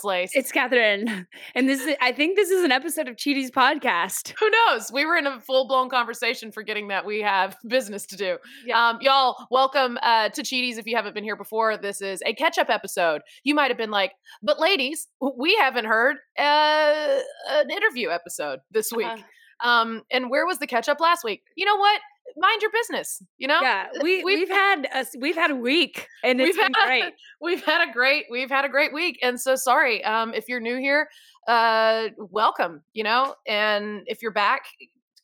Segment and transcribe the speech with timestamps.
[0.00, 0.30] It's Lace.
[0.32, 1.94] It's Catherine, and this is.
[2.00, 4.32] I think this is an episode of Cheaties podcast.
[4.40, 4.90] Who knows?
[4.90, 8.38] We were in a full blown conversation, forgetting that we have business to do.
[8.64, 8.88] Yeah.
[8.88, 10.78] Um, y'all, welcome uh, to Cheaties.
[10.78, 13.20] If you haven't been here before, this is a catch up episode.
[13.44, 17.18] You might have been like, "But ladies, we haven't heard uh,
[17.50, 19.68] an interview episode this week." Uh-huh.
[19.68, 21.42] Um, and where was the catch up last week?
[21.56, 22.00] You know what?
[22.36, 23.22] Mind your business.
[23.38, 23.60] You know.
[23.60, 26.86] Yeah, we We've- we've, had a we've had a week, and it's We've been had-
[26.86, 27.14] great.
[27.40, 30.60] we've had a great we've had a great week and so sorry um if you're
[30.60, 31.08] new here
[31.48, 34.62] uh welcome you know and if you're back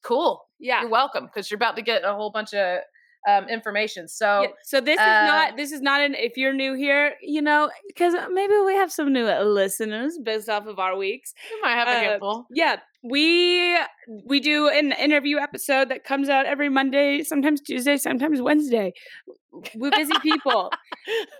[0.03, 0.81] cool Yeah.
[0.81, 2.81] you're welcome because you're about to get a whole bunch of
[3.27, 6.53] um information so Yeah, So this is uh, not this is not an if you're
[6.53, 10.97] new here, you know, because maybe we have some new listeners based off of our
[10.97, 11.35] weeks.
[11.53, 13.79] we might have a uh, handful Yeah, we
[14.25, 18.93] we do an interview episode that comes out every Monday, sometimes Tuesday, sometimes Wednesday.
[19.75, 20.71] We're busy people.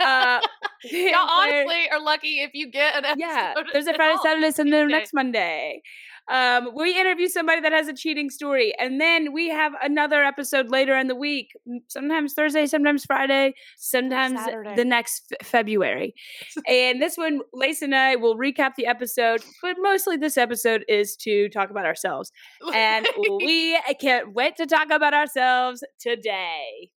[0.01, 0.41] Uh,
[0.85, 4.17] y'all honestly are lucky if you get an episode yeah, there's a Friday.
[4.23, 5.83] Saturday, Sunday, next Monday.
[6.29, 10.69] Um, we interview somebody that has a cheating story, and then we have another episode
[10.71, 11.53] later in the week.
[11.89, 14.75] Sometimes Thursday, sometimes Friday, sometimes Saturday.
[14.75, 16.15] the next f- February.
[16.67, 21.15] and this one, Lace and I will recap the episode, but mostly this episode is
[21.19, 22.33] to talk about ourselves,
[22.75, 23.07] and
[23.45, 26.91] we can't wait to talk about ourselves today.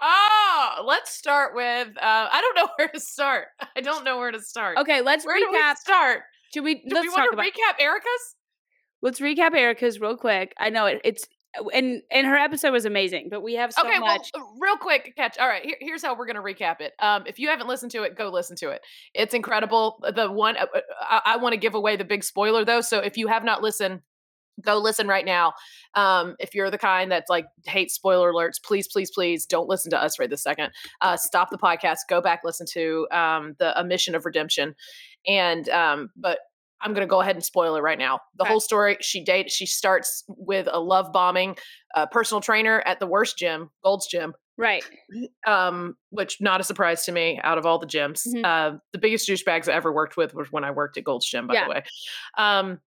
[0.00, 4.30] oh let's start with uh i don't know where to start i don't know where
[4.32, 5.76] to start Okay, let's where recap.
[5.76, 6.76] start Should we?
[6.76, 7.46] do let's we talk want to about.
[7.46, 8.36] recap erica's
[9.02, 10.54] Let's recap Erica's real quick.
[10.58, 11.26] I know it, it's
[11.72, 14.30] and and her episode was amazing, but we have so okay, much.
[14.34, 15.38] well, uh, real quick catch.
[15.38, 16.92] All right, here, here's how we're gonna recap it.
[16.98, 18.82] Um, if you haven't listened to it, go listen to it.
[19.14, 20.04] It's incredible.
[20.14, 22.98] The one uh, uh, I, I want to give away the big spoiler though, so
[22.98, 24.02] if you have not listened,
[24.60, 25.54] go listen right now.
[25.94, 29.90] Um, if you're the kind that's like hates spoiler alerts, please, please, please don't listen
[29.90, 30.72] to us right this second.
[31.00, 34.74] Uh, stop the podcast, go back, listen to um, the A Mission of Redemption,
[35.26, 36.38] and um, but
[36.82, 38.20] I'm gonna go ahead and spoil it right now.
[38.36, 38.50] The Okay.
[38.52, 38.96] whole story.
[39.00, 39.50] She date.
[39.50, 41.56] She starts with a love bombing
[41.94, 44.84] a personal trainer at the worst gym, Gold's Gym, right.
[45.46, 48.26] um, which not a surprise to me out of all the gyms.
[48.26, 48.44] Mhm.
[48.44, 51.46] Uh, the biggest douchebags I ever worked with was when I worked at Gold's Gym,
[51.48, 51.64] by Yeah.
[51.64, 51.82] the way.
[52.38, 52.80] Um,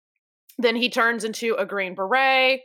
[0.58, 2.60] then he turns into a Green Beret,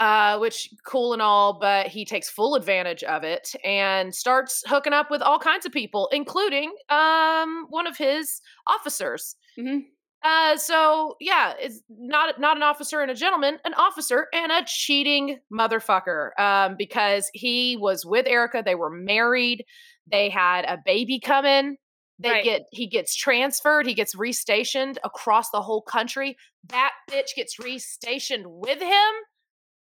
[0.00, 4.92] uh, which cool and all, but he takes full advantage of it and starts hooking
[4.92, 9.36] up with all kinds of people, including um, one of his officers.
[9.58, 9.84] Mhm.
[10.22, 14.62] Uh, so yeah, it's not not an officer and a gentleman, an officer and a
[14.66, 16.38] cheating motherfucker.
[16.38, 19.64] Um, because he was with Erica, they were married,
[20.10, 21.76] they had a baby coming.
[22.18, 22.44] They Right.
[22.44, 26.36] get he gets transferred, he gets restationed across the whole country.
[26.68, 29.12] That bitch gets restationed with him.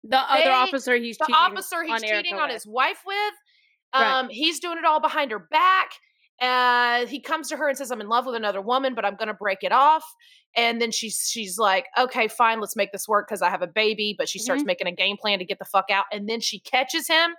[0.04, 2.54] The other officer he's The cheating officer he's on cheating on with.
[2.54, 3.34] his wife with.
[3.94, 4.18] Right.
[4.20, 5.90] Um, he's doing it all behind her back.
[6.40, 9.16] Uh, he comes to her and says, "I'm in love with another woman, but I'm
[9.16, 10.04] going to break it off."
[10.56, 13.66] And then she's she's like, "Okay, fine, let's make this work because I have a
[13.66, 14.66] baby." But she starts Mhm.
[14.66, 17.34] making a game plan to get the fuck out, and then she catches him,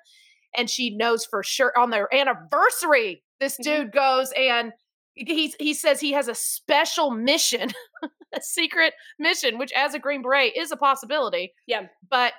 [0.56, 3.64] and she knows for sure on their anniversary, this Mhm.
[3.64, 4.72] dude goes and
[5.16, 7.72] he he says he has a special mission,
[8.34, 11.54] a secret mission, which as a Green Beret is a possibility.
[11.66, 11.88] Yeah.
[12.10, 12.34] But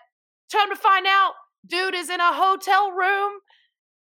[0.51, 1.33] time to find out,
[1.67, 3.33] dude is in a hotel room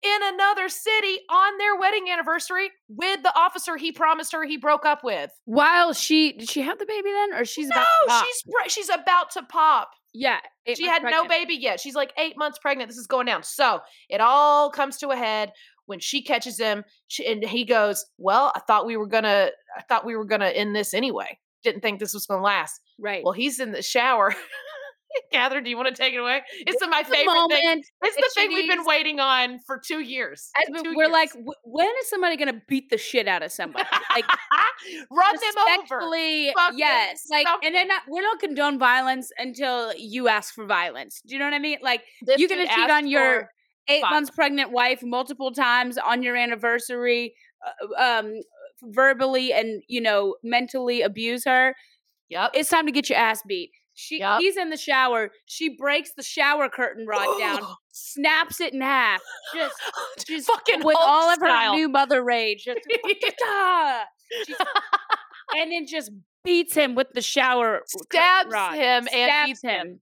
[0.03, 4.85] in another city on their wedding anniversary with the officer he promised her he broke
[4.85, 5.31] up with.
[5.45, 8.25] While she did she have the baby then, or she's no, about to pop?
[8.25, 9.91] she's pre- she's about to pop.
[10.13, 10.39] yeah.
[10.75, 11.79] she had no baby yet.
[11.79, 12.89] She's like eight months pregnant.
[12.89, 13.43] This is going down.
[13.43, 13.79] So
[14.09, 15.51] it all comes to a head
[15.85, 19.81] when she catches him, she, and he goes, "Well, I thought we were gonna, I
[19.83, 21.37] thought we were gonna end this anyway.
[21.63, 23.23] Didn't think this was gonna last." Right.
[23.23, 24.33] Well, he's in the shower.
[25.31, 26.41] Catherine, do you want to take it away?
[26.65, 27.83] It's my favorite thing.
[28.03, 30.49] It's the thing we've been waiting on for two years.
[30.67, 31.45] Two we- we're like, years.
[31.45, 33.85] "Wh- when is somebody gonna beat the shit out of somebody?
[34.11, 34.25] Like
[35.11, 35.69] run them over.
[35.71, 37.23] respectfully, Fuck yes.
[37.29, 41.21] Like, and then not, we don't condone violence until you ask for violence.
[41.25, 41.79] Do you know what I mean?
[41.81, 43.49] Like, This you gonna cheat on your
[43.87, 44.11] eight Fine.
[44.11, 47.33] months pregnant wife multiple times on your anniversary,
[47.97, 48.33] uh, um,
[48.83, 51.75] verbally and you know mentally abuse her.
[52.29, 52.51] Yep.
[52.55, 53.71] It's time to get your ass beat.
[53.95, 54.39] She Yup.
[54.41, 55.29] he's in the shower.
[55.45, 57.59] She breaks the shower curtain rod down,
[57.91, 59.21] snaps it in half,
[59.53, 59.75] just
[60.27, 61.75] just fucking with all of her style.
[61.75, 62.65] new mother rage.
[62.65, 62.79] Just,
[63.43, 64.05] "Ah!"
[65.55, 66.11] And then just
[66.43, 68.73] beats him with the shower stabs rod.
[68.73, 69.69] him and Stabs beats him.
[69.87, 69.99] him.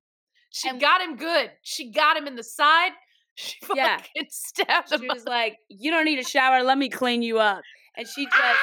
[0.51, 1.51] She And- got him good.
[1.61, 2.91] She got him in the side.
[3.35, 4.01] She fucking Yeah.
[4.29, 5.01] stabbed him.
[5.01, 6.63] She was like, "You don't need a shower.
[6.63, 7.61] Let me clean you up."
[7.97, 8.59] And she just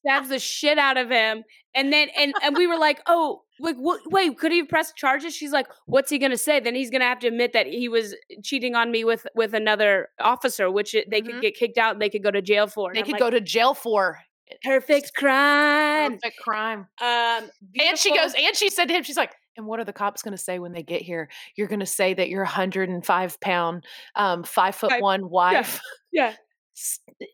[0.00, 1.42] stabs the shit out of him.
[1.78, 5.52] And then and and we were like, "Oh, like wait, could he press charges?" She's
[5.52, 8.74] like, "What's he gonna say?" Then he's gonna have to admit that he was cheating
[8.74, 11.26] on me with with another officer, which they Mhm.
[11.26, 11.92] could get kicked out.
[11.92, 12.90] and They could go to jail for.
[12.90, 14.18] And they I'm could like, go to jail for.
[14.64, 16.12] Perfect crime.
[16.14, 16.86] Perfect crime.
[17.00, 19.92] Um, And she goes, and she said to him, she's like, and what are the
[19.92, 21.28] cops going to say when they get here?
[21.54, 23.84] You're going to say that your 105 pound,
[24.14, 25.80] um, five foot one wife
[26.12, 26.28] yeah.
[26.28, 26.38] s-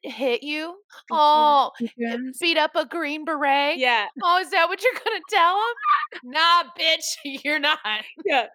[0.02, 0.74] hit you?
[1.10, 2.18] Oh, Yes.
[2.40, 3.76] beat up a green beret?
[3.78, 6.30] Yeah, Oh, is that what you're going to tell him?
[6.32, 7.78] nah, bitch, you're not.
[8.24, 8.46] yeah.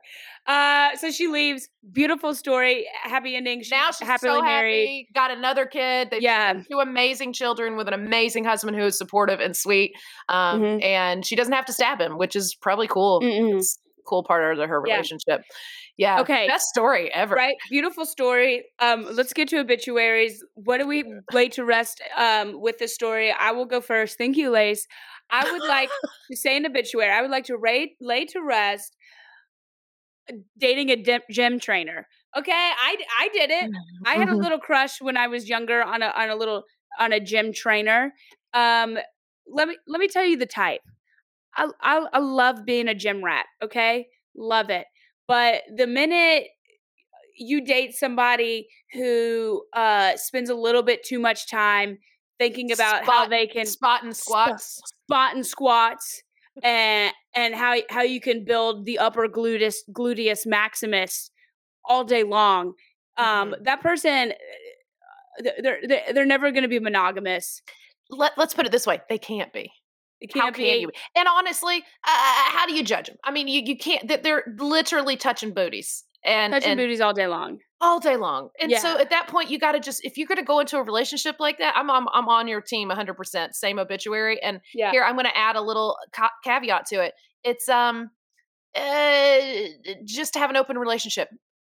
[0.47, 1.69] Uh, so she leaves.
[1.91, 2.87] Beautiful story.
[3.03, 3.61] Happy ending.
[3.61, 4.85] She's now she's happily so married.
[4.87, 6.09] happy, got another kid.
[6.11, 6.53] They've Yeah.
[6.69, 9.91] two amazing children with an amazing husband who is supportive and sweet.
[10.27, 10.83] Um, Mhm.
[10.83, 13.19] And she doesn't have to stab him, which is probably cool.
[13.23, 13.61] A
[14.07, 15.21] cool part of her relationship.
[15.27, 15.37] Yeah.
[16.17, 16.45] Okay.
[16.45, 17.37] Best story ever.
[17.37, 18.65] Right, beautiful story.
[18.79, 20.43] Um, let's get to obituaries.
[20.55, 23.31] What do we lay to rest um, with this story?
[23.31, 24.17] I will go first.
[24.17, 24.87] Thank you, Lace.
[25.29, 25.91] I would like
[26.31, 27.11] to say an obituary.
[27.11, 28.95] I would like to rate, lay to rest
[30.29, 32.07] uh, dating a gym trainer.
[32.37, 33.69] Okay, I I did it.
[34.05, 34.37] I had a Mhm.
[34.37, 36.63] little crush when I was younger on a on a little
[36.99, 38.13] on a gym trainer.
[38.53, 38.97] Um,
[39.47, 40.81] let me let me tell you the type.
[41.55, 43.45] I I, I love being a gym rat.
[43.63, 44.87] Okay, love it.
[45.29, 46.47] But the minute
[47.37, 51.99] you date somebody who uh, spends a little bit too much time
[52.39, 54.81] thinking about how they can spot and squats.
[55.05, 56.23] spot and squats
[56.63, 61.29] and and how how you can build the upper gluteus gluteus maximus
[61.85, 62.73] all day long
[63.17, 63.63] um Mhm.
[63.63, 67.61] that person uh, they're they're, they're never going to be monogamous
[68.09, 69.71] Let, let's put it this way: they can't be.
[70.33, 70.91] How can't can be you?
[71.15, 73.17] And honestly, uh, how do you judge them?
[73.23, 74.07] I mean, you, you can't.
[74.07, 78.49] they- They're literally touching booties and, touching and booties all day long all day long.
[78.59, 80.75] And so at that point, you got to just if you're going to go into
[80.77, 83.13] a relationship like that, I'm I'm, I'm on your team 100.
[83.13, 84.41] percent Same obituary.
[84.43, 87.13] And yeah here I'm going to add a little ca- caveat to it.
[87.45, 88.09] It's um,
[88.75, 89.39] uh,
[90.05, 91.29] just to have an open relationship.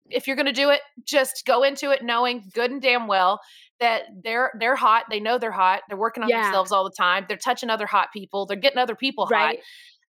[0.09, 3.39] If you're going to do it, just go into it knowing good and damn well
[3.79, 5.05] that they're they're hot.
[5.09, 5.81] They know they're hot.
[5.87, 6.43] They're working on Yeah.
[6.43, 7.25] themselves all the time.
[7.27, 8.45] They're touching other hot people.
[8.45, 9.59] They're getting other people right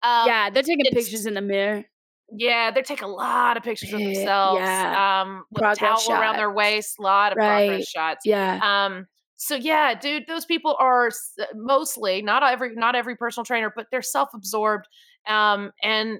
[0.03, 0.21] hot.
[0.23, 1.83] Um, yeah they're taking pictures in the mirror
[2.29, 4.59] yeah, they're taking a lot of pictures of themselves.
[4.59, 5.21] yeah.
[5.21, 6.55] Um, with a towel Progress around their shots.
[6.57, 7.67] waist, a lot of Right.
[7.69, 8.25] progress shots.
[8.25, 13.45] yeah Um, so yeah, dude, those people are uh, mostly not every not every personal
[13.45, 14.87] trainer, but they're self-absorbed.
[15.25, 16.19] Um, and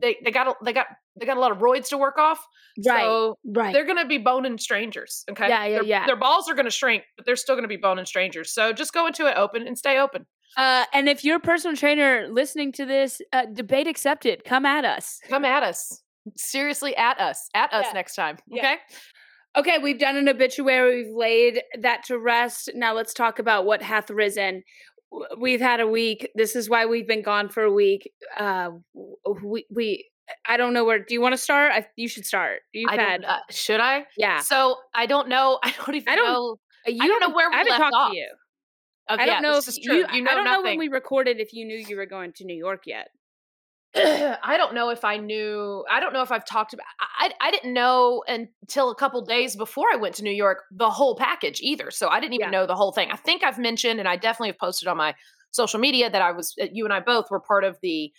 [0.00, 0.86] they they got a, they got
[1.18, 2.38] they got a lot of roids to work off.
[2.86, 5.24] right So right they're gonna be boning strangers.
[5.30, 5.48] Okay.
[5.48, 6.06] Yeah, yeah, their, yeah.
[6.06, 8.52] Their balls are gonna shrink, but they're still gonna be boning strangers.
[8.52, 10.26] So just go into it open and stay open.
[10.56, 14.84] uh and if you're a personal trainer listening to this uh, debate accepted come at
[14.84, 16.02] us Come at us.
[16.36, 17.48] Seriously, at us.
[17.54, 17.92] At us Yeah.
[17.92, 18.38] next time.
[18.46, 18.60] Yeah.
[18.62, 18.76] Okay.
[19.56, 21.04] Okay, we've done an obituary.
[21.04, 22.70] We've laid that to rest.
[22.74, 24.62] Now let's talk about what hath risen.
[25.38, 26.30] We've had a week.
[26.34, 28.10] This is why we've been gone for a week.
[28.36, 28.70] Uh,
[29.42, 30.08] we, we
[30.48, 30.98] I don't know where.
[30.98, 31.72] Do you want to start?
[31.72, 32.60] I, you should start.
[32.72, 34.06] You've I had, uh, should I?
[34.16, 34.40] yeah.
[34.40, 35.58] So I don't know.
[35.64, 36.56] I don't even I don't- know.
[36.86, 38.10] You don't know where we I haven't left talked off.
[38.12, 38.28] to you.
[39.08, 39.96] Oh, I don't know this if is true.
[39.96, 40.06] you.
[40.12, 42.44] You know I don't know when we recorded if you knew you were going to
[42.44, 43.08] New York yet.
[44.42, 45.84] I don't know if I knew.
[45.90, 46.86] I don't know if I've talked about.
[47.18, 50.90] I I didn't know until a couple days before I went to New York the
[50.90, 51.90] whole package either.
[51.90, 52.60] So I didn't even Yeah.
[52.60, 53.10] know the whole thing.
[53.12, 55.14] I think I've mentioned, and I definitely have posted on my
[55.52, 56.54] social media that I was.
[56.72, 58.10] You and I both were part of the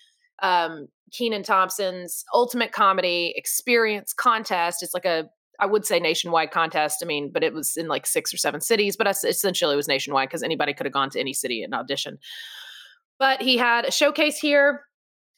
[0.41, 4.81] um Kenan Thompson's Ultimate Comedy Experience contest.
[4.81, 5.29] It's like a
[5.59, 6.99] I would say nationwide contest.
[7.01, 9.77] I mean, but it was in like six or seven cities, but es- essentially it
[9.77, 12.17] was nationwide because anybody could have gone to any city and audition.
[13.19, 14.81] But he had a showcase here.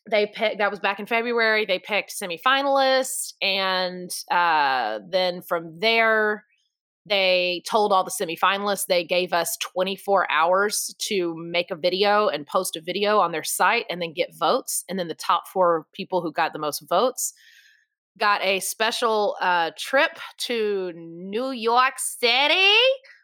[0.09, 1.65] They picked that was back in February.
[1.65, 6.45] They picked semifinalists, and uh, then from there,
[7.05, 12.45] they told all the semifinalists they gave us 24 hours to make a video and
[12.45, 14.83] post a video on their site, and then get votes.
[14.89, 17.33] And then the top four people who got the most votes
[18.17, 22.75] got a special uh, trip to New York City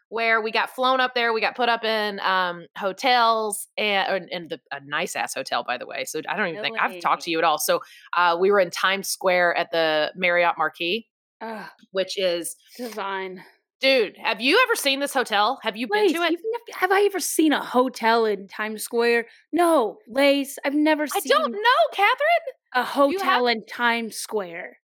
[0.08, 1.32] where we got flown up there.
[1.32, 5.78] We got put up in um, hotels and in the, a nice ass hotel, by
[5.78, 6.04] the way.
[6.04, 7.58] So I don't even think I've talked to you at all.
[7.58, 7.80] So
[8.16, 11.08] uh, we were in Times Square at the Marriott Marquis,
[11.40, 13.42] Ugh, which is, divine.
[13.80, 15.58] dude, have you ever seen this hotel?
[15.62, 16.38] Have you been to it?
[16.74, 19.26] have I ever seen a hotel in Times Square?
[19.52, 20.58] No, Lace.
[20.64, 21.58] I've never I seen I don't know,
[21.92, 22.14] Catherine.
[22.74, 24.78] a hotel in Times Square.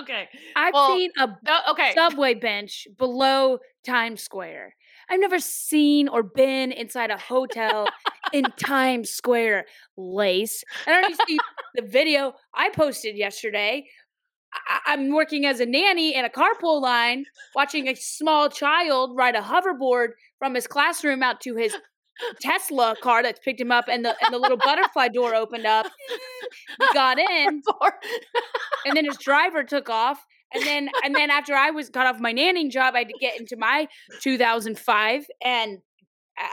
[0.00, 0.28] Okay.
[0.56, 1.92] I've Well, seen a No, okay.
[1.94, 4.74] subway bench below Times Square.
[5.08, 7.86] I've never seen or been inside a hotel
[8.32, 9.66] in Times Square,
[9.96, 10.62] Lace.
[10.86, 11.38] I don't know if you see
[11.74, 13.86] the video I posted yesterday.
[14.52, 19.34] I- I'm working as a nanny in a carpool line, watching a small child ride
[19.36, 21.76] a hoverboard from his classroom out to his
[22.40, 25.86] Tesla car that's picked him up, and the and the little butterfly door opened up.
[26.78, 27.62] We got in,
[28.86, 32.20] and then his driver took off And then and then after I was got off
[32.20, 33.86] my nanning job, I had to get into my
[34.20, 35.78] 2005 and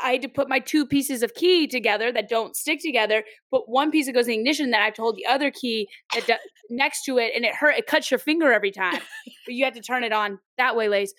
[0.04, 3.24] I had to put my two pieces of key together that don't stick together.
[3.52, 5.50] But one piece that goes in the ignition, that I have to hold the other
[5.50, 6.34] key that do,
[6.70, 7.78] next to it, and it hurt.
[7.78, 9.00] It cuts your finger every time,
[9.46, 11.14] but you have to turn it on that way, Lace.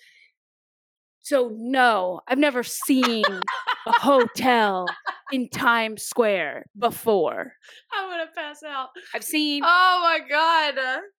[1.21, 3.23] So no, I've never seen
[3.87, 4.87] hotel
[5.31, 7.53] in Times Square before.
[7.93, 8.89] I'm gonna pass out.
[9.13, 9.63] I've seen.
[9.65, 10.75] Oh my god.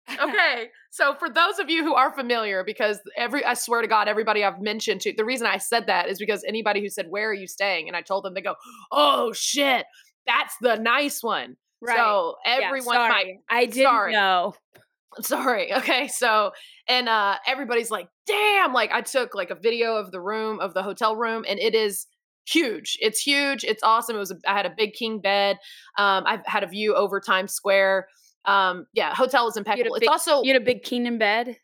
[0.21, 4.09] Okay, so for those of you who are familiar, because every I swear to God,
[4.09, 7.31] everybody I've mentioned to, the reason I said that is because anybody who said where
[7.31, 8.57] are you staying, and I told them, they go,
[8.91, 9.87] oh shit,
[10.27, 11.57] that's the nice one.
[11.81, 11.97] Right.
[11.97, 13.41] So Yeah, everyone might sorry.
[13.49, 14.13] I didn't sorry.
[14.15, 14.55] know.
[15.23, 16.53] sorry okay so
[16.87, 20.73] and uh everybody's like damn like i took like a video of the room of
[20.73, 22.07] the hotel room and it is
[22.49, 25.57] huge it's huge it's awesome it was a, i had a big king bed
[25.99, 28.07] um i've had a view over times square
[28.47, 31.57] um yeah hotel is impeccable big- it's also You had a big Kenan bed.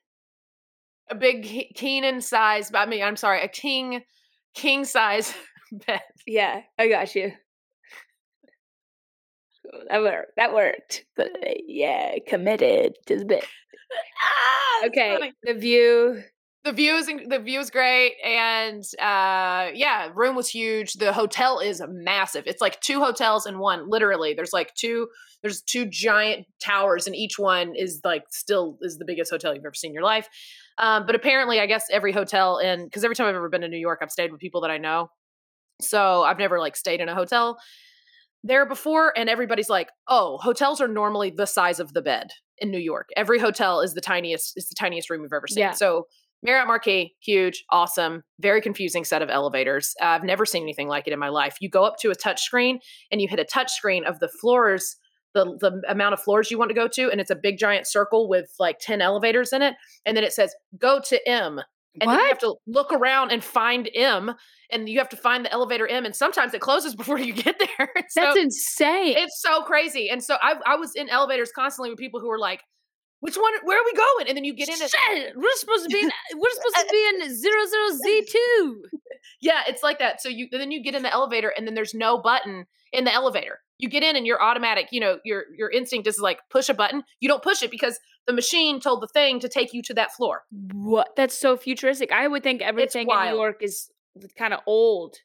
[1.11, 4.02] a big Ke- kenan size i mean i'm sorry a king
[4.54, 5.35] king size
[5.87, 7.33] bed Yeah, I got you.
[9.90, 10.33] That worked.
[10.37, 11.04] That worked.
[11.16, 11.30] But
[11.66, 13.45] yeah, committed to the bit.
[14.23, 15.33] Ah, Okay, funny.
[15.42, 16.23] the view.
[16.66, 20.94] The view is the view is great and uh yeah room was huge.
[20.94, 22.44] The hotel is massive.
[22.46, 24.35] It's like two hotels in one literally.
[24.35, 25.06] There's like two
[25.42, 29.64] there's two giant towers and each one is like still is the biggest hotel you've
[29.64, 30.28] ever seen in your life.
[30.78, 33.68] Um but apparently i guess every hotel in because every time i've ever been to
[33.68, 35.11] new york i've stayed with people that i know.
[35.80, 37.58] So i've never like stayed in a hotel
[38.42, 42.73] there before and everybody's like oh hotels are normally the size of the bed in
[42.73, 43.08] new york.
[43.16, 45.62] Every hotel is the tiniest is the tiniest room you've ever seen.
[45.62, 45.70] Yeah.
[45.70, 46.06] so
[46.43, 49.95] Marriott Marquis, huge, awesome, very confusing set of elevators.
[50.00, 51.57] Uh, I've never seen anything like it in my life.
[51.61, 52.78] You go up to a touch screen
[53.11, 54.97] and you hit a touch screen of the floors,
[55.35, 57.87] the, the amount of floors you want to go to, and it's a big giant
[57.87, 59.75] circle with like 10 elevators in it.
[60.05, 61.61] And then it says, go to M.
[62.00, 64.35] And then you have to look around and find M,
[64.71, 66.05] and you have to find the elevator M.
[66.05, 67.88] And sometimes it closes before you get there.
[68.11, 69.14] so That's insane.
[69.16, 70.11] it's so crazy.
[70.11, 72.62] And so I, I was in elevators constantly with people who were like,
[73.20, 74.28] which one, where are we going?
[74.28, 74.90] And then you get in it.
[74.90, 78.85] Shit, we're supposed to be in, we're supposed to be in zero zero Z two.
[79.40, 80.20] Yeah, it's like that.
[80.20, 83.12] So you then you get in the elevator and then there's no button in the
[83.12, 83.61] elevator.
[83.78, 86.75] You get in and your automatic, you know, your your instinct is like push a
[86.75, 87.04] button.
[87.20, 90.12] You don't push it because the machine told the thing to take you to that
[90.12, 90.44] floor.
[90.73, 91.08] What?
[91.16, 92.12] That's so futuristic.
[92.12, 93.35] I would think everything in New.
[93.35, 93.90] York is
[94.38, 95.16] kind of old.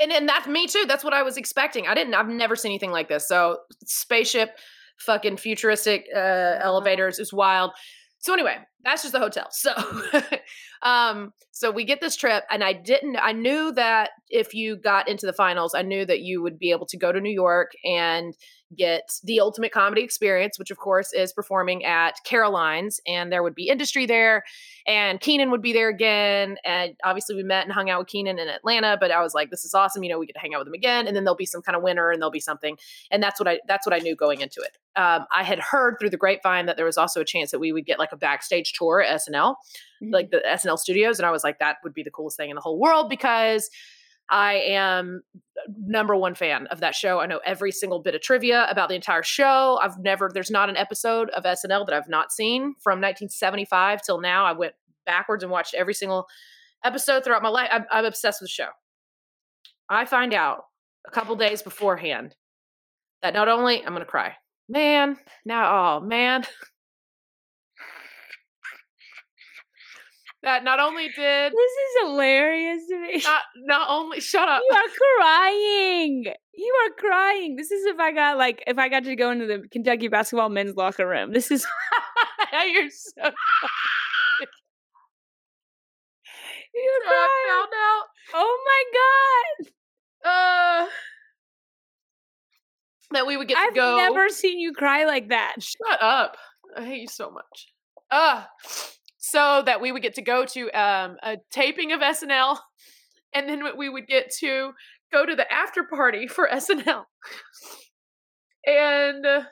[0.00, 0.84] And and that's me too.
[0.86, 1.86] That's what I was expecting.
[1.86, 3.28] I didn't I've never seen anything like this.
[3.28, 4.56] So spaceship
[5.06, 7.72] fucking futuristic uh elevators is wild.
[8.18, 9.48] So anyway, that's just the hotel.
[9.50, 9.72] So
[10.82, 15.08] um so we get this trip and I didn't I knew that if you got
[15.08, 17.72] into the finals, I knew that you would be able to go to New York
[17.84, 18.34] and
[18.76, 23.54] get the ultimate comedy experience, which of course is performing at Caroline's and there would
[23.54, 24.42] be industry there
[24.86, 28.38] and Kenan would be there again and obviously we met and hung out with Kenan
[28.38, 30.54] in Atlanta, but I was like this is awesome, you know, we get to hang
[30.54, 32.40] out with him again and then there'll be some kind of winner and there'll be
[32.40, 32.76] something
[33.10, 34.78] and that's what I that's what I knew going into it.
[34.94, 37.72] Um, I had heard through the grapevine that there was also a chance that we
[37.72, 39.56] would get like a backstage tour at SNL,
[40.02, 42.56] like the SNL studios, and I was like, that would be the coolest thing in
[42.56, 43.70] the whole world because
[44.30, 47.20] I am uh, number one fan of that show.
[47.20, 49.78] I know every single bit of trivia about the entire show.
[49.82, 54.20] I've never there's not an episode of SNL that I've not seen from 1975 till
[54.20, 54.44] now.
[54.44, 54.74] I went
[55.04, 56.26] backwards and watched every single
[56.84, 57.68] episode throughout my life.
[57.70, 58.68] I'm, I'm obsessed with the show.
[59.88, 60.64] I find out
[61.06, 62.34] a couple days beforehand
[63.22, 64.34] that not only I'm gonna cry,
[64.68, 65.18] man.
[65.44, 66.44] Now, oh man,
[70.42, 73.18] that not only did This is hilarious to me.
[73.24, 74.62] not not only shut up.
[74.68, 74.88] You are
[75.20, 76.24] crying.
[76.54, 77.56] You are crying.
[77.56, 80.48] This is if I got like if I got to go into the Kentucky basketball
[80.48, 81.32] men's locker room.
[81.32, 81.66] This is
[82.52, 83.12] You're so
[86.74, 87.48] you're so I crying.
[87.48, 88.04] found out.
[88.34, 88.84] Oh my
[89.64, 89.72] god.
[90.24, 90.86] Uh,
[93.12, 93.96] that we would get I've go.
[93.96, 95.56] never seen you cry like that.
[95.60, 96.36] Shut up.
[96.76, 97.68] I hate you so much.
[98.10, 98.44] Uh,
[99.24, 102.58] so that we would get to go to um, a taping of SNL,
[103.32, 104.72] and then we would get to
[105.12, 107.04] go to the after party for SNL.
[108.66, 109.42] And uh,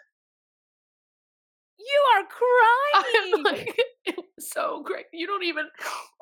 [1.79, 3.45] You are I'm crying.
[3.45, 5.07] like, it was so great.
[5.13, 5.67] You don't even,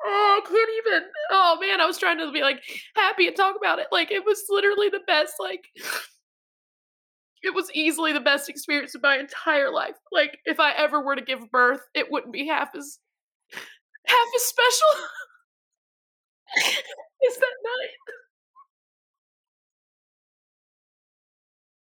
[0.05, 1.09] oh, I can't even.
[1.31, 2.61] Oh man, I was trying to be like
[2.95, 3.87] happy and talk about it.
[3.91, 5.33] Like it was literally the best.
[5.39, 5.63] Like
[7.41, 9.95] it was easily the best experience of my entire life.
[10.11, 12.99] Like if I ever were to give birth, it wouldn't be half as
[14.09, 14.93] half as special
[17.27, 17.95] as that night.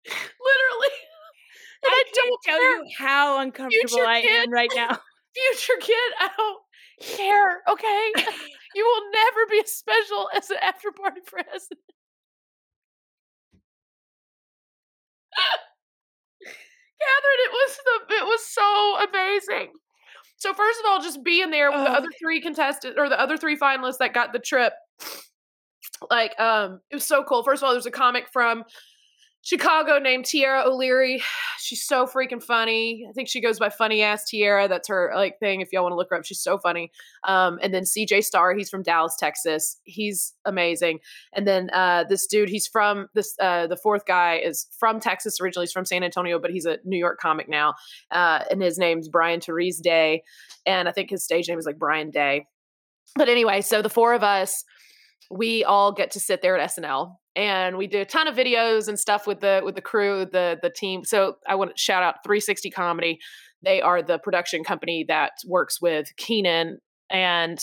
[0.06, 0.96] Literally.
[1.84, 2.76] And I, I don't tell care.
[2.78, 4.32] you how uncomfortable Future I kid.
[4.48, 4.98] am right now.
[5.36, 6.62] future kid, I don't
[7.18, 7.62] care.
[7.70, 8.12] Okay,
[8.74, 11.80] you will never be as special as an after party president.
[17.00, 19.72] Catherine, it was the it was so amazing.
[20.38, 23.38] So first of all, just being there with the other three contestants or the other
[23.38, 24.74] three finalists that got the trip,
[26.12, 27.44] like um, it was so cool.
[27.44, 28.64] First of all, there's a comic from
[29.48, 31.24] Chicago named Tiara O'Leary.
[31.58, 33.08] She's so freaking funny.
[33.10, 34.68] I think she goes by Funny Ass Tiara.
[34.68, 35.62] That's her like thing.
[35.62, 36.92] If y'all want to look her up, she's so funny.
[37.24, 39.78] Um, and then CJ Star, he's from Dallas, Texas.
[39.86, 41.00] He's amazing.
[41.34, 43.36] And then uh, this dude, he's from this.
[43.40, 45.64] Uh, the fourth guy is from Texas originally.
[45.64, 47.74] He's from San Antonio, but he's a New York comic now.
[48.12, 50.24] Uh, and his name's Brian Therese Day,
[50.66, 52.48] and I think his stage name is like Brian Day.
[53.16, 54.66] But anyway, so the four of us
[55.30, 58.88] we all get to sit there at SNL and we do a ton of videos
[58.88, 61.04] and stuff with the with the crew, the the team.
[61.04, 63.20] So I want to shout out 360 Comedy.
[63.64, 67.60] They are the production company that works with Kenan and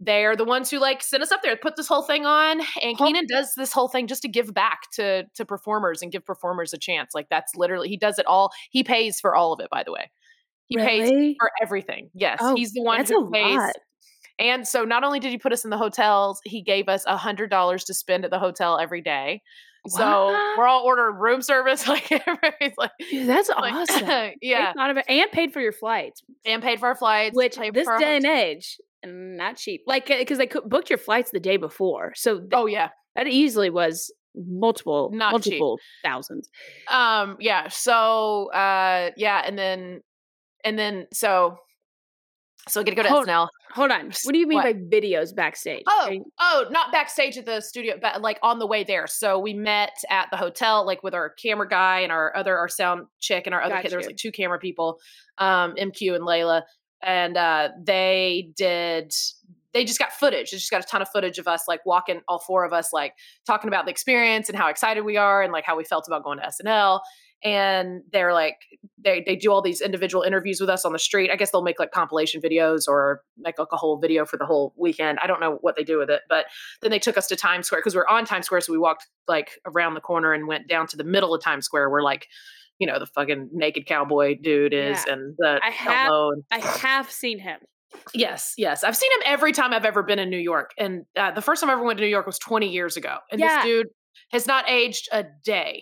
[0.00, 2.96] they're the ones who like sent us up there put this whole thing on and
[2.96, 6.72] Kenan does this whole thing just to give back to to performers and give performers
[6.72, 9.68] a chance like that's literally he does it all he pays for all of it
[9.70, 10.08] by the way
[10.66, 11.00] he Really?
[11.00, 13.74] pays for everything yes Oh, he's the one That's who a pays lot.
[14.38, 17.16] And so not only did he put us in the hotels, he gave us a
[17.16, 19.42] hundred dollars to spend at the hotel every day.
[19.86, 20.28] So
[20.58, 24.32] we're all ordering room service, like everybody's like, Dude, that's like, awesome.
[24.42, 27.88] Yeah, of it and paid for your flights, and paid for our flights, which this
[27.98, 29.82] day and age, not cheap.
[29.86, 33.70] Like because they booked your flights the day before, so th- Oh yeah, that easily
[33.70, 35.62] was multiple, Not cheap.
[36.04, 36.50] thousands.
[36.88, 37.68] um, yeah.
[37.68, 40.02] So uh, yeah, and then
[40.64, 41.56] and then so
[42.68, 43.48] so I get to go to Hold- SNL.
[43.72, 44.64] Hold on, what do you mean What?
[44.64, 45.84] by videos backstage?
[45.86, 49.06] Oh, you- oh, not backstage at the studio, but like on the way there.
[49.06, 52.68] So we met at the hotel, like with our camera guy and our other our
[52.68, 53.92] sound chick and our other Got kid.
[53.92, 54.98] There was like two camera people,
[55.38, 56.62] um, MQ and Layla,
[57.02, 59.12] and uh, they did.
[59.74, 60.50] They just got footage.
[60.50, 62.92] They just got a ton of footage of us like walking, all four of us,
[62.92, 63.12] like
[63.46, 66.24] talking about the experience and how excited we are and like how we felt about
[66.24, 67.00] going to SNL.
[67.44, 68.56] And they're like,
[69.02, 71.30] they they do all these individual interviews with us on the street.
[71.30, 74.44] I guess they'll make like compilation videos or make like a whole video for the
[74.46, 75.18] whole weekend.
[75.22, 76.46] I don't know what they do with it, but
[76.82, 78.78] then they took us to Times Square because we are on Times Square, so we
[78.78, 82.02] walked like around the corner and went down to the middle of Times Square where
[82.02, 82.26] like
[82.80, 85.12] you know the fucking naked cowboy dude is Yeah.
[85.14, 87.58] and the I have- and I have seen him.
[88.14, 91.30] yes yes I've seen him every time I've ever been in New York and uh,
[91.32, 93.56] the first time I ever went to New York was 20 years ago and Yeah.
[93.62, 93.86] this dude
[94.32, 95.80] has not aged a day.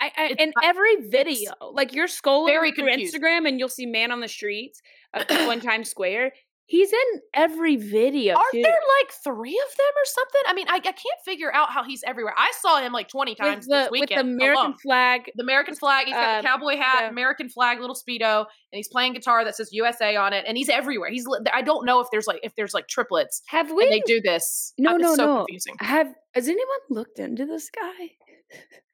[0.00, 2.88] I, I, in every video, like you're scrolling through.
[2.88, 4.80] Instagram and you'll see man on the streets
[5.28, 6.32] people in Times Square.
[6.66, 8.34] He's in every video.
[8.34, 8.62] Are too.
[8.62, 10.40] there like three of them or something?
[10.46, 12.32] I mean, I, I can't figure out how he's everywhere.
[12.38, 14.28] I saw him like 20 with times the this with weekend.
[14.30, 14.78] the American alone.
[14.78, 15.30] flag?
[15.34, 16.06] the American flag.
[16.06, 17.10] He's got Uh, the cowboy hat.
[17.10, 18.46] American flag, little speedo, and
[18.78, 20.44] he's playing guitar that says USA on it.
[20.48, 21.10] And he's everywhere.
[21.10, 21.26] He's.
[21.52, 23.82] I don't know if there's like if there's like triplets Have we?
[23.82, 24.72] and they do this.
[24.78, 25.36] No, Uh, it's no, so no.
[25.40, 25.74] confusing.
[25.80, 28.12] Have has anyone looked into this guy?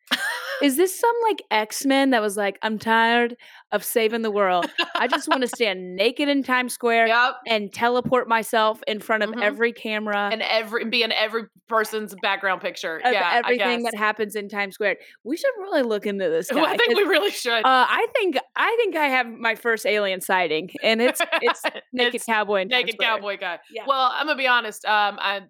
[0.60, 3.36] Is this some like X Men that was like, I'm tired
[3.70, 4.66] of saving the world.
[4.96, 7.34] I just want to stand naked in Times Square Yep.
[7.46, 9.40] and teleport myself in front of Mhm.
[9.42, 12.96] every camera And every be in every person's background picture.
[13.04, 14.96] of yeah, everything that happens in Times Square.
[15.22, 16.56] We should really look into this guy.
[16.60, 17.52] Well, I think we really should.
[17.64, 22.16] uh, I think I think I have my first alien sighting, and it's it's naked
[22.16, 23.60] It's cowboy naked cowboy guy.
[23.70, 23.84] Yeah.
[23.86, 24.84] Well, I'm gonna be honest.
[24.86, 25.42] Um, I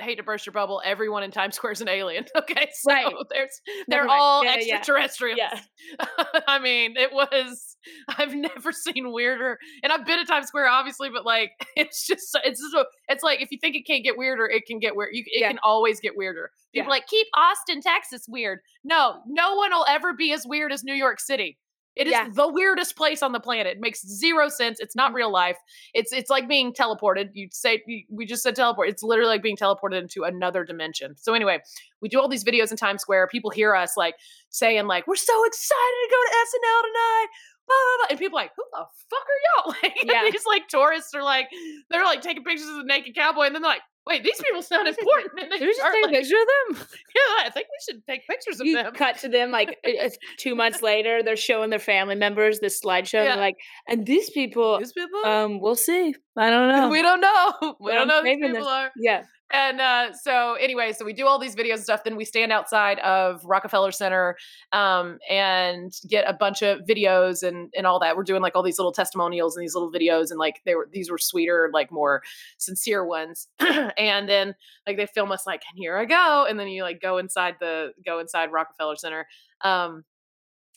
[0.00, 0.82] hate to burst your bubble.
[0.84, 2.24] Everyone in Times Square is an alien.
[2.36, 3.14] Okay, so Right.
[3.30, 5.38] there's they're all Yeah, extraterrestrials.
[5.38, 5.60] Yeah.
[6.48, 7.76] I mean, it was.
[8.18, 12.36] I've never seen weirder, and I've been to Times Square, obviously, but like, it's just
[12.44, 14.96] it's just, a, it's like if you think it can't get weirder, it can get
[14.96, 15.10] weird.
[15.12, 15.48] You, it Yeah.
[15.48, 16.50] can always get weirder.
[16.74, 18.58] People like keep Austin, Texas, weird.
[18.84, 21.58] No, no one will ever be as weird as New York City.
[21.96, 22.28] It is Yeah.
[22.32, 23.66] the weirdest place on the planet.
[23.76, 24.78] It makes zero sense.
[24.80, 25.16] It's not mm.
[25.16, 25.56] real life.
[25.94, 27.30] It's it's like being teleported.
[27.32, 28.90] You say we just said teleport.
[28.90, 31.16] It's literally like being teleported into another dimension.
[31.16, 31.60] So anyway,
[32.00, 33.28] we do all these videos in Times Square.
[33.28, 34.14] People hear us like
[34.50, 37.26] saying like, "We're so excited to go to SNL tonight."
[37.66, 38.06] Blah, blah, blah.
[38.10, 39.74] And people are like, who the fuck are y'all?
[39.82, 40.22] Like, Yeah.
[40.30, 41.48] these like tourists are like,
[41.90, 44.62] they're like taking pictures of the naked cowboy, and then they're like, wait, these people
[44.62, 45.32] sound important.
[45.40, 46.86] And they we just take a picture of them?
[47.14, 48.92] yeah, I think we should take pictures of you them.
[48.94, 49.76] cut to them like
[50.38, 51.22] two months later.
[51.22, 53.18] They're showing their family members this slideshow.
[53.18, 53.34] And Yeah.
[53.34, 53.56] they're like,
[53.88, 55.24] and these people, These people?
[55.24, 56.14] um, we'll see.
[56.36, 56.88] I don't know.
[56.88, 57.76] we don't know.
[57.80, 58.90] We don't I'm know who these people are.
[58.96, 62.02] yeah, And uh, so, anyway, so we do all these videos and stuff.
[62.02, 64.36] Then we stand outside of Rockefeller Center
[64.72, 68.16] um, and get a bunch of videos and and all that.
[68.16, 70.88] We're doing like all these little testimonials and these little videos, and like they were
[70.92, 72.22] these were sweeter, like more
[72.58, 73.46] sincere ones.
[73.60, 74.54] and then
[74.84, 77.54] like they film us like, and here I go, and then you like go inside
[77.60, 79.26] the go inside Rockefeller Center.
[79.62, 80.04] Um,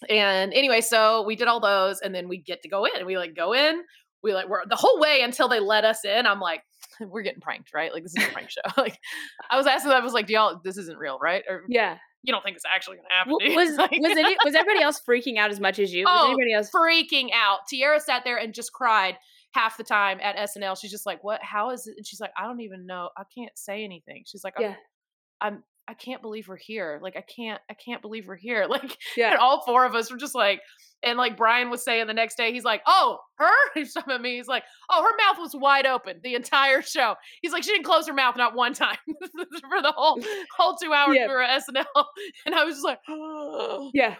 [0.07, 2.91] and anyway, so we did all those, and then we get to go in.
[2.97, 3.83] and We like go in.
[4.23, 6.27] we like we're the whole way until they let us in.
[6.27, 6.61] I'm like,
[7.09, 7.93] we're getting pranked, right?
[7.93, 8.61] Like this is a prank show.
[8.77, 8.97] like
[9.49, 11.43] I was asking I was like, do y'all this isn't real, right?
[11.49, 11.97] Or Yeah.
[12.23, 13.33] you don't think it's actually gonna happen?
[13.39, 16.03] W- Was Like- was any, was everybody else freaking out as much as you?
[16.05, 16.69] Was Oh, anybody else?
[16.69, 17.59] freaking out.
[17.69, 19.17] Tiara sat there and just cried
[19.53, 20.79] half the time at SNL.
[20.79, 21.41] She's just like, "What?
[21.41, 23.09] How is it?" And she's like, "I don't even know.
[23.17, 24.75] I can't say anything." She's like, I'm, Yeah.
[25.41, 26.99] I'm I can't believe we're here.
[27.01, 28.65] Like I can't I can't believe we're here.
[28.69, 29.31] Like Yeah.
[29.31, 30.61] and all four of us were just like
[31.01, 34.21] and like Brian was saying the next day, he's like, "Oh, her?" He's talking at
[34.21, 34.35] me.
[34.35, 37.85] He's like, "Oh, her mouth was wide open the entire show." He's like, "She didn't
[37.85, 40.21] close her mouth not one time for the whole
[40.57, 41.27] whole two hours Yeah.
[41.47, 42.05] at SNL."
[42.45, 43.89] And I was just like, oh.
[43.93, 44.15] Yeah.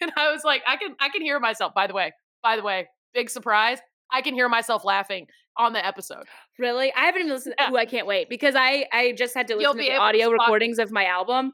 [0.00, 1.74] and I was like, I can I can hear myself.
[1.74, 3.78] By the way, by the way, big surprise.
[4.12, 6.24] I can hear myself laughing on the episode.
[6.58, 6.92] Really?
[6.94, 7.54] I haven't even listened.
[7.58, 7.70] Yeah.
[7.70, 10.00] Ooh, I can't wait because I I just had to listen to the able to
[10.02, 11.52] audio recordings of my album.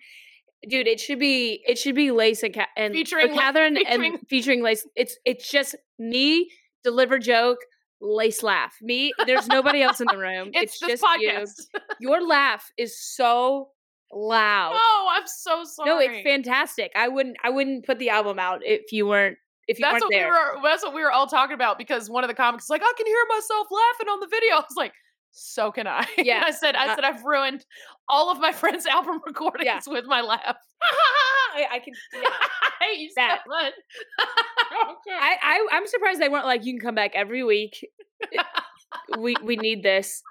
[0.69, 4.15] Dude, it should be it should be Lace and, Ca- and or Featuring Catherine featuring-
[4.15, 4.87] and featuring Lace.
[4.97, 6.51] It's it's just me
[6.85, 7.59] deliver joke,
[8.01, 8.75] Lace laugh.
[8.83, 10.51] Me, there's nobody else in the room.
[10.53, 11.45] It's, It's, just you.
[12.01, 13.69] Your laugh is so
[14.13, 14.73] loud.
[14.77, 15.91] oh, I'm so sorry.
[15.91, 16.91] No, it's fantastic.
[16.97, 20.11] I wouldn't I wouldn't put the album out if you weren't if you That's what
[20.11, 20.25] there.
[20.27, 20.63] we were.
[20.69, 22.93] That's what we were all talking about because one of the comics was like, I
[22.97, 24.55] can hear myself laughing on the video.
[24.57, 24.93] I was like,
[25.31, 26.07] so can I.
[26.19, 26.43] Yeah.
[26.45, 27.65] I said, I Uh, said, I've ruined
[28.09, 29.81] all of my friends' album recordings Yeah.
[29.87, 30.57] with my laugh.
[31.55, 32.21] I, I can yeah.
[32.81, 33.41] I hate you That.
[33.45, 33.73] so much.
[34.91, 35.17] Okay.
[35.19, 37.85] I, I I'm surprised they weren't like you can come back every week.
[39.19, 40.23] we we need this.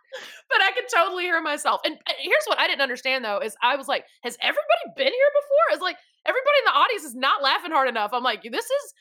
[0.50, 1.82] but I could totally hear myself.
[1.86, 5.08] And uh, here's what I didn't understand though: is I was like, has everybody been
[5.14, 5.74] here before?
[5.74, 8.12] It's like everybody in the audience is not laughing hard enough.
[8.14, 8.94] I'm like, this is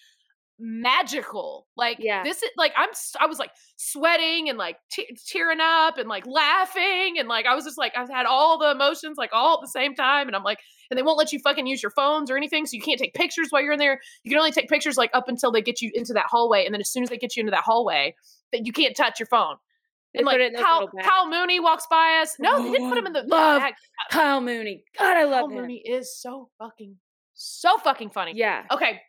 [0.59, 1.67] magical.
[1.77, 2.23] Like Yeah.
[2.23, 2.89] this is like I'm.
[3.21, 7.55] I was like sweating and like te- tearing up and like laughing and like I
[7.55, 10.27] was just like I've had all the emotions like all at the same time.
[10.29, 10.59] And I'm like,
[10.91, 13.15] and they won't let you fucking use your phones or anything, so you can't take
[13.15, 14.01] pictures while you're in there.
[14.23, 16.73] You can only take pictures like up until they get you into that hallway, and
[16.75, 18.15] then as soon as they get you into that hallway,
[18.53, 19.57] that you can't touch your phone.
[20.15, 20.89] They And like Kyle.
[21.03, 22.37] Kyle Mooney walks by us.
[22.39, 23.75] No, they didn't put him in the Love bag.
[24.11, 24.85] Kyle Mooney.
[24.99, 25.59] God, I Kyle love him.
[25.63, 26.97] Mooney is so fucking,
[27.35, 28.33] so fucking funny.
[28.35, 28.63] Yeah.
[28.71, 29.01] Okay,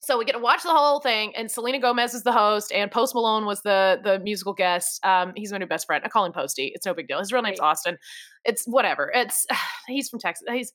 [0.00, 2.90] so we get to watch the whole thing, and Selena Gomez is the host, and
[2.90, 5.04] Post Malone was the the musical guest.
[5.04, 6.02] Um, he's my new best friend.
[6.04, 6.72] I call him Posty.
[6.74, 7.18] It's no big deal.
[7.18, 7.68] His real name's Right.
[7.70, 7.98] Austin.
[8.44, 9.10] It's whatever.
[9.14, 9.46] It's
[9.88, 10.46] he's from Texas.
[10.50, 10.72] He's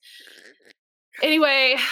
[1.21, 1.77] anyway.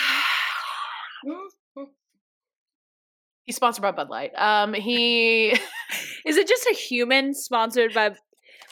[3.46, 4.32] He's sponsored by Bud Light.
[4.36, 5.50] Um, he
[6.26, 8.12] Is it just a human sponsored by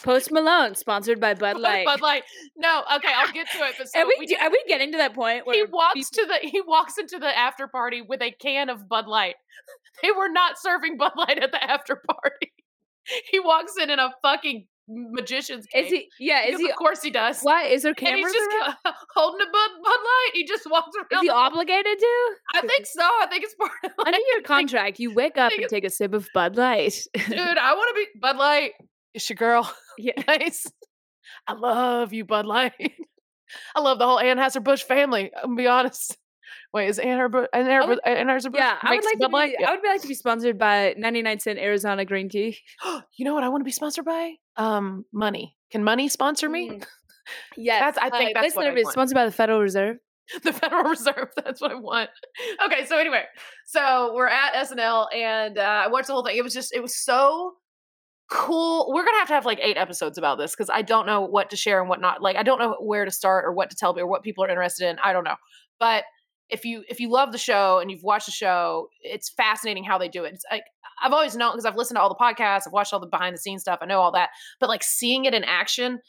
[0.03, 1.85] Post Malone, sponsored by Bud Light?
[1.85, 2.23] Bud Light.
[2.55, 3.75] No, okay, I'll get to it.
[3.77, 5.93] But so are we, we do- are we getting to that point where he walks
[6.09, 9.35] people- to the he walks into the after party with a can of Bud Light.
[10.01, 12.51] They were not serving Bud Light at the after party.
[13.31, 15.85] He walks in in a fucking magician's cape.
[15.85, 16.07] is he?
[16.19, 16.69] Yeah, is he?
[16.69, 17.41] of course he does.
[17.41, 18.49] Why is there And cameras he's just
[18.85, 18.95] around?
[19.15, 20.29] holding a Bud, Bud Light.
[20.33, 21.21] He just walks Is around.
[21.23, 22.29] he the- obligated to?
[22.53, 23.01] I think so.
[23.01, 26.13] I think it's part of Under your contract, you wake up and take a sip
[26.13, 26.93] of Bud Light.
[27.13, 28.71] Dude, I want to be Bud Light.
[29.13, 29.71] It's your girl.
[29.97, 30.13] yeah.
[30.27, 30.71] Nice.
[31.47, 32.73] I love you, Bud Light.
[33.75, 35.31] I love the whole Anheuser Busch family.
[35.35, 36.17] I'm gonna be honest.
[36.73, 37.49] Wait, is Anheuser would-
[38.05, 39.33] Anheuser Busch Yeah, I would like to be.
[39.33, 39.55] Light?
[39.65, 42.57] I would like to be sponsored by 99 cent Arizona green tea.
[43.17, 44.33] you know what I want to be sponsored by?
[44.55, 45.55] Um, money.
[45.71, 46.69] Can money sponsor me?
[46.69, 46.85] Mm.
[47.55, 48.87] Yes, That's- I think uh, that's what I want.
[48.91, 49.97] sponsored by the Federal Reserve.
[50.43, 51.27] the Federal Reserve.
[51.35, 52.09] That's what I want.
[52.65, 53.23] Okay, so anyway,
[53.67, 56.37] so we're at SNL and uh, I watched the whole thing.
[56.37, 57.53] It was just, it was so
[58.29, 58.91] cool.
[58.93, 61.49] We're gonna have to have like eight episodes about this because I don't know what
[61.49, 62.21] to share and what not.
[62.21, 64.43] Like, I don't know where to start or what to tell me or what people
[64.43, 64.97] are interested in.
[65.03, 65.35] I don't know,
[65.79, 66.03] but
[66.49, 69.97] if you if you love the show and you've watched the show, it's fascinating how
[69.97, 70.33] they do it.
[70.33, 70.63] It's like
[71.03, 73.33] I've always known because I've listened to all the podcasts, I've watched all the behind
[73.35, 75.99] the scenes stuff, I know all that, but like seeing it in action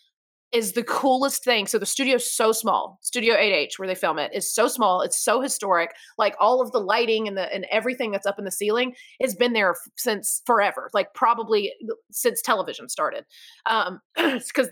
[0.53, 1.67] is the coolest thing.
[1.67, 2.99] So the studio's so small.
[3.03, 5.01] Studio 8H where they film it is so small.
[5.01, 5.93] It's so historic.
[6.19, 9.35] Like all of the lighting and the and everything that's up in the ceiling has
[9.35, 10.91] been there since forever.
[10.93, 11.73] Like probably
[12.11, 13.25] since television started.
[13.67, 14.69] Um cuz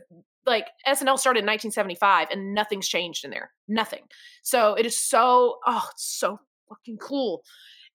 [0.47, 3.53] like SNL started in 1975 and nothing's changed in there.
[3.69, 4.05] Nothing.
[4.43, 7.43] So it is so oh, it's so fucking cool.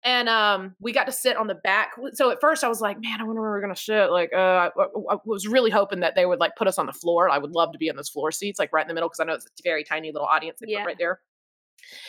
[0.04, 1.92] And um, we got to sit on the back.
[2.14, 4.10] So at first I was like, man, I wonder where we're gonna sit.
[4.10, 6.92] Like, uh, I, I was really hoping that they would like put us on the
[6.92, 7.28] floor.
[7.30, 9.20] I would love to be in those floor seats, like right in the middle, because
[9.20, 10.80] I know it's a very tiny little audience they Yeah.
[10.80, 11.20] put right there.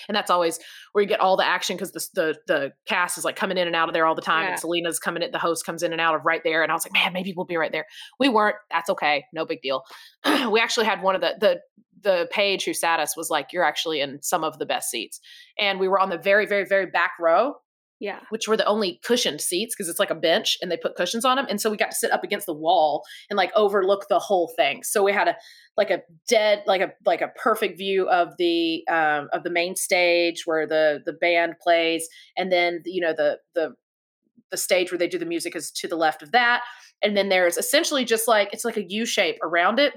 [0.08, 0.60] And that's always
[0.92, 3.68] where you get all the action because the, the the cast is like coming in
[3.68, 4.52] and out of there all the time, Yeah.
[4.52, 5.32] and Selena's coming in.
[5.32, 7.34] The host comes in and out of right there, and I was like, man, maybe
[7.36, 7.86] we'll be right there.
[8.20, 8.56] We weren't.
[8.72, 9.84] That's okay, no big deal.
[10.52, 11.60] we actually had one of the the
[12.02, 15.20] the page who sat us was like, you're actually in some of the best seats,
[15.58, 17.56] and we were on the very very very back row
[18.00, 18.20] Yeah.
[18.30, 21.24] which were the only cushioned seats because it's like a bench and they put cushions
[21.24, 21.46] on them.
[21.50, 24.52] And so we got to sit up against the wall and like overlook the whole
[24.58, 24.84] thing.
[24.84, 25.36] So we had a
[25.78, 29.76] like a dead like a like a perfect view of the um of the main
[29.76, 33.74] stage where the the band plays and then you know the the
[34.54, 36.62] the stage where they do the music is to the left of that.
[37.02, 39.94] And then there's essentially just like it's like a U shape around it.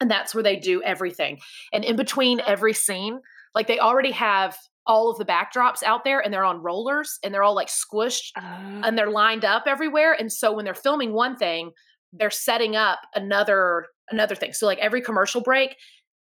[0.00, 1.38] And that's where they do everything.
[1.72, 3.20] And in between every scene,
[3.54, 4.56] like they already have
[4.86, 8.30] all of the backdrops out there and they're on rollers and they're all like squished
[8.36, 10.12] Uh, and they're lined up everywhere.
[10.18, 11.72] And so when they're filming one thing,
[12.12, 14.52] they're setting up another another thing.
[14.52, 15.76] So like every commercial break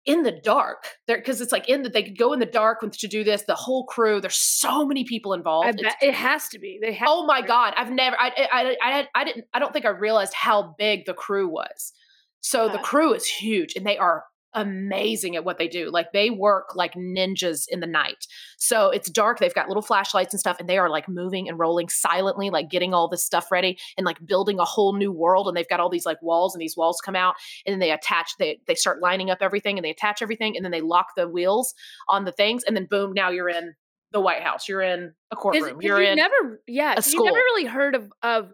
[0.05, 2.81] in the dark, there because it's like in the they could go in the dark
[2.81, 3.45] with, to do this.
[3.47, 5.69] The whole crew, there's so many people involved.
[6.01, 6.79] It has to be.
[6.81, 7.09] They have.
[7.11, 10.33] oh my god, I've never, I, I, I, I didn't, I don't think I realized
[10.35, 11.93] how big the crew was.
[12.41, 15.91] So the crew is huge, and they are amazing at what they do.
[15.91, 18.27] Like they work like ninjas in the night.
[18.57, 19.39] So it's dark.
[19.39, 22.71] They've got little flashlights and stuff, and they are like moving and rolling silently, like
[22.71, 25.49] getting all this stuff ready and like building a whole new world.
[25.49, 27.35] And they've got all these like walls, and these walls come out,
[27.67, 28.33] and then they attach.
[28.39, 31.29] They they start lining up everything, and they attach everything, and then they lock the
[31.29, 31.75] wheels
[32.09, 33.75] on the things, and then boom, now you're in
[34.13, 34.69] the White House.
[34.69, 35.81] You're in a courtroom.
[35.81, 38.53] You're in never, yeah, you've never really heard of of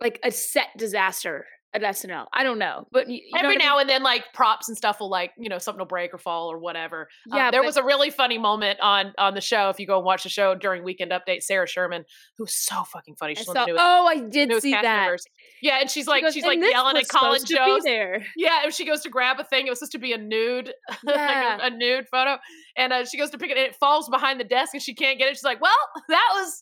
[0.00, 2.26] like a set disaster at SNL.
[2.32, 3.80] I don't know, but you, you know every I now mean?
[3.82, 6.50] and then like props and stuff will like you know something will break or fall
[6.50, 9.68] or whatever Um, Yeah, there but- was a really funny moment on on the show
[9.68, 12.04] if you go and watch the show during weekend update sarah sherman
[12.38, 14.82] who's so fucking funny I she's saw, of the newest, oh, I did see that.
[14.82, 15.24] members.
[15.60, 17.84] yeah and she's She like goes, she's like yelling at colin supposed to be jost
[17.84, 18.24] there.
[18.36, 20.72] yeah and she goes to grab a thing it was supposed to be a nude
[21.04, 21.58] Yeah.
[21.60, 22.38] like a, a nude photo
[22.76, 24.94] and uh, she goes to pick it and it falls behind the desk and she
[24.94, 25.72] can't get it she's like well
[26.08, 26.58] that was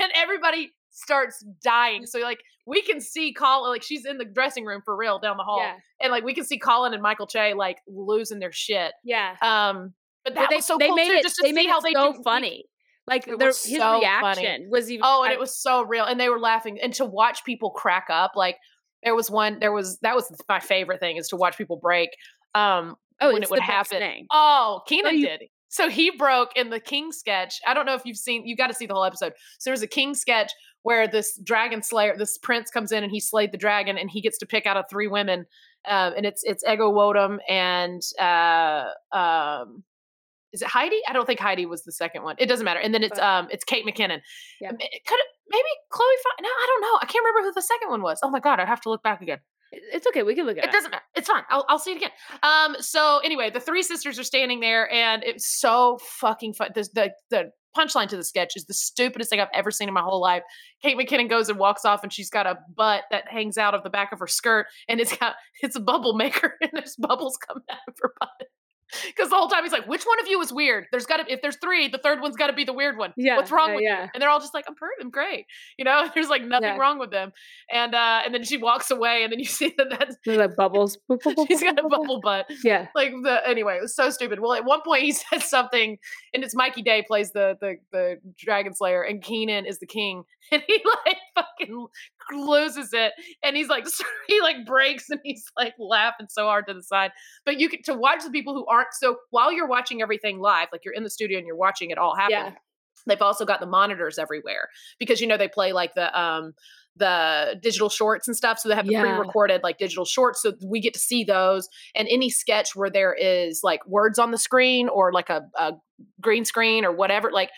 [0.00, 4.64] and everybody starts dying so like we can see colin like she's in the dressing
[4.64, 7.26] room for real down the hall Yeah, and like we can see Colin and Michael
[7.26, 8.92] Che like losing their shit.
[9.04, 9.36] yeah.
[9.42, 11.22] Um, but that But they, was so they cool made too, it.
[11.22, 12.64] just to They see made how it they so do- funny.
[13.08, 14.66] Like their, was his so reaction funny.
[14.68, 15.02] was even.
[15.04, 17.70] Oh, and I- it was so real, and they were laughing, and to watch people
[17.70, 18.58] crack up, like
[19.02, 22.10] there was one, there was that was my favorite thing is to watch people break.
[22.54, 23.98] Um, oh, when it would happen.
[23.98, 24.26] thing.
[24.30, 25.42] oh, Kenan you- did.
[25.68, 27.58] So he broke in the King sketch.
[27.66, 28.46] I don't know if you've seen.
[28.46, 29.32] You got to see the whole episode.
[29.58, 30.52] So there's a King sketch
[30.82, 34.20] where this dragon slayer, this prince comes in and he slayed the dragon, and he
[34.20, 35.46] gets to pick out of three women,
[35.86, 38.84] uh, and it's it's Ego Nwodim and uh,
[39.16, 39.84] um,
[40.52, 41.00] is it Heidi?
[41.08, 42.36] I don't think Heidi was the second one.
[42.38, 42.80] It doesn't matter.
[42.80, 44.20] And then it's um it's Kate McKinnon.
[44.60, 44.70] Yeah.
[44.70, 45.02] Um, It
[45.48, 46.06] maybe Chloe.
[46.40, 46.98] No, I don't know.
[47.00, 48.18] I can't remember who the second one was.
[48.22, 49.38] Oh my god, I'd have to look back again.
[49.72, 50.22] It's okay.
[50.22, 50.68] We can look at it.
[50.68, 51.02] It doesn't matter.
[51.14, 51.44] It's fine.
[51.48, 52.10] I'll, I'll see it again.
[52.42, 52.76] Um.
[52.80, 56.70] So anyway, the three sisters are standing there, and it's so fucking fun.
[56.74, 59.94] The the, the punchline to the sketch is the stupidest thing I've ever seen in
[59.94, 60.42] my whole life.
[60.82, 63.82] Kate McKinnon goes and walks off, and she's got a butt that hangs out of
[63.82, 67.36] the back of her skirt, and it's got it's a bubble maker, and there's bubbles
[67.36, 68.48] coming out of her butt.
[69.06, 70.86] Because the whole time he's like, "Which one of you is weird?
[70.90, 73.12] There's got to if there's three, the third one's got to be the weird one.
[73.16, 74.02] Yeah, What's wrong yeah, with yeah.
[74.04, 75.02] you?" And they're all just like, "I'm perfect.
[75.02, 75.46] I'm great."
[75.78, 76.76] You know, there's like nothing Yeah.
[76.78, 77.32] wrong with them.
[77.70, 80.56] And uh, and then she walks away, and then you see that that's There's like
[80.56, 80.98] bubbles.
[81.10, 82.46] Boop, boop, boop, He's got a bubble butt.
[82.64, 82.88] Yeah.
[82.94, 84.40] Like the anyway, it was so stupid.
[84.40, 85.98] Well, at one point he says something,
[86.34, 90.24] and it's Mikey Day plays the the the Dragon Slayer, and Kenan is the king,
[90.50, 91.86] and he like fucking
[92.30, 93.86] loses it, and he's like
[94.28, 97.10] he like breaks, and he's like laughing so hard to the side.
[97.44, 100.68] But you can to watch the people who aren't so while you're watching everything live,
[100.72, 102.30] like you're in the studio and you're watching it all happen.
[102.32, 102.52] Yeah.
[103.06, 106.52] They've also got the monitors everywhere because you know they play like the um
[106.96, 109.00] the digital shorts and stuff so they have the Yeah.
[109.00, 113.14] pre-recorded like digital shorts so we get to see those and any sketch where there
[113.14, 115.72] is like words on the screen or like a, a
[116.20, 117.50] green screen or whatever like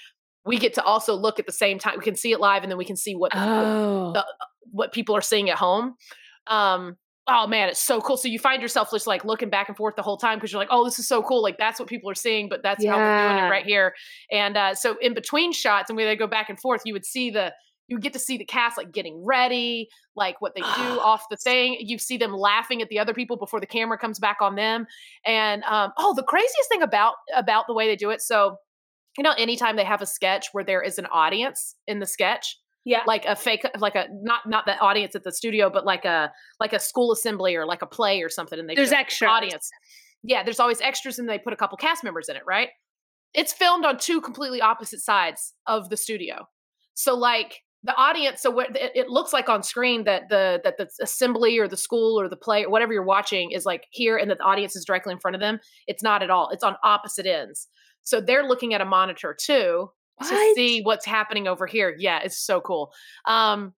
[0.46, 2.70] we get to also look at the same time we can see it live and
[2.70, 4.12] then we can see what Oh.
[4.12, 4.24] the-
[4.74, 5.94] what people are seeing at home
[6.48, 8.16] um oh man it's so cool.
[8.16, 10.60] So you find yourself just like looking back and forth the whole time because you're
[10.60, 11.42] like oh this is so cool.
[11.42, 13.94] Like that's what people are seeing but that's how we're doing it right here.
[14.30, 17.06] And uh so in between shots and where they go back and forth you would
[17.06, 17.52] see the
[17.87, 21.37] you get to see the cast like getting ready like what they do off the
[21.37, 21.76] thing.
[21.80, 24.87] You see them laughing at the other people before the camera comes back on them.
[25.24, 28.56] And um oh the craziest thing about about the way they do it so
[29.16, 32.58] you know anytime they have a sketch where there is an audience in the sketch
[32.84, 33.02] yeah.
[33.06, 36.30] like a fake like a not not the audience at the studio but like a
[36.60, 39.28] like a school assembly or like a play or something and they There's show extras.
[39.30, 39.70] audience.
[40.22, 42.68] Yeah there's always extras and they put a couple cast members in it right?
[43.32, 46.46] It's filmed on two completely opposite sides of the studio.
[46.94, 50.76] So like the audience so what it, it looks like on screen that the that
[50.78, 54.16] the assembly or the school or the play or whatever you're watching is like here
[54.16, 55.58] and that the audience is directly in front of them.
[55.86, 56.50] It's not at all.
[56.50, 57.68] It's on opposite ends.
[58.02, 59.90] So they're looking at a monitor too
[60.22, 61.94] to see what's happening over here.
[61.98, 62.92] Yeah, it's so cool.
[63.27, 63.72] Um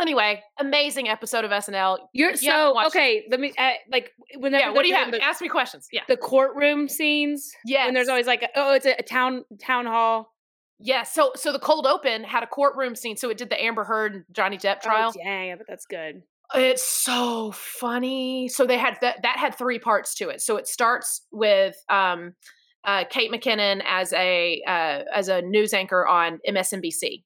[0.00, 1.98] anyway, amazing episode of SNL.
[2.12, 3.24] You're you so okay.
[3.30, 5.10] Let me uh, like whenever yeah, what do you have?
[5.10, 5.88] The, Ask me questions.
[5.92, 6.02] Yeah.
[6.08, 7.50] the courtroom scenes.
[7.64, 10.32] Yeah, And there's always like, a, oh, it's a, a town town hall
[10.78, 13.84] Yeah, so so the cold open had a courtroom scene, so it did the Amber
[13.84, 15.12] Heard and Johnny Depp trial.
[15.14, 16.22] Oh, dang, I bet that's good.
[16.54, 18.48] It's so funny.
[18.48, 20.42] So they had that that had three parts to it.
[20.42, 22.34] So it starts with um
[22.84, 27.22] uh, Kate McKinnon as a uh, as a news anchor on MSNBC.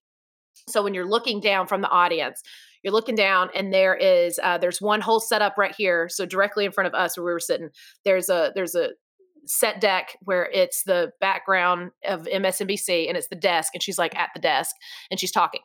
[0.69, 2.43] So when you're looking down from the audience,
[2.83, 6.09] you're looking down and there is uh, there's one whole setup right here.
[6.09, 7.71] So directly in front of us where we were sitting,
[8.05, 8.91] there's a there's a
[9.47, 14.17] set deck where it's the background of MSNBC and it's the desk and she's like
[14.17, 14.75] at the desk
[15.11, 15.61] and she's talking.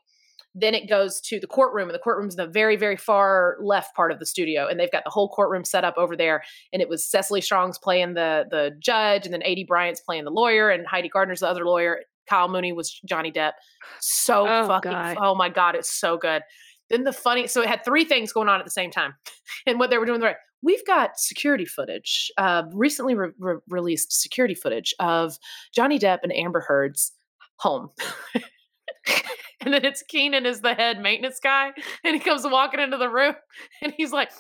[0.54, 3.96] Then it goes to the courtroom, and the courtroom's in the very, very far left
[3.96, 6.44] part of the studio, and they've got the whole courtroom set up over there.
[6.74, 10.32] And it was Cecily Strong's playing the the judge, and then Aidy Bryant's playing the
[10.32, 12.02] lawyer, and Heidi Gardner's the other lawyer.
[12.30, 13.54] Kyle Mooney was Johnny Depp.
[14.00, 15.18] So oh, fucking, God.
[15.20, 16.44] oh my God, it's so good.
[16.90, 19.16] Then the funny, so it had three things going on at the same time.
[19.66, 23.60] and what they were doing, the right, we've got security footage, uh, recently re- re-
[23.70, 25.38] released security footage of
[25.74, 27.14] Johnny Depp and Amber Heard's
[27.58, 27.90] home.
[29.62, 31.72] and then it's Kenan is the head maintenance guy,
[32.04, 33.36] and he comes walking into the room,
[33.82, 34.32] and he's like,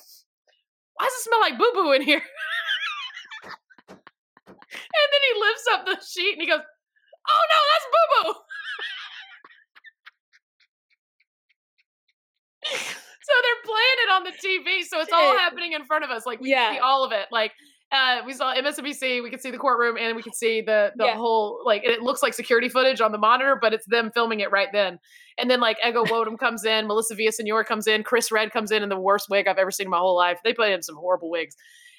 [0.95, 2.21] "Why does it smell like boo boo in here?"
[3.89, 6.61] and then he lifts up the sheet and he goes,
[7.29, 8.33] "Oh no, that's boo boo."
[12.63, 16.25] so they're playing it on the TV, so it's all happening in front of us.
[16.25, 16.73] Like we yeah.
[16.73, 17.27] see all of it.
[17.31, 17.53] Like
[17.91, 19.21] uh, we saw MSNBC.
[19.21, 21.15] We could see the courtroom, and we could see the the yeah.
[21.15, 21.83] whole like.
[21.83, 24.99] It looks like security footage on the monitor, but it's them filming it right then.
[25.37, 28.83] And then like Ego Nwodim comes in, Melissa Villaseñor comes in, Chris Redd comes in
[28.83, 30.39] in the worst wig I've ever seen in my whole life.
[30.43, 31.55] They put in some horrible wigs,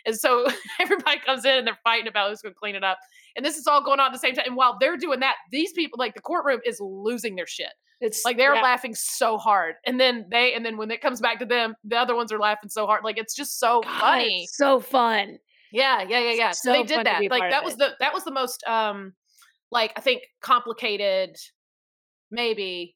[0.06, 0.46] and so
[0.80, 2.98] everybody comes in and they're fighting about who's going to clean it up.
[3.36, 4.44] And this is all going on at the same time.
[4.46, 7.72] And while they're doing that, these people, like the courtroom, is losing their shit.
[8.00, 8.62] It's like they're yeah.
[8.62, 11.96] laughing so hard, and then they, and then when it comes back to them, the
[11.96, 13.04] other ones are laughing so hard.
[13.04, 15.38] Like it's just so God, funny, so fun.
[15.72, 16.50] Yeah, yeah, yeah, yeah.
[16.52, 17.22] So, they did that.
[17.30, 17.78] Like that was it.
[17.78, 19.14] the that was the most um
[19.70, 21.36] like I think complicated
[22.30, 22.94] maybe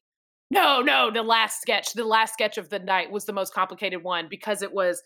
[0.49, 4.03] no, no, the last sketch, the last sketch of the night was the most complicated
[4.03, 5.01] one because it was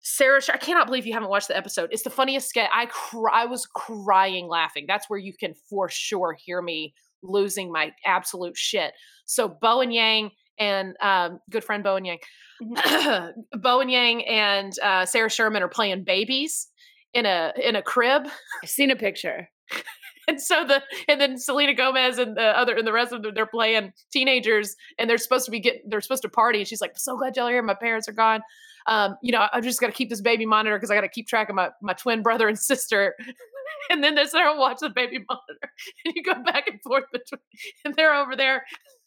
[0.00, 0.40] Sarah.
[0.52, 1.88] I cannot believe you haven't watched the episode.
[1.90, 2.70] It's the funniest sketch.
[2.72, 4.84] I cry, I was crying laughing.
[4.86, 8.92] That's where you can for sure hear me losing my absolute shit.
[9.26, 12.18] So Bowen Yang and um, good friend Bowen Yang,
[13.54, 16.68] Bowen Yang and uh, Sarah Sherman are playing babies
[17.14, 18.26] in a in a crib.
[18.62, 19.48] I've seen a picture.
[20.28, 23.34] and so the and then Selena Gomez and the other and the rest of them
[23.34, 26.80] they're playing teenagers and they're supposed to be getting they're supposed to party and she's
[26.80, 28.40] like so glad y'all are here my parents are gone
[28.86, 31.08] um you know I just got to keep this baby monitor because I got to
[31.08, 33.14] keep track of my my twin brother and sister
[33.90, 35.72] and then they start watch the baby monitor
[36.04, 37.40] and you go back and forth between
[37.84, 38.64] and they're over there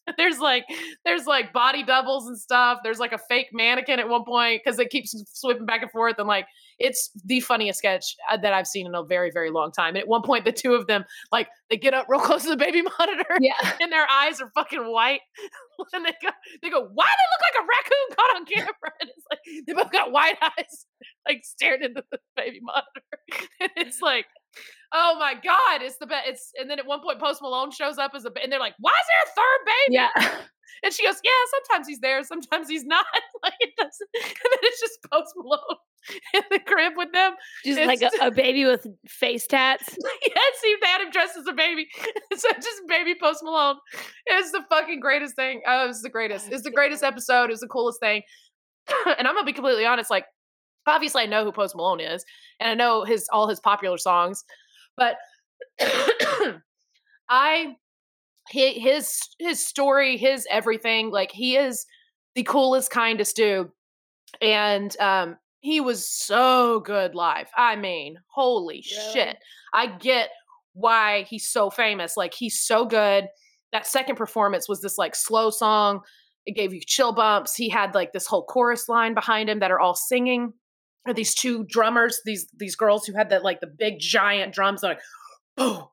[0.18, 0.66] there's like
[1.06, 2.80] there's like body doubles and stuff.
[2.84, 6.16] There's like a fake mannequin at one point because it keeps sweeping back and forth
[6.18, 6.46] and like
[6.80, 9.90] it's the funniest sketch uh, that I've seen in a very very long time.
[9.90, 12.50] And at one point, the two of them like they get up real close to
[12.50, 15.22] the baby monitor, yeah, and their eyes are fucking white,
[15.94, 16.30] and they go
[16.62, 18.94] they go, why do they look like a raccoon caught on camera?
[19.02, 20.86] And it's like they both got white eyes,
[21.28, 24.26] like staring into the baby monitor, and it's like
[24.94, 26.28] oh my god, it's the best.
[26.28, 28.76] It's and then at one point Post Malone shows up as a and they're like,
[28.80, 30.30] why is there a third baby?
[30.30, 30.42] Yeah.
[30.84, 33.06] And she goes, yeah, sometimes he's there, sometimes he's not.
[33.44, 34.10] like it doesn't.
[34.14, 35.78] And then it's just Post Malone
[36.34, 37.34] in the crib with them,
[37.66, 39.98] just it's, like a, a, baby with face tats.
[39.98, 41.88] yes, he had him dressed as a baby.
[42.36, 43.78] so just baby Post Malone.
[44.28, 45.62] It's the fucking greatest thing.
[45.66, 46.52] Oh, it's the greatest.
[46.52, 47.50] It's the greatest episode.
[47.50, 48.22] It's the coolest thing.
[49.18, 50.26] and I'm gonna be completely honest, like
[50.88, 52.26] obviously I know who Post Malone is,
[52.60, 54.44] and I know his all his popular songs,
[54.96, 55.18] but
[57.30, 57.76] I
[58.50, 61.86] his his story, his everything, like he is
[62.36, 63.70] the coolest, kindest dude,
[64.42, 67.48] and um, he was so good live.
[67.56, 69.14] I mean, holy really?
[69.14, 69.38] shit!
[69.74, 70.30] I get
[70.74, 72.16] why he's so famous.
[72.16, 73.28] Like he's so good.
[73.74, 76.02] That second performance was this like slow song.
[76.46, 77.56] It gave you chill bumps.
[77.56, 80.54] He had like this whole chorus line behind him that are all singing
[81.06, 84.84] are these two drummers, these these girls who had that like the big giant drums,
[84.84, 85.00] like
[85.58, 85.92] oh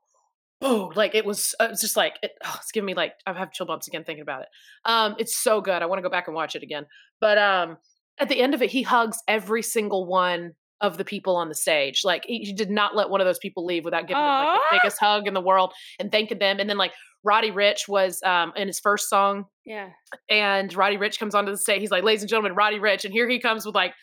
[0.60, 3.32] oh like it was uh, it's just like it, oh, it's giving me like I
[3.32, 4.48] have chill bumps again thinking about it.
[4.84, 5.82] Um, it's so good.
[5.82, 6.86] I want to go back and watch it again.
[7.20, 7.76] But um,
[8.18, 11.54] at the end of it, he hugs every single one of the people on the
[11.54, 12.02] stage.
[12.04, 14.58] Like he, he did not let one of those people leave without giving them like
[14.58, 16.58] the biggest hug in the world and thanking them.
[16.58, 16.92] And then like
[17.22, 19.46] Roddy Ricch was um in his first song.
[19.64, 19.90] Yeah.
[20.28, 21.80] And Roddy Ricch comes onto the stage.
[21.80, 23.04] He's like, ladies and gentlemen, Roddy Ricch.
[23.04, 23.94] And here he comes with like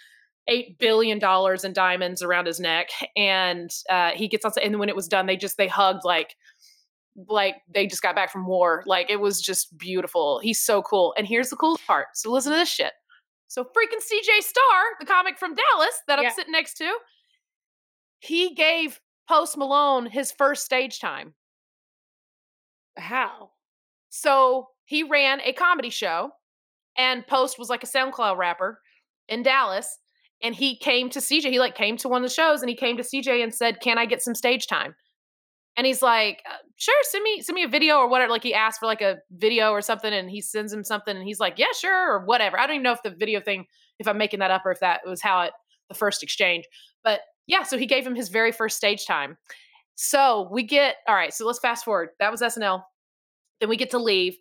[0.47, 4.51] eight billion dollars in diamonds around his neck, and uh, he gets on.
[4.61, 6.35] And when it was done, they just they hugged like
[7.27, 8.83] like they just got back from war.
[8.85, 10.39] Like it was just beautiful.
[10.39, 11.13] He's so cool.
[11.17, 12.07] And here's the cool part.
[12.15, 12.93] So listen to this shit.
[13.47, 16.31] So freaking CJ Star, the comic from Dallas that I'm yeah.
[16.31, 16.89] sitting next to,
[18.19, 21.33] he gave Post Malone his first stage time.
[22.97, 23.51] How?
[24.09, 26.31] So he ran a comedy show,
[26.97, 28.81] and Post was like a SoundCloud rapper
[29.27, 29.97] in Dallas,
[30.43, 31.51] and he came to CJ.
[31.51, 33.81] He like came to one of the shows and he came to CJ and said,
[33.81, 34.95] "Can I get some stage time?"
[35.77, 38.53] and he's like, uh, "Sure, send me send me a video or whatever." Like he
[38.53, 41.57] asked for like a video or something, and he sends him something, and he's like,
[41.57, 42.59] "Yeah, sure," or whatever.
[42.59, 43.65] I don't even know if the video thing,
[43.99, 45.53] if I'm making that up, or if that was how it
[45.89, 46.65] the first exchange.
[47.03, 49.37] But yeah, so he gave him his very first stage time.
[49.95, 51.33] So we get all right.
[51.33, 52.09] So let's fast forward.
[52.19, 52.83] That was SNL.
[53.59, 54.37] Then we get to leave.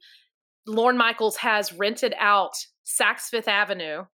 [0.66, 2.52] Lorne Michaels has rented out
[2.86, 4.04] Saks Fifth Avenue.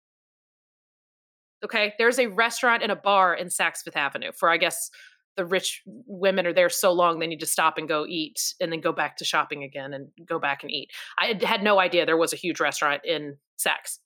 [1.65, 4.91] Okay, there's a restaurant and a bar in Saks Fifth Avenue for I guess
[5.37, 8.73] the rich women are there so long they need to stop and go eat and
[8.73, 10.91] then go back to shopping again and go back and eat.
[11.19, 13.99] I had no idea there was a huge restaurant in Saks.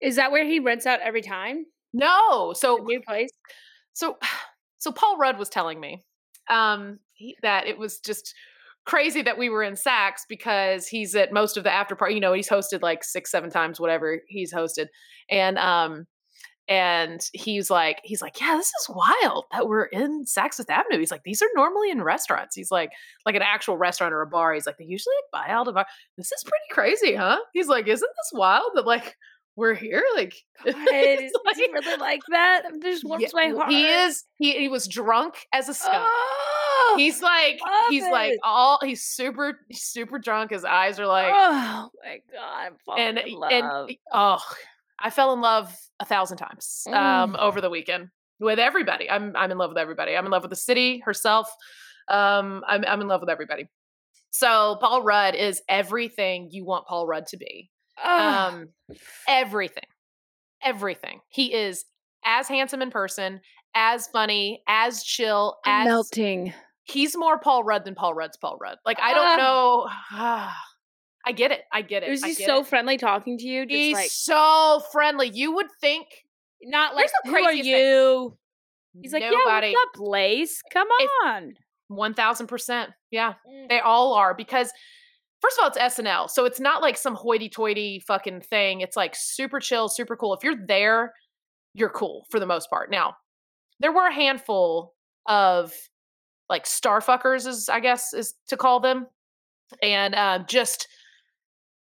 [0.00, 1.64] Is that where he rents out every time?
[1.92, 3.30] No, so new place.
[3.94, 4.18] So,
[4.78, 6.04] so Paul Rudd was telling me
[6.48, 8.34] um, he, that it was just
[8.86, 12.14] crazy that we were in Saks because he's at most of the after party.
[12.14, 14.86] You know, he's hosted like six, seven times, whatever he's hosted,
[15.30, 16.06] and um,
[16.70, 21.00] and he's like, he's like, yeah, this is wild that we're in Saks Fifth Avenue.
[21.00, 22.54] He's like, these are normally in restaurants.
[22.54, 22.92] He's like,
[23.26, 24.54] like an actual restaurant or a bar.
[24.54, 25.84] He's like, they usually like buy out of our.
[26.16, 27.40] This is pretty crazy, huh?
[27.52, 29.16] He's like, isn't this wild that like
[29.56, 30.04] we're here?
[30.14, 32.62] Like, God, is, like, he really like that?
[32.80, 33.72] This warms yeah, my heart.
[33.72, 34.22] He is.
[34.38, 35.96] He he was drunk as a skunk.
[35.96, 37.58] Oh, he's like,
[37.88, 38.12] he's it.
[38.12, 38.78] like all.
[38.80, 40.52] He's super super drunk.
[40.52, 44.38] His eyes are like, oh my god, and and oh
[45.00, 47.38] I fell in love a thousand times um, mm.
[47.38, 49.10] over the weekend with everybody.
[49.10, 50.16] I'm I'm in love with everybody.
[50.16, 51.48] I'm in love with the city herself.
[52.08, 53.68] Um, I'm I'm in love with everybody.
[54.30, 57.70] So Paul Rudd is everything you want Paul Rudd to be.
[58.02, 58.68] Um,
[59.28, 59.84] everything,
[60.62, 61.20] everything.
[61.28, 61.84] He is
[62.24, 63.40] as handsome in person,
[63.74, 66.54] as funny, as chill, as melting.
[66.84, 68.78] He's more Paul Rudd than Paul Rudd's Paul Rudd.
[68.86, 69.88] Like I don't know.
[71.26, 71.62] I get it.
[71.72, 72.10] I get it.
[72.10, 72.66] Was he so it.
[72.66, 73.66] friendly talking to you?
[73.66, 75.28] Just He's like, so friendly.
[75.28, 76.06] You would think
[76.62, 78.30] not like who are you?
[78.94, 79.02] Thing.
[79.02, 79.68] He's like, Nobody.
[79.68, 80.62] yeah, what's up, Lace?
[80.72, 80.88] Come
[81.24, 81.54] on.
[81.88, 82.90] One thousand percent.
[83.10, 83.68] Yeah, mm.
[83.68, 84.72] they all are because.
[85.40, 88.82] First of all, it's SNL, so it's not like some hoity-toity fucking thing.
[88.82, 90.34] It's like super chill, super cool.
[90.34, 91.14] If you're there,
[91.72, 92.90] you're cool for the most part.
[92.90, 93.14] Now,
[93.78, 94.92] there were a handful
[95.24, 95.72] of
[96.50, 99.06] like starfuckers, as I guess is to call them,
[99.82, 100.88] and uh, just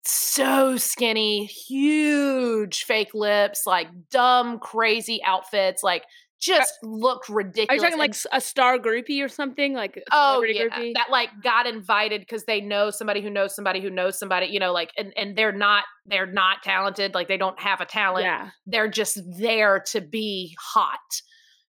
[0.06, 7.70] so skinny, huge fake lips, like dumb, crazy outfits, like uh, just looked ridiculous.
[7.70, 9.72] Are you talking like a star groupie or something?
[9.74, 10.92] Like oh yeah, groupie?
[10.94, 14.46] that like got invited because they know somebody who knows somebody who knows somebody.
[14.46, 17.14] You know, like and and they're not they're not talented.
[17.14, 18.24] Like they don't have a talent.
[18.24, 18.50] Yeah.
[18.66, 20.98] they're just there to be hot.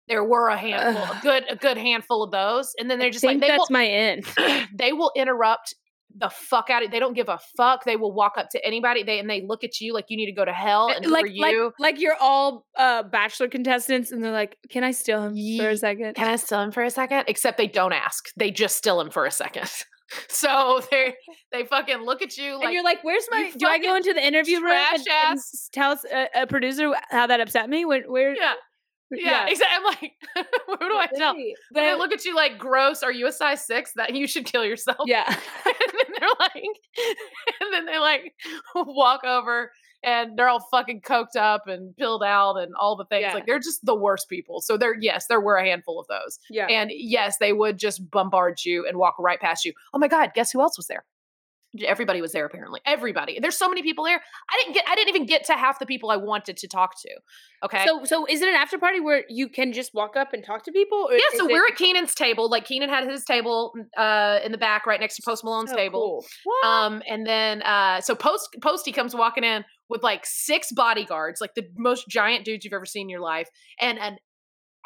[0.07, 1.17] There were a handful, Ugh.
[1.17, 3.85] a good a good handful of those, and then they're just like that's will, my
[3.85, 4.25] end.
[4.73, 5.75] they will interrupt
[6.15, 9.03] the fuck out of they don't give a fuck they will walk up to anybody
[9.03, 11.11] they and they look at you like you need to go to hell eh, and
[11.11, 15.23] like you like, like you're all uh bachelor contestants and they're like can i steal
[15.23, 18.29] him for a second can i steal him for a second except they don't ask
[18.37, 19.69] they just steal him for a second
[20.29, 21.15] so they
[21.51, 24.13] they fucking look at you like and you're like where's my do i go into
[24.13, 25.39] the interview room and, and
[25.71, 28.53] tell a, a, producer how that upset me where, where yeah
[29.15, 29.75] yeah, yeah, exactly.
[29.75, 31.35] I'm like, who do I tell?
[31.71, 33.03] But they look at you like, gross.
[33.03, 33.93] Are you a size six?
[33.93, 34.99] That you should kill yourself.
[35.05, 35.23] Yeah.
[36.39, 36.63] and then they're like,
[37.61, 38.33] and then they like
[38.75, 39.71] walk over
[40.03, 43.23] and they're all fucking coked up and pilled out and all the things.
[43.23, 43.33] Yeah.
[43.33, 44.61] Like they're just the worst people.
[44.61, 46.39] So there, yes, there were a handful of those.
[46.49, 46.67] Yeah.
[46.67, 49.73] And yes, they would just bombard you and walk right past you.
[49.93, 51.05] Oh my God, guess who else was there?
[51.85, 52.81] Everybody was there apparently.
[52.85, 53.39] Everybody.
[53.39, 54.21] There's so many people there.
[54.49, 56.99] I didn't get i didn't even get to half the people i wanted to talk
[57.01, 57.09] to
[57.63, 57.85] okay?
[57.85, 60.63] So so is it an after party where you can just walk up and talk
[60.65, 64.51] to people yeah so we're at kenan's table like keenan had his table uh in
[64.51, 66.25] the back right next to post malone's so table.
[66.43, 66.69] cool.
[66.69, 71.53] um and then uh so post posty comes walking in with like six bodyguards like
[71.55, 73.49] the most giant dudes you've ever seen in your life
[73.79, 74.17] and an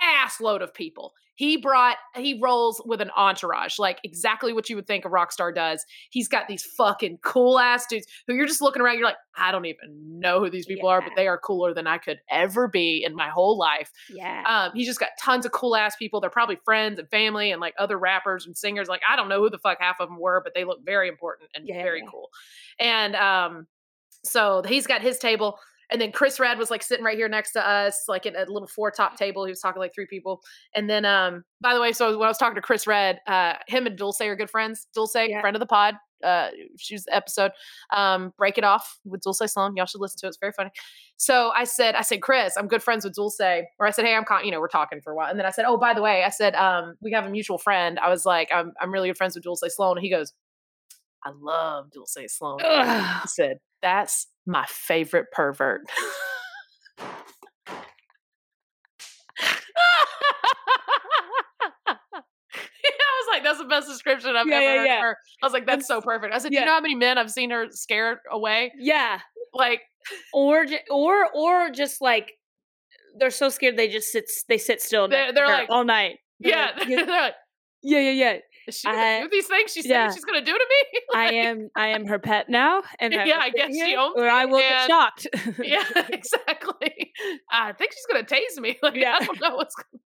[0.01, 4.75] ass load of people he brought, he rolls with an entourage, like exactly what you
[4.75, 5.85] would think a rock star does.
[6.09, 9.51] He's got these fucking cool ass dudes who you're just looking around, you're like, I
[9.51, 10.95] don't even know who these people yeah.
[10.95, 13.91] are, but they are cooler than I could ever be in my whole life.
[14.09, 14.43] Yeah.
[14.47, 16.19] Um, he's just got tons of cool ass people.
[16.19, 18.87] They're probably friends and family and like other rappers and singers.
[18.87, 21.07] Like, I don't know who the fuck half of them were, but they look very
[21.07, 21.83] important and yeah.
[21.83, 22.29] very cool.
[22.79, 23.67] And um,
[24.23, 25.59] so he's got his table
[25.89, 28.51] and then Chris Redd was like sitting right here next to us, like at a
[28.51, 29.45] little four top table.
[29.45, 30.41] He was talking like three people.
[30.75, 33.53] And then, um, by the way, so when I was talking to Chris Redd, uh,
[33.67, 34.87] him and Dulce are good friends.
[34.93, 35.41] Dulce, yeah.
[35.41, 35.95] friend of the pod.
[36.23, 37.51] Uh, she's the episode.
[37.93, 39.75] Um, Break It Off with Dulce Sloan.
[39.75, 40.29] Y'all should listen to it.
[40.29, 40.71] It's very funny.
[41.17, 43.39] So I said, I said, Chris, I'm good friends with Dulce.
[43.79, 45.29] Or I said, hey, I'm, con-, you know, we're talking for a while.
[45.29, 47.59] And then I said, oh, by the way, I said, um, we have a mutual
[47.59, 47.99] friend.
[47.99, 49.97] I was like, I'm, I'm really good friends with Dulce Sloan.
[49.97, 50.33] And he goes,
[51.23, 52.59] I love Dulce Sloan.
[52.63, 53.21] Ugh.
[53.21, 55.81] He said, that's my favorite pervert.
[61.85, 61.95] I
[63.21, 64.85] was like, that's the best description I've Yeah, ever yeah, heard.
[64.85, 65.01] yeah.
[65.01, 65.17] her.
[65.41, 66.33] I was like, that's so perfect.
[66.33, 66.61] I said, do yeah.
[66.61, 68.71] you know how many men I've seen her scare away?
[68.79, 69.19] Yeah.
[69.53, 69.81] Like,
[70.33, 72.31] Or or or just like
[73.19, 75.07] they're so scared they just sit they sit still.
[75.07, 76.17] They're- they're like- all night.
[76.39, 77.33] They're yeah, like, they're like,
[77.83, 78.37] yeah, yeah, yeah.
[78.67, 80.07] Is she gonna I- do these things she's yeah.
[80.07, 80.99] saying she's gonna do to me?
[81.15, 84.45] I am I am her pet now, and Yeah, I guess she owns or I
[84.45, 85.27] will and- get shocked.
[85.63, 87.13] yeah, exactly.
[87.51, 88.77] I think she's gonna tase me.
[88.81, 89.17] Like Yeah.
[89.19, 89.75] I don't know what's.
[89.75, 90.01] Gonna...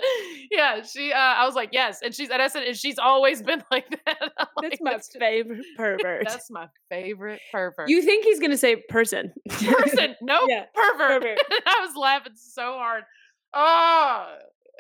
[0.51, 1.13] Yeah, she.
[1.13, 3.89] Uh, I was like, yes, and she's and I said, and she's always been like
[4.05, 4.17] that.
[4.39, 6.25] I'm That's like, my "That's just- favorite pervert.
[6.29, 7.89] That's my favorite pervert.
[7.89, 9.33] You think he's gonna say person?
[9.51, 10.17] person?
[10.23, 10.49] Nope.
[10.49, 11.23] Yeah, Pervert.
[11.23, 11.39] pervert.
[11.67, 13.05] I was laughing so hard.
[13.55, 14.35] Oh.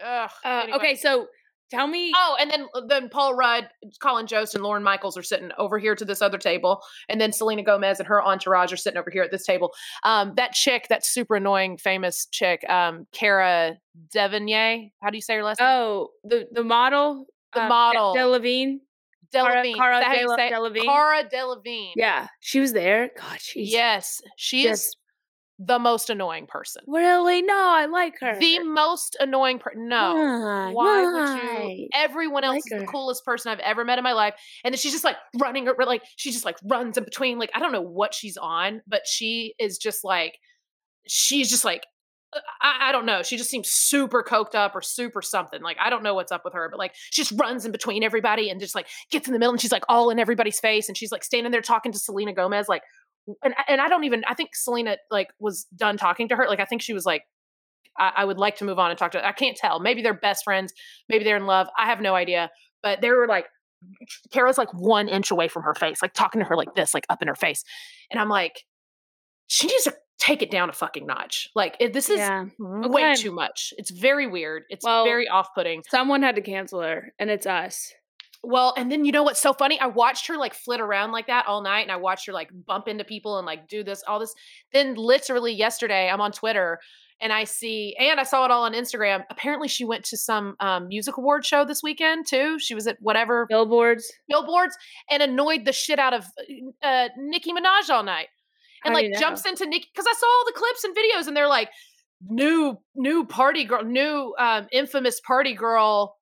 [0.05, 0.31] Ugh.
[0.45, 0.77] Uh, Anyway.
[0.77, 1.27] Okay, so
[1.70, 2.12] tell me.
[2.14, 3.68] Oh, and then then Paul Rudd,
[4.00, 7.32] Colin Jost, and Lorne Michaels are sitting over here to this other table, and then
[7.32, 9.72] Selena Gomez and her entourage are sitting over here at this table.
[10.04, 13.76] Um, that chick, that super annoying, famous chick, um, Cara
[14.14, 14.92] Delevingne.
[15.02, 15.68] How do you say her last name?
[15.68, 18.14] Oh, the the model, The uh, model.
[18.14, 18.78] Delavine,
[19.34, 19.76] Cara, Delevingne.
[19.76, 20.52] Cara Is that how you Dele- say it?
[20.52, 20.84] Delevingne.
[20.84, 21.92] Cara Delevingne.
[21.96, 23.10] Yeah, she was there.
[23.18, 24.96] God, she's Yes, she is just
[25.59, 26.82] the most annoying person.
[26.86, 27.54] really no.
[27.57, 28.38] I like her.
[28.38, 29.88] The most annoying person.
[29.88, 30.14] No.
[30.14, 30.72] Why?
[30.72, 31.88] Why would you?
[31.94, 34.34] Everyone else like is the coolest person I've ever met in my life.
[34.64, 37.38] And then she's just like running, or like she just like runs in between.
[37.38, 40.38] Like I don't know what she's on, but she is just like
[41.07, 41.84] she's just like
[42.34, 43.22] uh, I, I don't know.
[43.22, 45.62] She just seems super coked up or super something.
[45.62, 48.02] Like I don't know what's up with her, but like she just runs in between
[48.02, 50.88] everybody and just like gets in the middle and she's like all in everybody's face
[50.88, 52.82] and she's like standing there talking to Selena Gomez like
[53.43, 56.47] and and I don't even I think Selena like was done talking to her.
[56.49, 57.22] Like I think she was like
[57.99, 59.27] I, I would like to move on and talk to.
[59.27, 59.81] I can't tell.
[59.81, 60.72] Maybe they're best friends.
[61.09, 61.68] Maybe they're in love.
[61.79, 62.51] I have no idea.
[62.83, 63.47] But they were like,
[64.33, 67.07] Cara's like one inch away from her face, like talking to her like this, like
[67.09, 67.64] up in her face,
[68.11, 68.64] and I'm like,
[69.49, 71.49] she needs to take it down a fucking notch.
[71.55, 72.47] Like it, this is yeah.
[72.59, 73.14] way Okay.
[73.14, 73.72] too much.
[73.77, 74.64] It's very weird.
[74.68, 75.83] It's Well- very off-putting.
[75.91, 77.93] Someone had to cancel her, and it's us.
[78.43, 79.78] Well, and then you know what's so funny?
[79.80, 82.51] I watched her like flit around like that all night and I watched her like
[82.66, 84.34] bump into people and like do this, all this.
[84.72, 86.78] Then literally yesterday, I'm on Twitter
[87.20, 89.24] and I see, and I saw it all on Instagram.
[89.30, 92.59] Apparently, she went to some um, music award show this weekend too.
[92.59, 94.12] She was at whatever Billboards.
[94.28, 94.76] billboards
[95.11, 96.26] and annoyed the shit out of
[96.82, 98.28] uh, Nicki Minaj all night.
[98.84, 99.18] And like know?
[99.18, 101.70] jumps into Nicki because I saw all the clips and videos and they're like
[102.28, 106.16] new new party girl, new um, infamous party girl,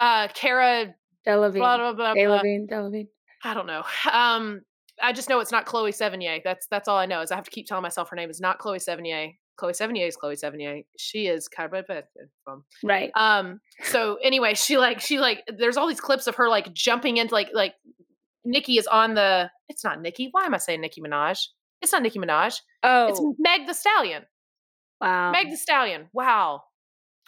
[0.00, 0.94] uh, Cara
[1.26, 1.58] Delevingne.
[1.58, 2.14] blah blah blah.
[2.14, 2.68] Delevingne.
[2.68, 3.08] Delevingne.
[3.44, 3.82] I don't know.
[4.10, 4.62] Um,
[5.02, 6.40] I just know it's not Chloe Sevigny.
[6.42, 7.20] That's that's all I know.
[7.20, 9.36] Is I have to keep telling myself her name is not Chloe Sevigny.
[9.56, 10.84] Chloe Sevigny is Chloe Sevigny.
[10.98, 11.48] She is.
[12.82, 13.10] Right.
[13.14, 13.60] Um.
[13.84, 17.34] So anyway, she like she like there's all these clips of her like jumping into
[17.34, 17.74] like like
[18.44, 19.50] Nicki is on the.
[19.68, 20.28] It's not Nicki.
[20.30, 21.46] Why am I saying Nicki Minaj?
[21.82, 22.60] It's not Nicki Minaj.
[22.82, 24.22] Oh, It's Meg the Stallion.
[25.00, 25.30] wow.
[25.32, 26.08] Meg the Stallion.
[26.12, 26.62] Wow.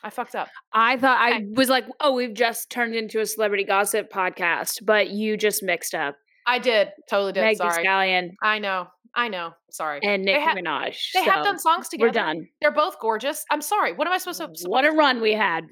[0.05, 0.49] I fucked up.
[0.72, 5.11] I thought I was like, oh, we've just turned into a celebrity gossip podcast, but
[5.11, 6.88] you just mixed up I did.
[7.11, 7.42] Totally did.
[7.42, 7.82] Meg Sorry.
[7.82, 8.86] Stallion I know.
[9.14, 9.51] I know.
[9.70, 10.01] Sorry.
[10.03, 10.96] and Nicki ha- Minaj.
[11.14, 12.09] They have done songs together.
[12.09, 12.46] We're done.
[12.61, 13.44] They're both gorgeous.
[13.51, 13.92] I'm sorry.
[13.92, 14.68] What am I supposed to?
[14.68, 15.64] What a run we had.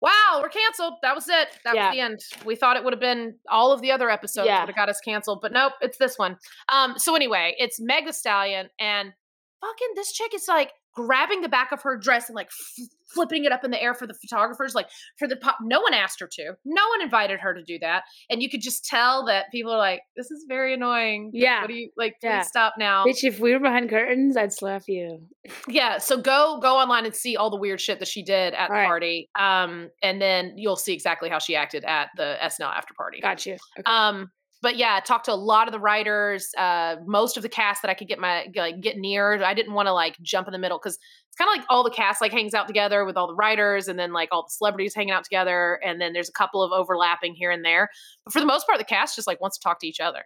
[0.00, 0.94] Wow, we're canceled.
[1.02, 1.48] That was it.
[1.64, 1.88] That Yeah.
[1.88, 2.18] was the end.
[2.44, 4.60] We thought it would have been all of the other episodes Yeah.
[4.60, 6.36] would have got us canceled, but nope, it's this one.
[6.68, 6.94] Um.
[6.98, 9.12] So anyway, it's Meg Stallion and
[9.60, 13.44] fucking this chick is like grabbing the back of her dress and like f- flipping
[13.44, 14.88] it up in the air for the photographers, like
[15.18, 15.58] for the pop.
[15.62, 16.54] No one asked her to.
[16.64, 19.78] No one invited her to do that, and you could just tell that people are
[19.78, 21.60] like, "This is very annoying." Yeah.
[21.62, 22.14] What do you like?
[22.20, 22.42] Please Yeah.
[22.42, 23.04] stop now.
[23.04, 25.20] Bitch, if we were behind curtains, I'd slap you.
[25.68, 28.68] yeah so go go online and see all the weird shit that she did at
[28.68, 28.86] the Right.
[28.86, 33.20] party um and then you'll see exactly how she acted at the snl after party
[33.20, 33.54] Got you.
[33.78, 33.82] Okay.
[33.86, 34.30] um
[34.62, 37.82] but yeah I talked to a lot of the writers uh most of the cast
[37.82, 39.42] that i could get my like get near.
[39.42, 40.98] I didn't want to like jump in the middle because
[41.28, 43.88] it's kind of like all the cast like hangs out together with all the writers
[43.88, 46.72] and then like all the celebrities hanging out together and then there's a couple of
[46.72, 47.90] overlapping here and there.
[48.24, 50.24] But for the most part the cast just like wants to talk to each other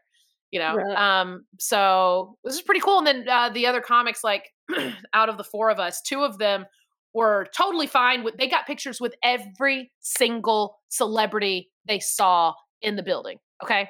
[0.50, 0.76] you know?
[0.76, 1.20] Right.
[1.20, 4.52] um so this is pretty cool and then uh, the other comics like
[5.12, 6.66] out of the four of us two of them
[7.14, 13.02] were totally fine with they got pictures with every single celebrity they saw in the
[13.02, 13.88] building okay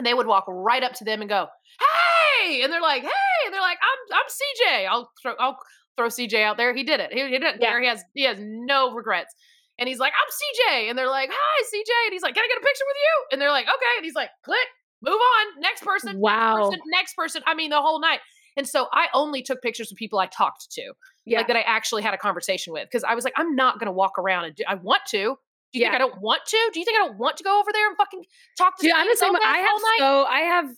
[0.00, 1.46] and they would walk right up to them and go
[1.78, 3.10] hey and they're like hey
[3.44, 5.58] and they're like i'm i'm cj i'll throw i'll
[5.96, 7.68] throw cj out there he did it he, he didn't Yeah.
[7.70, 9.34] care he has he has no regrets
[9.78, 12.48] and he's like i'm cj and they're like hi cj and he's like can i
[12.48, 14.66] get a picture with you and they're like okay and he's like click
[15.02, 16.56] move on next person wow.
[16.68, 17.42] person, next person.
[17.46, 18.20] I mean, the whole night.
[18.56, 20.92] And so I only took pictures of people I talked to,
[21.24, 21.38] Yeah.
[21.38, 23.86] like that I actually had a conversation with, because I was like, I'm not going
[23.86, 24.64] to walk around and do.
[24.68, 25.36] I want to.
[25.72, 25.96] Do you think Yeah.
[25.96, 26.70] I don't want to?
[26.72, 28.24] Do you think I don't want to go over there and fucking
[28.58, 28.82] talk to?
[28.82, 29.34] Dude, I'm the same.
[29.36, 29.96] I have night?
[29.98, 30.70] so I have.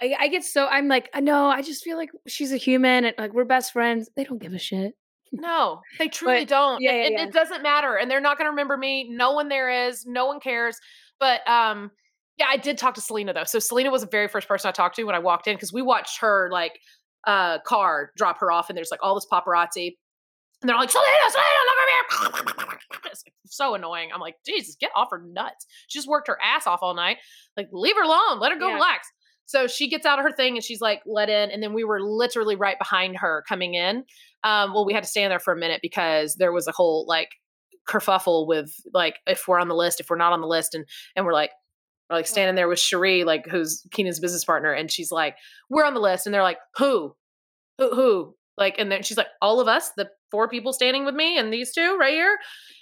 [0.00, 1.46] I, I get so I'm like no.
[1.46, 4.08] I just feel like she's a human and like we're best friends.
[4.16, 4.94] They don't give a shit.
[5.32, 6.82] No, they truly don't.
[6.82, 7.24] yeah, and, yeah, and yeah.
[7.24, 7.96] it doesn't matter.
[7.96, 9.08] And they're not going to remember me.
[9.10, 10.04] No one there is.
[10.06, 10.78] No one cares.
[11.20, 11.90] But um,
[12.36, 13.44] Yeah, I did talk to Selena though.
[13.44, 15.72] So Selena was the very first person I talked to when I walked in because
[15.72, 16.78] we watched her like
[17.26, 19.96] uh car drop her off and there's like all this paparazzi.
[20.62, 22.78] And they're like, Selena, Selena, look over here.
[23.04, 24.10] It's like, so annoying.
[24.14, 25.66] I'm like, Jesus, get off her nuts.
[25.88, 27.18] She just worked her ass off all night.
[27.56, 28.38] Like, leave her alone.
[28.40, 28.74] Let her go Yeah.
[28.74, 29.08] relax.
[29.44, 31.50] So she gets out of her thing and she's like let in.
[31.50, 34.04] And then we were literally right behind her coming in.
[34.44, 37.04] Um, well, we had to stand there for a minute because there was a whole
[37.06, 37.28] like
[37.88, 40.86] kerfuffle with like if we're on the list, if we're not on the list, and
[41.16, 41.50] and we're like
[42.08, 45.36] we're like standing there with Cherie, like who's Kenan's business partner, and she's like,
[45.68, 47.14] We're on the list, and they're like, Who?
[47.78, 48.36] Who who?
[48.58, 51.52] Like, and then she's like, All of us, the four people standing with me and
[51.52, 52.38] these two right here.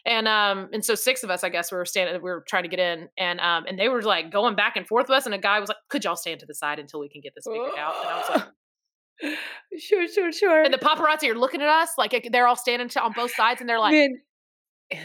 [0.07, 2.63] And um, and so six of us, I guess, we were standing, we were trying
[2.63, 5.27] to get in, and um, and they were like going back and forth with us,
[5.27, 7.35] and a guy was like, "Could y'all stand to the side until we can get
[7.35, 9.39] this figured out?" And I was like,
[9.79, 10.63] sure, sure, sure.
[10.63, 13.61] and the paparazzi are looking at us like they're all standing to, on both sides,
[13.61, 14.21] and they're like, Man,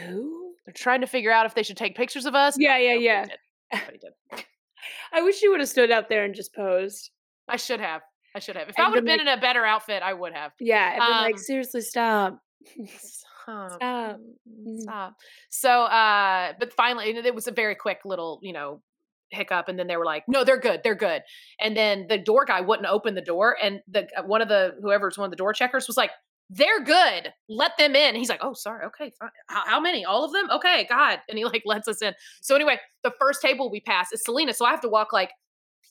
[0.08, 0.54] who?
[0.66, 2.56] they're trying to figure out if they should take pictures of us.
[2.58, 3.26] Yeah, yeah, yeah.
[3.26, 3.38] did.
[3.74, 4.46] Nobody did.
[5.14, 7.12] I wish you would have stood out there and just posed.
[7.48, 8.02] I should have.
[8.36, 8.68] I should have.
[8.70, 10.52] If And I would have been been in a better outfit, I would have.
[10.60, 12.40] Yeah, and been like, Um, seriously, stop.
[13.00, 13.72] Stop.
[13.74, 13.80] Stop.
[13.82, 14.20] Mm,
[14.68, 14.80] Mm.
[14.82, 15.14] Stop.
[15.50, 18.82] So, uh, but finally, it was a very quick little, you know,
[19.30, 21.22] hiccup, and then they were like, "No, they're good, they're good."
[21.60, 24.76] And then the door guy wouldn't open the door, and the uh, one of the
[24.82, 26.10] whoever's one of the door checkers was like,
[26.50, 29.30] "They're good, let them in." He's like, "Oh, sorry, okay, fine.
[29.48, 30.04] How, how many?
[30.06, 30.50] All of them?
[30.52, 32.14] Okay, God." And he like lets us in.
[32.42, 35.32] So anyway, the first table we pass is Selena, so I have to walk like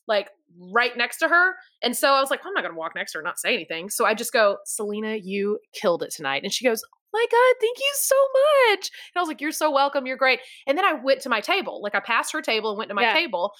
[0.08, 0.28] like
[0.58, 1.54] right next to her.
[1.82, 3.54] And so I was like, I'm not going to walk next to her not say
[3.54, 3.90] anything.
[3.90, 6.42] So I just go, Selena, you killed it tonight.
[6.44, 8.16] And she goes, oh my God, thank you so
[8.70, 8.90] much.
[9.14, 10.06] And I was like, You're so welcome.
[10.06, 10.40] You're great.
[10.66, 11.80] And then I went to my table.
[11.82, 13.14] Like I passed her table and went to my Yeah.
[13.14, 13.52] table.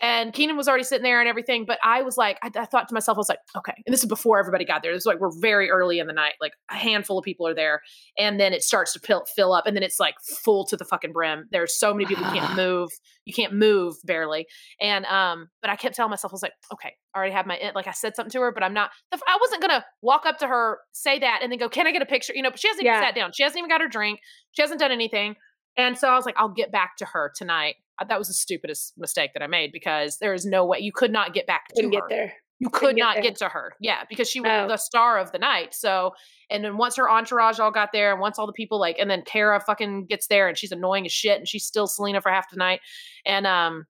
[0.00, 1.64] And Kenan was already sitting there and everything.
[1.66, 3.72] But I was like, I, I thought to myself, I was like, okay.
[3.84, 4.92] And this is before everybody got there.
[4.92, 6.34] This is like, we're very early in the night.
[6.40, 7.80] Like a handful of people are there.
[8.16, 9.66] And then it starts to fill, fill up.
[9.66, 11.48] And then it's like full to the fucking brim.
[11.50, 12.90] There's so many people you can't move.
[13.24, 14.46] You can't move barely.
[14.80, 17.56] And, um, but I kept telling myself, I was like, okay, I already have my,
[17.56, 20.26] in- like I said something to her, but I'm not, I wasn't going to walk
[20.26, 22.32] up to her, say that, and then go, can I get a picture?
[22.34, 22.98] You know, but she hasn't Yeah.
[22.98, 23.32] even sat down.
[23.32, 24.20] She hasn't even got her drink.
[24.52, 25.34] She hasn't done anything.
[25.76, 27.74] And so I was like, I'll get back to her tonight.
[28.06, 31.10] That was the stupidest mistake that I made because there is no way you could
[31.12, 32.34] not get back to Couldn't get there.
[32.60, 33.22] You couldn't get not there.
[33.22, 33.72] get to her.
[33.80, 34.66] Yeah, because she was No.
[34.68, 35.74] the star of the night.
[35.74, 36.12] So,
[36.50, 39.08] and then once her entourage all got there, and once all the people like, and
[39.08, 42.32] then Cara fucking gets there, and she's annoying as shit, and she's still Selena for
[42.32, 42.80] half the night,
[43.24, 43.86] and um,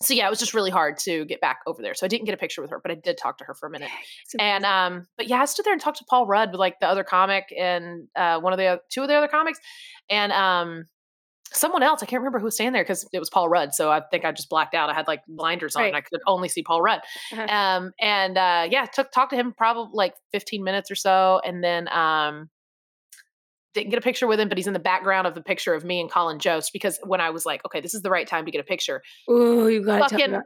[0.00, 1.92] so yeah, it was just really hard to get back over there.
[1.92, 3.66] So I didn't get a picture with her, but I did talk to her for
[3.66, 3.90] a minute.
[4.38, 6.86] And um, but yeah, I stood there and talked to Paul Rudd with like the
[6.88, 9.58] other comic and uh, one of the two of the other comics,
[10.08, 10.84] and um,
[11.52, 12.02] someone else.
[12.02, 13.74] I can't remember who was standing there because it was Paul Rudd.
[13.74, 14.90] So I think I just blacked out.
[14.90, 15.88] I had like blinders on, Right.
[15.88, 17.00] and I could only see Paul Rudd.
[17.32, 17.46] Uh-huh.
[17.48, 21.62] Um, and uh, yeah, took talked to him probably like 15 minutes or so, and
[21.62, 22.50] then um.
[23.74, 25.84] Didn't get a picture with him, but he's in the background of the picture of
[25.84, 28.46] me and Colin Jost because when I was like, okay, this is the right time
[28.46, 30.40] to get a picture, Ooh, you got to fucking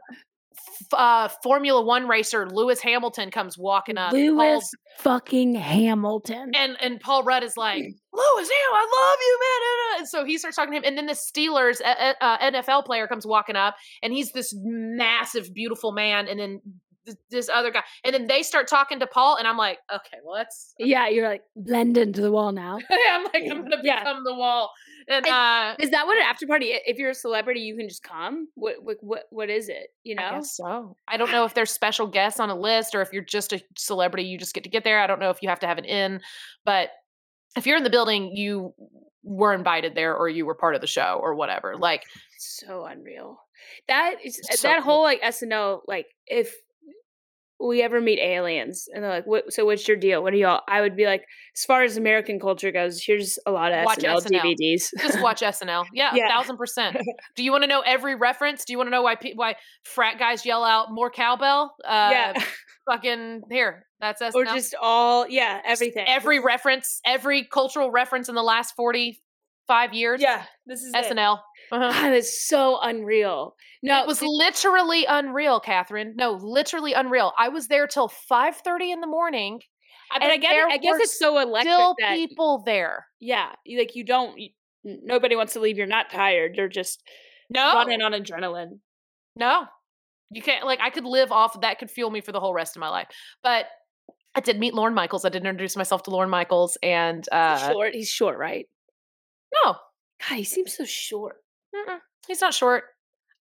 [0.93, 4.13] uh, Formula One racer Lewis Hamilton comes walking up.
[4.13, 6.51] Lewis fucking Hamilton.
[6.55, 9.99] and and Paul Rudd is like, Lewis, Ham, I love you, man.
[9.99, 13.07] And so he starts talking to him, and then the Steelers uh, uh, NFL player
[13.07, 16.61] comes walking up, and he's this massive, beautiful man, and then
[17.29, 20.37] this other guy, and then they start talking to Paul, and I'm like, okay, well,
[20.37, 20.73] that's.
[20.79, 22.77] yeah, you're like blend into the wall now.
[22.89, 23.99] yeah, I'm like, I'm gonna Yeah.
[23.99, 24.71] become the wall,
[25.07, 26.71] and uh, Is that what an after party?
[26.85, 28.47] If you're a celebrity, you can just come.
[28.55, 29.87] What what what, what is it?
[30.03, 30.23] You know?
[30.23, 30.97] I guess so.
[31.07, 33.61] I don't know if there's special guests on a list or if you're just a
[33.77, 34.99] celebrity, you just get to get there.
[34.99, 36.21] I don't know if you have to have an in,
[36.65, 36.89] but
[37.55, 38.73] if you're in the building, you
[39.23, 41.75] were invited there or you were part of the show or whatever.
[41.77, 42.03] Like,
[42.37, 43.37] so unreal.
[43.87, 44.83] That is So that cool.
[44.83, 45.81] whole like SNL.
[45.87, 46.53] Like if
[47.67, 49.53] we ever meet aliens and they're like, "What?
[49.53, 50.21] So what's your deal?
[50.23, 53.51] What are y'all?" I would be like, as far as American culture goes, here's a
[53.51, 54.41] lot of Watch SNL, SNL.
[54.55, 54.89] DVDs.
[54.99, 55.85] just watch SNL.
[55.93, 56.25] Yeah, Yeah.
[56.25, 56.97] a thousand percent.
[57.35, 58.65] Do you want to know every reference?
[58.65, 61.75] Do you want to know why pe- why frat guys yell out more cowbell?
[61.85, 62.33] Uh, yeah,
[62.85, 63.85] fucking here.
[63.99, 64.35] That's SNL.
[64.35, 66.05] or just all yeah, everything.
[66.07, 69.21] every reference, every cultural reference in the last forty
[69.67, 70.21] five years.
[70.21, 70.43] yeah.
[70.65, 71.05] This is it.
[71.71, 71.91] Uh-huh.
[71.91, 73.55] God, it's so unreal.
[73.81, 76.13] No, it was see- literally unreal, Catherine.
[76.15, 77.33] No, literally unreal.
[77.37, 79.59] I was there till five thirty in the morning.
[80.11, 80.65] I- but I and it.
[80.71, 83.07] I guess it's so electric Still that people there.
[83.19, 84.37] yeah, like you don't.
[84.39, 84.49] You,
[84.83, 85.77] nobody wants to leave.
[85.77, 86.55] You're not tired.
[86.55, 87.01] You're just
[87.49, 88.79] No, running on adrenaline.
[89.35, 89.65] no,
[90.29, 90.65] you can't.
[90.65, 91.79] Like I could live off of that.
[91.79, 93.07] Could fuel me for the whole rest of my life.
[93.41, 93.65] But
[94.35, 95.25] I did meet Lorne Michaels.
[95.25, 97.93] I did introduce myself to Lorne Michaels, and He's uh, short.
[97.95, 98.67] He's short, right?
[99.65, 99.73] no,
[100.29, 101.37] God, he seems so short.
[101.75, 102.83] Mm-mm, he's not short.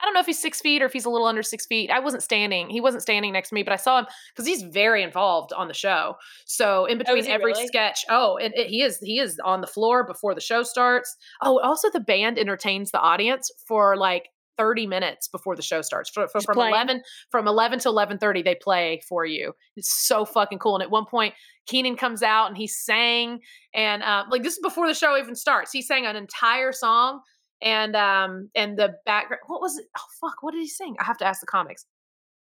[0.01, 1.89] I don't know if he's six feet or if he's a little under six feet.
[1.89, 2.69] I wasn't standing.
[2.69, 5.69] He wasn't standing next to me, but I saw him because he's very involved on
[5.69, 6.17] the show.
[6.45, 7.69] So in between is he every really?
[7.69, 11.17] sketch, oh, and it, he is he is on the floor before the show starts.
[11.41, 14.29] Oh, also the band entertains the audience for like
[14.59, 16.11] 30 minutes before the show starts.
[16.11, 16.75] For, for, from playing?
[16.75, 19.53] 11 from 11 to 11:30 they play for you.
[19.77, 20.75] It's so fucking cool.
[20.75, 21.35] And at one point
[21.67, 23.41] Kenan comes out and he sang
[23.73, 25.71] and uh, like this is before the show even starts.
[25.71, 27.21] He sang an entire song
[27.63, 29.87] and um and the background what was it?
[29.97, 30.97] Oh fuck, what did he sing?
[31.01, 31.87] I have to ask the comics.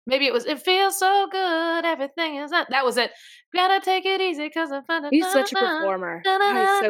[0.06, 3.12] Maybe it was it feels so good, everything is that that was it.
[3.54, 6.22] Gotta take it easy because I'm fun He's such a performer.
[6.26, 6.90] Oh, he's so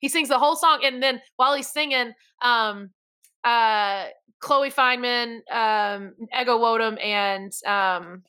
[0.00, 2.90] he sings the whole song, and then while he's singing, um,
[3.44, 4.06] uh,
[4.40, 8.22] Chloe Fineman, um, Ego Nwodim, and um,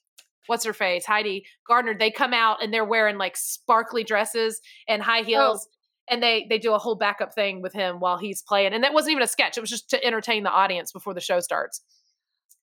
[0.47, 5.01] what's her face, Heidi Gardner, they come out and they're wearing like sparkly dresses and
[5.01, 5.67] high heels.
[6.09, 8.93] And they they do a whole backup thing with him while he's playing, and that
[8.93, 9.57] wasn't even a sketch.
[9.57, 11.81] It was just to entertain the audience before the show starts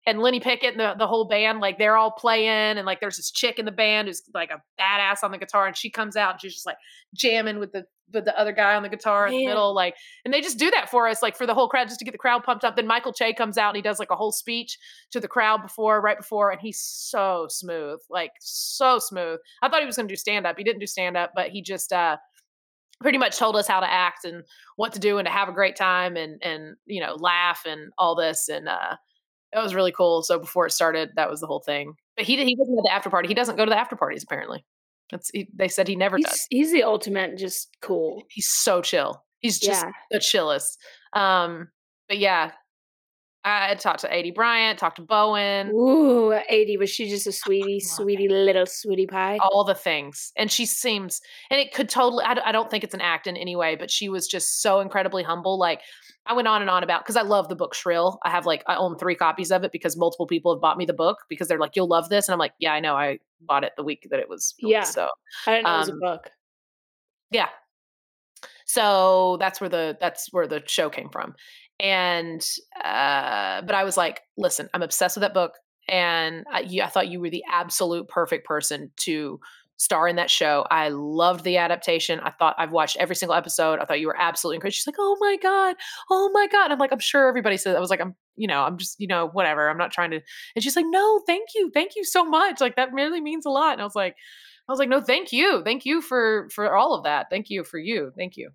[0.07, 3.17] and Lenny Pickett and the, the whole band, like they're all playing, and like there's
[3.17, 6.17] this chick in the band who's like a badass on the guitar, and she comes
[6.17, 6.77] out and she's just like
[7.15, 10.35] jamming with the with the other guy on the guitar in the middle, like, and
[10.35, 12.19] they just do that for us, like for the whole crowd, just to get the
[12.19, 12.77] crowd pumped up.
[12.77, 14.79] Then Michael Che comes out and he does like a whole speech
[15.13, 19.39] to the crowd before, right before, and he's so smooth, like so smooth.
[19.63, 20.59] I thought he was going to do stand up.
[20.59, 22.19] He didn't do stand up, but he just uh
[23.01, 24.45] pretty much told us how to act and
[24.77, 27.93] what to do and to have a great time and and you know laugh and
[27.99, 28.97] all this and uh
[29.53, 30.25] that was really cool.
[30.25, 31.95] So before it started, that was the whole thing.
[32.17, 33.29] But he he go to the after party.
[33.29, 34.65] He doesn't go to the after parties apparently.
[35.13, 36.47] That's he, they said he never does.
[36.51, 38.23] He's, he's the ultimate, just cool.
[38.31, 39.23] He's so chill.
[39.41, 39.91] He's just Yeah.
[40.11, 40.77] the chillest.
[41.13, 41.69] Um,
[42.09, 42.51] but yeah,
[43.47, 46.79] I talked to Aidy Bryant, talked to Bowen, Ooh, Aidy.
[46.79, 49.39] Was she just a sweetie, sweetie little sweetie pie?
[49.43, 51.21] all the things, and she seems,
[51.51, 52.25] and it could totally.
[52.25, 55.23] I don't think it's an act in any way, but she was just so incredibly
[55.23, 55.59] humble.
[55.59, 55.83] Like
[56.25, 58.19] I went on and on about because I love the book Shrill.
[58.25, 60.87] I have like I own three copies of it because multiple people have bought me
[60.87, 62.95] the book because they're like, "You'll love this," and I'm like, "Yeah, I know.
[62.95, 64.85] I bought it the week that it was." released." Yeah.
[64.85, 65.09] So
[65.47, 66.31] I didn't know it was a um, book.
[67.31, 67.49] yeah
[68.67, 71.35] so that's where the that's where the show came from
[71.81, 72.47] and
[72.85, 75.55] uh but i was like listen i'm obsessed with that book
[75.87, 79.39] and I, you, I thought you were the absolute perfect person to
[79.77, 83.81] star in that show i loved the adaptation i thought i've watched every single episode
[83.81, 85.75] i thought you were absolutely incredible she's like oh my god
[86.11, 88.63] oh my god i'm like i'm sure everybody says i was like i'm you know
[88.63, 90.21] i'm just you know whatever i'm not trying to
[90.55, 93.51] and she's like no thank you thank you so much like that really means a
[93.51, 94.15] lot and i was like
[94.69, 95.63] I was like, no, thank you.
[95.63, 97.29] Thank you for for all of that.
[97.31, 98.13] Thank you for you.
[98.17, 98.51] Thank you.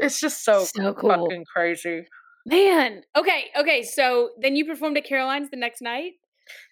[0.00, 1.10] It's just so, So cool.
[1.10, 2.06] fucking crazy.
[2.46, 3.02] Man.
[3.16, 3.82] Okay, okay.
[3.82, 6.12] So then you performed at Caroline's the next night?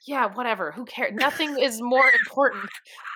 [0.06, 0.72] Yeah, whatever.
[0.72, 1.12] Who cares?
[1.14, 2.64] Nothing is more important.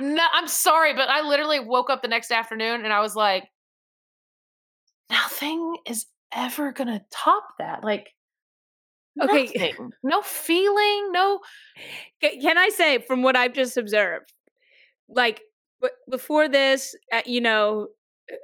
[0.01, 3.45] No, I'm sorry, but I literally woke up the next afternoon and I was like,
[5.11, 7.83] nothing is ever gonna top that.
[7.85, 8.11] Like,
[9.21, 9.45] Okay.
[9.55, 9.93] nothing.
[10.03, 11.41] no feeling, no.
[12.23, 14.33] Can I say, from what I've just observed,
[15.09, 15.43] like
[16.09, 17.89] before this, uh, you know,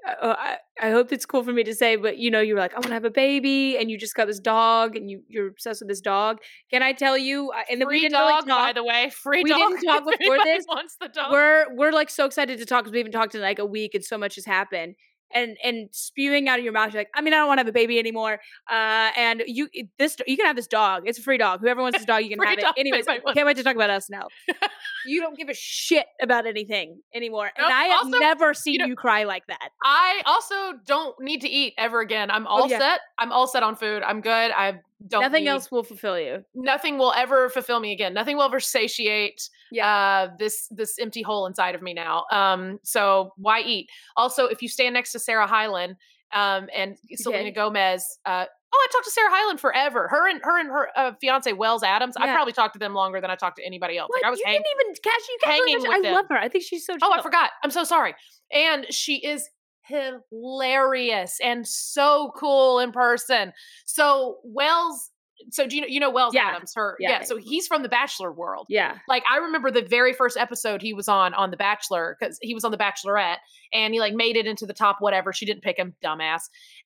[0.07, 2.73] I, I hope it's cool for me to say, but you know, you were like,
[2.73, 5.47] I want to have a baby, and you just got this dog, and you you're
[5.49, 6.39] obsessed with this dog.
[6.71, 7.51] Can I tell you?
[7.51, 8.67] uh, And then we Free didn't dog, really talk.
[8.69, 9.11] by the way.
[9.11, 9.59] Free We dog.
[9.59, 10.65] didn't talk before this.
[10.69, 11.33] Wants the dog.
[11.33, 13.95] we're we're like so excited to talk because we haven't talked in like a week
[13.95, 14.95] and so much has happened
[15.33, 17.61] and and spewing out of your mouth you're like i mean i don't want to
[17.61, 18.39] have a baby anymore
[18.71, 19.69] uh and you
[19.99, 22.29] this you can have this dog it's a free dog whoever wants this dog you
[22.37, 24.27] can have it anyways can't wait to talk about us now
[25.07, 28.81] you don't give a shit about anything anymore and Nope, i have also, never seen
[28.81, 32.31] you, know- cry like that I also don't need to eat ever again.
[32.31, 32.79] I'm all Oh, yeah.
[32.79, 33.01] set.
[33.19, 34.03] I'm all set on food.
[34.03, 34.51] I'm good.
[34.51, 35.23] I don't.
[35.23, 38.13] nothing need- else will fulfill you Nothing will ever fulfill me again.
[38.15, 39.49] Nothing will ever satiate
[39.83, 42.25] uh, this this empty hole inside of me now.
[42.33, 43.89] Um, so why eat?
[44.17, 45.97] Also, if you stand next to Sarah Hyland
[46.33, 47.51] um, and Selena Okay.
[47.53, 48.19] Gomez.
[48.27, 50.09] Uh, Oh, I talked to Sarah Hyland forever.
[50.09, 52.17] Her and her and her uh, fiance Wells Adams.
[52.19, 54.11] I probably talked to them longer than I talked to anybody else.
[54.11, 54.19] what?
[54.23, 54.61] Like I was you hanging.
[54.63, 56.13] didn't even catch you catch hanging with i them.
[56.13, 57.49] love her i think she's so Oh, I forgot.
[57.65, 58.15] I'm so sorry.
[58.53, 59.49] And she is
[59.89, 63.53] hilarious and so cool in person.
[63.87, 65.11] So Wells,
[65.51, 66.49] so do you know you know Wells Yeah.
[66.55, 66.73] Adams?
[66.75, 67.11] Her Yeah.
[67.11, 67.23] yeah.
[67.23, 68.67] So he's from the Bachelor world.
[68.69, 72.39] yeah Like I remember the very first episode he was on on The Bachelor because
[72.43, 73.37] he was on The Bachelorette
[73.73, 75.33] and he like made it into the top whatever.
[75.33, 76.43] She didn't pick him, dumbass.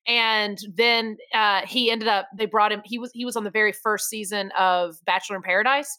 [0.07, 2.83] And then uh he ended up they brought him.
[2.85, 5.99] He was he was on the very first season of Bachelor in Paradise.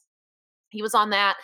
[0.70, 1.36] He was on that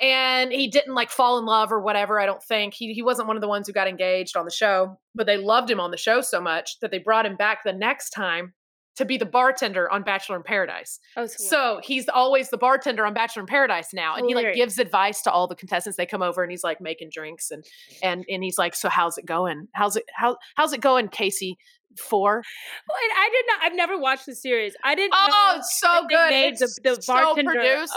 [0.00, 2.74] and he didn't like fall in love or whatever i don't think.
[2.74, 5.36] He, he wasn't one of the ones who got engaged on the show but they
[5.36, 8.54] loved him on the show so much that they brought him back the next time
[8.98, 10.98] to be the bartender on bachelor in paradise.
[11.16, 14.76] Oh, so he's always the bartender on bachelor in paradise now and he like gives
[14.76, 15.96] advice to all the contestants.
[15.96, 17.64] They come over and he's like making drinks and
[18.02, 19.68] and and he's like so how's it going?
[19.72, 21.58] How's it how how's it going casey
[21.96, 22.42] four.
[22.88, 23.58] Well, I did not.
[23.62, 24.74] I've never watched the series.
[24.84, 25.14] I didn't.
[25.16, 26.30] Oh, it's so good!
[26.30, 27.94] Made it's the, the so produced.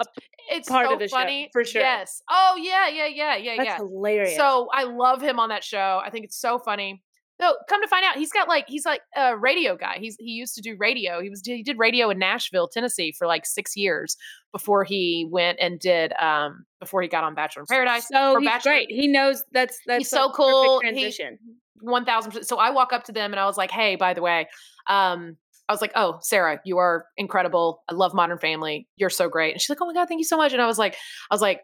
[0.50, 1.82] it's part so of the funny show, for sure.
[1.82, 2.22] Yes.
[2.30, 3.78] Oh yeah, yeah, yeah, yeah, That's yeah.
[3.78, 4.36] Hilarious.
[4.36, 6.02] So I love him on that show.
[6.04, 7.04] I think it's so funny.
[7.42, 9.98] So come to find out, he's got like he's like a radio guy.
[10.00, 11.22] He's he used to do radio.
[11.22, 14.16] He was he did radio in Nashville, Tennessee, for like six years
[14.52, 18.08] before he went and did um before he got on Bachelor in Paradise.
[18.08, 18.72] So he's Bachelor.
[18.72, 18.92] great.
[18.92, 20.82] He knows that's that's he's so cool.
[20.82, 21.40] Transition.
[21.44, 24.22] He, 1000 so i walk up to them and i was like hey by the
[24.22, 24.48] way
[24.88, 25.38] um
[25.70, 27.82] I was like, "Oh, Sarah, you are incredible.
[27.88, 28.90] I love Modern Family.
[28.98, 30.66] You're so great." And she's like, "Oh my god, thank you so much." And I
[30.68, 30.98] was like,
[31.30, 31.62] "I was like,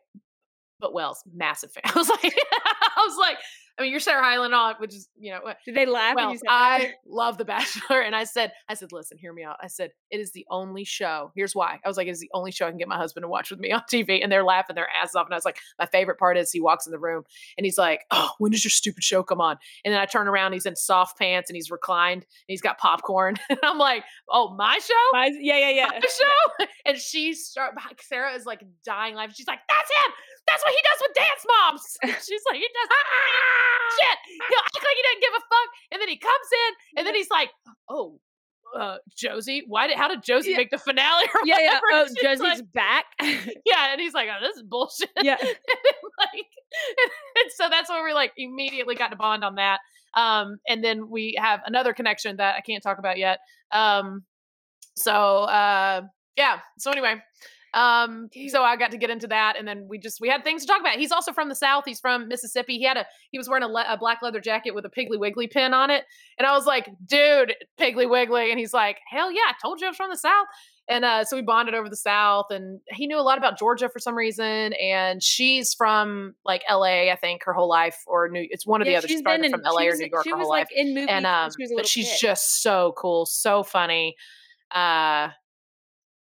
[0.80, 1.84] but Wells, massive fan.
[1.86, 3.38] I was like, I was like,
[3.78, 5.40] I mean, you're Sarah Hyland on, which is you know.
[5.66, 6.16] Did they laugh?
[6.16, 6.82] when you said that?
[6.82, 9.58] I love The Bachelor, and I said, I said, listen, hear me out.
[9.62, 11.32] I said, it is the only show.
[11.36, 11.80] Here's why.
[11.86, 13.52] I was like, it is the only show I can get my husband to watch
[13.52, 15.28] with me on TV, and they're laughing their ass off.
[15.28, 17.24] And I was like, my favorite part is he walks in the room
[17.58, 19.58] and he's like, oh, when does your stupid show come on?
[19.86, 22.80] And then I turn around, he's in soft pants and he's reclined and he's got
[22.80, 24.94] popcorn, and I'm like, oh, my show.
[25.12, 25.90] My- yeah, yeah, yeah.
[25.92, 27.76] My show, and she start.
[28.02, 29.36] Sarah is like dying laughing.
[29.38, 30.14] She's like, "That's him.
[30.48, 31.84] That's what he does with dance moms."
[32.28, 32.90] She's like, "He does
[34.00, 34.18] shit.
[34.28, 37.16] He'll act like he doesn't give a fuck, and then he comes in, and then
[37.16, 37.50] he's like,
[37.90, 38.20] oh."
[38.78, 40.58] Uh, Josie, why did how did Josie Yeah.
[40.58, 41.24] make the finale?
[41.46, 41.80] Yeah, yeah.
[41.94, 43.06] Oh, Josie's like- back.
[43.22, 45.38] yeah, and he's like, "Oh, this is bullshit." yeah.
[45.40, 45.50] and
[46.20, 46.46] like,
[47.38, 49.80] and so that's where we like immediately got to bond on that.
[50.18, 53.40] Um, and then we have another connection that I can't talk about yet.
[53.72, 54.26] Um,
[54.98, 56.02] so uh,
[56.36, 56.60] yeah.
[56.78, 57.16] So anyway,
[57.78, 60.64] um, so I got to get into that, and then we just we had things
[60.64, 60.96] to talk about.
[60.98, 61.84] He's also from the South.
[61.86, 62.78] He's from Mississippi.
[62.78, 65.20] He had a he was wearing a, le- a black leather jacket with a Piggly
[65.20, 66.04] Wiggly pin on it,
[66.38, 69.88] and I was like, "Dude, Piggly Wiggly," and he's like, "Hell yeah, I told you
[69.88, 70.48] I was from the South."
[70.90, 73.90] And uh, so we bonded over the South, and he knew a lot about Georgia
[73.90, 74.72] for some reason.
[74.74, 78.48] And she's from like L.A., I think, her whole life, or New.
[78.50, 79.08] It's one the Yeah, other.
[79.10, 79.86] she's been from L.A.
[79.90, 81.10] or New York She her was whole like life, in movies.
[81.10, 82.18] and um, she but she's kid.
[82.22, 84.16] just so cool, so funny.
[84.72, 85.30] Uh,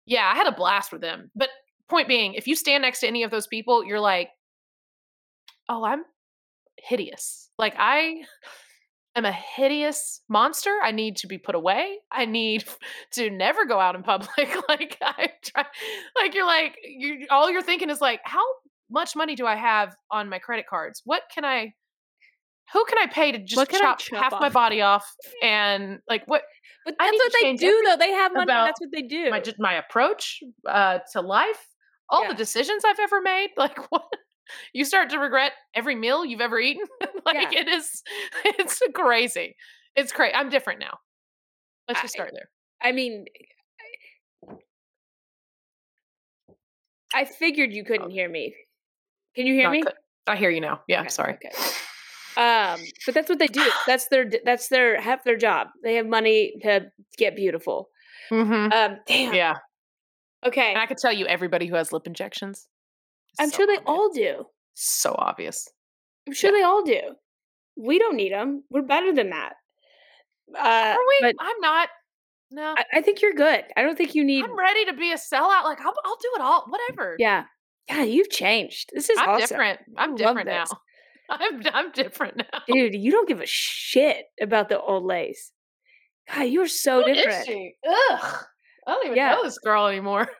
[0.07, 1.31] yeah, I had a blast with them.
[1.35, 1.51] But
[1.89, 4.31] point being, if you stand next to any of those people, you're like,
[5.69, 6.05] oh, I'm
[6.79, 7.51] hideous.
[7.59, 8.23] Like I
[9.17, 10.75] am a hideous monster.
[10.83, 11.99] I need to be put away.
[12.11, 12.65] I need
[13.13, 14.29] to never go out in public.
[14.69, 15.65] like I try,
[16.21, 17.27] like you're like you.
[17.31, 18.45] All you're thinking is like, how
[18.91, 21.03] much money do I have on my credit cards?
[21.05, 21.75] What can I?
[22.73, 25.07] Who can I pay to just chop, chop half my body off
[25.43, 26.43] and like what
[26.85, 27.97] But that's what they do, though.
[27.97, 28.47] They have money.
[28.47, 29.31] That's what they do.
[29.31, 31.67] my just my approach uh, to life,
[32.09, 32.29] all Yeah.
[32.29, 33.49] the decisions I've ever made.
[33.57, 34.05] Like what
[34.73, 36.85] you start to regret every meal you've ever eaten.
[37.25, 37.61] like Yeah.
[37.63, 38.03] it is,
[38.45, 39.57] it's crazy.
[39.97, 40.35] It's crazy.
[40.35, 40.99] I'm different now.
[41.89, 42.49] Let's just I- start there.
[42.83, 43.25] I mean,
[47.15, 48.55] I figured you couldn't hear me.
[49.35, 49.83] Can you hear No, me?
[49.83, 49.95] could-
[50.27, 50.83] I hear you now.
[50.89, 51.35] Yeah, Okay, sorry.
[51.35, 51.51] Okay.
[52.37, 53.65] Um, but that's what they do.
[53.87, 55.69] That's their that's their half their job.
[55.83, 57.89] They have money to get beautiful.
[58.31, 58.73] Mm-hmm.
[58.73, 59.33] Um, damn.
[59.35, 59.55] Yeah,
[60.45, 60.71] Okay.
[60.73, 62.67] and I could tell you everybody who has lip injections.
[63.39, 63.87] I'm So sure they obvious.
[63.87, 64.47] all do.
[64.75, 65.69] So obvious.
[66.27, 67.01] I'm sure they all do.
[67.77, 68.65] We don't need them.
[68.71, 69.53] We're better than that.
[70.55, 70.59] Uh,
[70.97, 71.19] Are we?
[71.21, 71.89] but I'm not.
[72.51, 73.65] No, I, I think you're good.
[73.77, 74.45] I don't think you need.
[74.45, 75.65] I'm ready to be a sellout.
[75.65, 76.65] Like I'll, I'll do it all.
[76.69, 77.17] Whatever.
[77.19, 77.45] Yeah.
[77.89, 78.91] Yeah, you've changed.
[78.93, 79.41] This is I'm awesome.
[79.49, 79.81] different.
[79.97, 80.65] I'm different now.
[81.31, 82.61] I'm I'm different now.
[82.69, 85.53] Dude, you don't give a shit about the old lace.
[86.33, 87.49] God, you are so different.
[87.49, 88.45] Ugh.
[88.87, 89.33] I don't even Yeah.
[89.33, 90.29] know this girl anymore.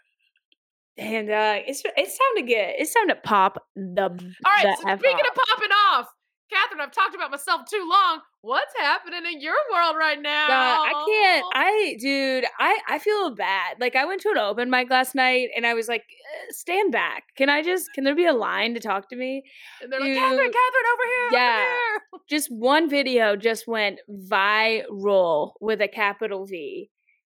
[0.99, 4.65] And uh it's it's time to get it's time to pop the All right.
[4.65, 5.37] the So speaking off.
[5.37, 6.07] of popping off,
[6.53, 8.21] Catherine, I've talked about myself too long.
[8.41, 10.47] What's happening in your world right now?
[10.47, 11.45] Uh, I can't.
[11.53, 13.77] I, dude, I, I feel bad.
[13.81, 16.93] Like I went to an open mic last night, and I was like, "Uh, "Stand
[16.93, 17.25] back!
[17.37, 17.93] Can I just?
[17.95, 19.43] Can there be a line to talk to me?"
[19.83, 21.29] and they're like, Catherine, Catherine, over here.
[21.33, 21.57] Yeah.
[21.57, 22.21] Over here.
[22.29, 26.91] Just one video just went viral with a capital V.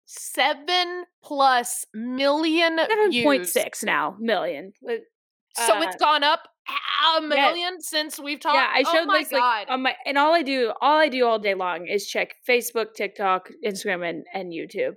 [0.06, 3.24] Seven plus million Seven views.
[3.24, 4.74] point six now million.
[5.56, 6.48] So uh, it's gone up
[7.18, 8.56] a million since we've talked.
[8.56, 9.40] Yeah, I oh showed oh my this god.
[9.40, 12.36] like on my and all I do, all I do all day long is check
[12.48, 14.94] Facebook, TikTok, Instagram, and and YouTube.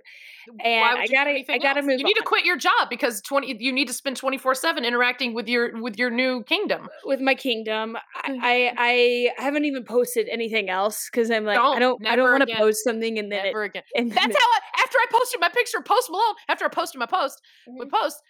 [0.63, 1.87] and I gotta- I gotta else?
[1.87, 3.55] move You need to quit your job because twenty.
[3.59, 6.87] You need to spend twenty four seven interacting with your with your new kingdom.
[7.05, 7.97] with my kingdom.
[8.15, 12.15] I I, I haven't even posted anything else because I'm like I Don't, don't I
[12.15, 13.83] don't want to post something and then Never again.
[13.93, 14.31] it and That's how.
[14.33, 17.95] I, after I posted my picture Post Malone, after I posted my post, with mm-hmm.
[17.95, 18.21] post,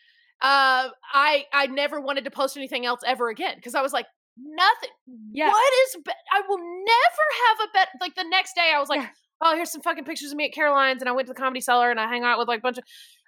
[0.41, 4.05] uh, I I never wanted to post anything else ever again because I was like,
[4.37, 4.89] nothing.
[5.31, 5.49] Yeah.
[5.49, 5.95] What is?
[6.05, 7.87] Be- I will never have a bet.
[8.01, 9.07] Like the next day, I was like, Yeah.
[9.41, 11.61] oh, here's some fucking pictures of me at Caroline's, and I went to the Comedy
[11.61, 12.83] Cellar and I hang out with like a bunch of,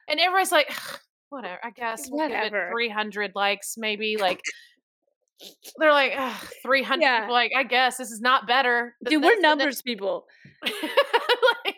[0.10, 0.72] and everybody's like,
[1.30, 1.60] whatever.
[1.64, 2.70] I guess we'll give it Whatever.
[2.72, 4.42] 300 likes, maybe like.
[5.78, 6.14] They're like
[6.64, 7.02] 300.
[7.02, 7.28] Yeah.
[7.30, 8.96] Like I guess this is not better.
[9.06, 10.26] dude, we're numbers people.
[10.64, 11.76] like,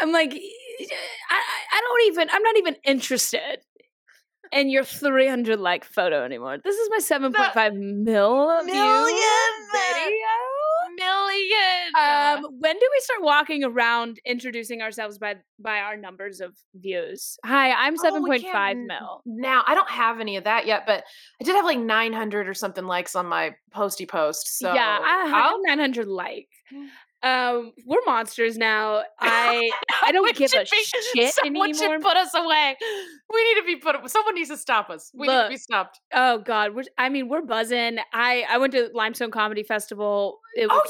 [0.00, 0.34] I'm like
[1.30, 1.40] I,
[1.72, 3.60] I don't even I'm not even interested
[4.52, 6.58] in your 300 like photo anymore.
[6.62, 10.26] This is my 7.5 mil Million video.
[10.96, 11.92] million.
[11.98, 17.38] Um, when do we start walking around introducing ourselves by by our numbers of views?
[17.46, 19.22] Hi, I'm Oh, seven we point can't five n- mil.
[19.24, 21.04] Now I don't have any of that yet, but
[21.40, 24.58] I did have like 900 or something likes on my posty post.
[24.58, 26.48] So yeah, I have I'll- nine hundred like.
[26.72, 26.88] Mm.
[27.24, 29.04] Um, we're monsters now.
[29.20, 29.70] I
[30.02, 30.66] I don't give a be-
[31.14, 31.74] shit Someone anymore.
[31.74, 32.76] should put us away.
[33.32, 34.10] We need to be put.
[34.10, 35.10] Someone needs to stop us.
[35.14, 36.00] We need to be stopped.
[36.12, 37.98] Oh God, we're, I mean we're buzzing.
[38.12, 40.40] I I went to Limestone Comedy Festival.
[40.54, 40.82] It Oh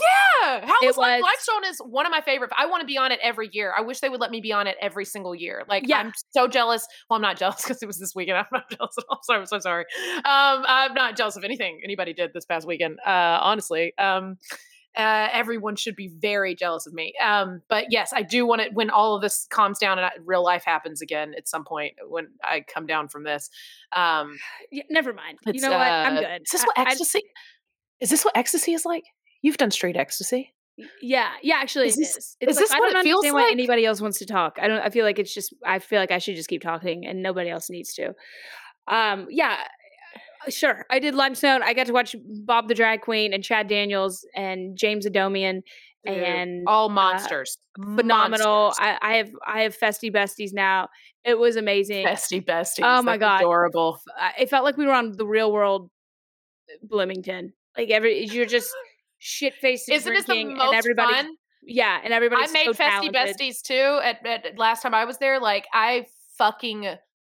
[0.43, 2.51] yeah, how it was, was- Limestone is one of my favorite.
[2.59, 3.73] I want to be on it every year.
[3.77, 5.63] I wish they would let me be on it every single year.
[5.69, 5.99] Like Yeah.
[5.99, 6.87] I'm so jealous.
[7.09, 8.39] Well, I'm not jealous because it was this weekend.
[8.39, 9.21] I'm not jealous at all.
[9.23, 9.85] Sorry, I'm so sorry.
[10.17, 12.99] Um, I'm not jealous of anything anybody did this past weekend.
[13.07, 14.37] Uh, honestly, um,
[14.97, 17.15] uh, everyone should be very jealous of me.
[17.23, 20.11] Um, but yes, I do want it when all of this calms down and I,
[20.25, 23.49] real life happens again at some point when I come down from this.
[23.95, 24.37] Um,
[24.71, 25.39] Yeah, never mind.
[25.47, 25.81] You know what?
[25.81, 26.43] I'm uh, good.
[26.43, 27.23] Is this I- what I- ecstasy?
[28.01, 29.05] is this what ecstasy is like?
[29.43, 30.53] You've done straight ecstasy.
[31.01, 31.57] yeah, yeah.
[31.61, 32.37] Actually, Is this- is.
[32.41, 33.53] It's is like, this I don't it feels understand why like?
[33.53, 34.59] anybody else wants to talk.
[34.61, 34.81] I don't.
[34.81, 35.55] I feel like it's just.
[35.65, 38.15] I feel like I should just keep talking, and nobody else needs to.
[38.89, 39.27] Um.
[39.31, 39.57] Yeah.
[40.47, 40.85] Uh, Sure.
[40.91, 41.63] I did Limestone.
[41.63, 42.15] I got to watch
[42.45, 45.63] Bob the Drag Queen and Chad Daniels and James Adomian
[46.05, 48.73] Dude, and all monsters, phenomenal.
[48.77, 48.85] Monsters.
[48.85, 50.89] I, I have I have festy besties now.
[51.25, 52.05] It was amazing.
[52.05, 52.81] bestie besties.
[52.83, 53.41] Oh my That's God.
[53.43, 54.01] adorable.
[54.39, 55.91] It felt like we were on the real world
[56.83, 57.53] Bloomington.
[57.77, 58.73] Like every you're just
[59.19, 61.37] shit faced Isn't it the drinking most and everybody fun?
[61.63, 63.15] yeah, and everybody's I made so festie talented.
[63.39, 64.01] besties too.
[64.03, 66.87] At, at last time I was there, like I fucking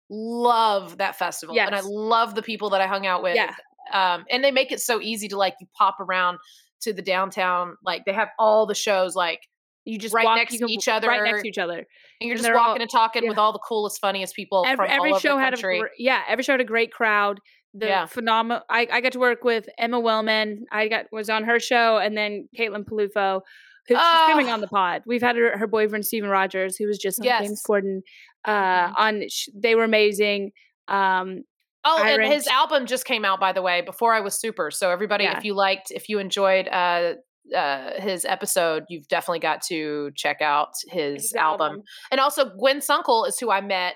[0.09, 3.35] love that festival, and I love the people that I hung out with.
[3.35, 3.53] Yeah.
[3.93, 6.39] Um, and they make it so easy to like you pop around
[6.81, 7.75] to the downtown.
[7.83, 9.39] Like they have all the shows, like
[9.85, 11.77] You just right walk next to each right next to each other.
[11.77, 11.85] and
[12.21, 13.29] you're and just they're all- walking and talking yeah.
[13.29, 16.21] with all the coolest, funniest people Every, from every all over show had a yeah,
[16.27, 17.39] every show had a great crowd.
[17.73, 18.05] The Yeah.
[18.07, 18.63] phenomenal.
[18.69, 20.63] I, I got to work with Emma Willmann.
[20.71, 23.41] I got was on her show, and then Caitlin Peluffo,
[23.87, 24.53] who's coming Ah.
[24.53, 25.03] on the pod.
[25.05, 27.63] We've had her, her boyfriend Stephen Rogers, who was just on James Yes.
[27.69, 28.01] Corden.
[28.45, 28.93] Uh, Mhm.
[28.97, 30.51] on sh- they were amazing.
[30.87, 31.43] Um,
[31.89, 34.71] Oh, and his album just came out, by the way, before I was super.
[34.71, 35.37] So everybody, Yeah.
[35.37, 37.13] if you liked, if you enjoyed uh,
[37.55, 41.83] uh, his episode, you've definitely got to check out his, his album.
[42.11, 43.95] And also, Gwen Sunkel is who I met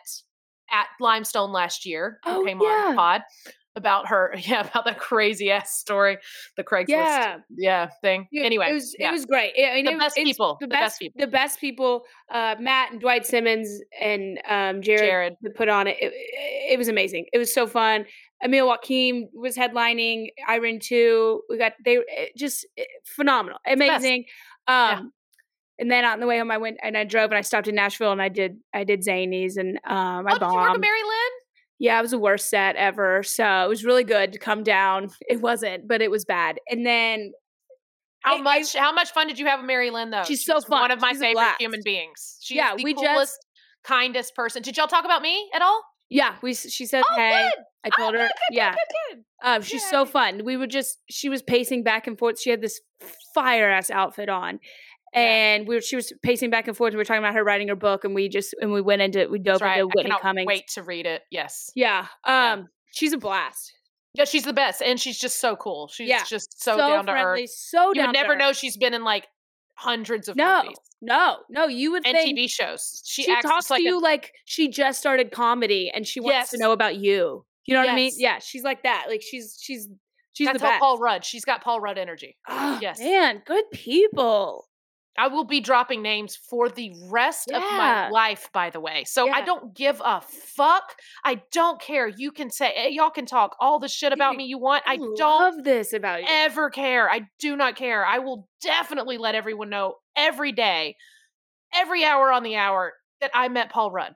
[0.72, 2.20] at Limestone last year.
[2.24, 2.92] Who Oh, came on yeah.
[2.92, 3.22] the pod
[3.76, 6.18] about her, yeah, about that crazy ass story,
[6.58, 7.38] the Craigslist, Yeah.
[7.56, 8.28] yeah, thing.
[8.32, 9.10] Yeah, anyway, it was yeah.
[9.10, 9.54] it was great.
[9.58, 11.20] I mean, The it best people, the the best best, people.
[11.22, 12.04] the best people.
[12.32, 13.70] Uh, Matt and Dwight Simmons
[14.00, 15.00] and um, Jared,
[15.42, 15.56] Jared.
[15.56, 15.98] put on it.
[16.00, 16.12] it.
[16.74, 17.26] It was amazing.
[17.34, 18.06] It was so fun.
[18.44, 20.28] Emil Wakim was headlining.
[20.50, 21.42] Irene Tu.
[21.50, 24.26] We got they it just eh, phenomenal, amazing.
[24.68, 24.98] Yeah.
[25.00, 25.14] Um,
[25.80, 27.76] and then on the way home, I went and I drove and I stopped in
[27.76, 30.80] Nashville and I did I did Zanies and um, I Oh, did you work.
[30.80, 31.32] Mary Lynn?
[31.84, 33.24] Yeah, it was the worst set ever.
[33.24, 35.10] So it was really good to come down.
[35.28, 36.60] It wasn't, but it was bad.
[36.70, 37.32] And then
[38.20, 38.76] How I- I- much?
[38.76, 40.22] how much fun did you have with Mary Lynn though?
[40.24, 40.82] She's She so fun.
[40.82, 42.38] One of my She's favorite human beings.
[42.40, 43.40] She's Yeah, the we just-
[43.84, 44.62] kindest person.
[44.62, 45.82] Did y'all talk about me at all?
[46.10, 47.50] Yeah, we she said Oh, hey.
[47.56, 47.64] good.
[47.84, 48.76] I told oh, her, good, good, yeah.
[49.44, 50.44] Um, she's so fun.
[50.46, 52.40] We were just she was pacing back and forth.
[52.40, 52.80] She had this
[53.34, 54.60] fire ass outfit on.
[55.14, 55.20] Yeah.
[55.20, 56.90] And we were, she was pacing back and forth.
[56.92, 59.02] And We were talking about her writing her book, and we just and we went
[59.02, 59.80] into we dove right.
[59.80, 60.48] into I Whitney cannot Cummings.
[60.48, 61.22] wait to read it.
[61.32, 61.72] Yes.
[61.76, 62.54] Yeah, Yeah.
[62.54, 63.74] um, she's a blast.
[64.14, 65.88] Yeah, she's the best, and she's just so cool.
[65.88, 66.24] She's Yeah.
[66.26, 67.50] just so, down to friendly, earth.
[67.50, 69.28] so You would never know she's been in like
[69.76, 71.66] hundreds of No, movies no, no.
[71.68, 73.02] You would and think TV shows.
[73.06, 76.20] She, she, acts talks like to a- you like she just started comedy and she
[76.20, 77.46] wants to know about you.
[77.66, 78.12] You know what I mean?
[78.18, 79.06] Yeah, she's like that.
[79.10, 79.88] Like she's she's
[80.34, 80.80] she's that's the best.
[80.82, 81.24] Paul Rudd.
[81.26, 82.38] She's got Paul Rudd energy.
[82.48, 83.00] Oh, Yes.
[83.00, 84.68] man, good people.
[85.18, 89.04] I will be dropping names for the rest of my life, by the way.
[89.06, 90.96] So I don't give a fuck.
[91.26, 92.08] I don't care.
[92.08, 94.84] You can say, eh, y'all can talk all the shit about me you want.
[94.88, 96.28] I don't love this about you.
[96.30, 97.10] ever care.
[97.10, 98.06] I do not care.
[98.06, 100.96] I will definitely let everyone know every day,
[101.74, 104.14] every hour on the hour that I met Paul Rudd.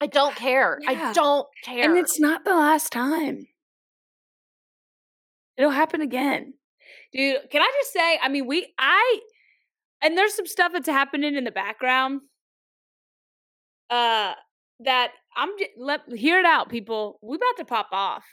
[0.00, 0.78] I don't care.
[0.82, 0.90] Yeah.
[0.90, 1.88] I don't care.
[1.88, 3.46] And it's not the last time.
[5.56, 6.54] It'll happen again.
[7.12, 9.20] Dude, can I just say, I mean, we I
[10.02, 12.20] and there's some stuff that's happening in the background.
[13.90, 14.34] Uh
[14.80, 17.18] that I'm just let hear it out, people.
[17.22, 18.24] We about to pop off.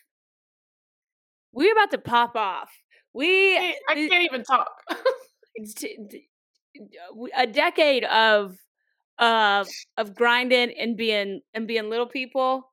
[1.51, 2.69] We're about to pop off.
[3.13, 4.69] We I I can't even talk.
[7.37, 8.55] a decade of
[9.17, 9.67] of
[9.97, 12.71] of grinding and being and being little people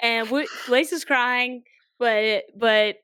[0.00, 1.62] and we Lace is crying
[1.98, 2.96] but but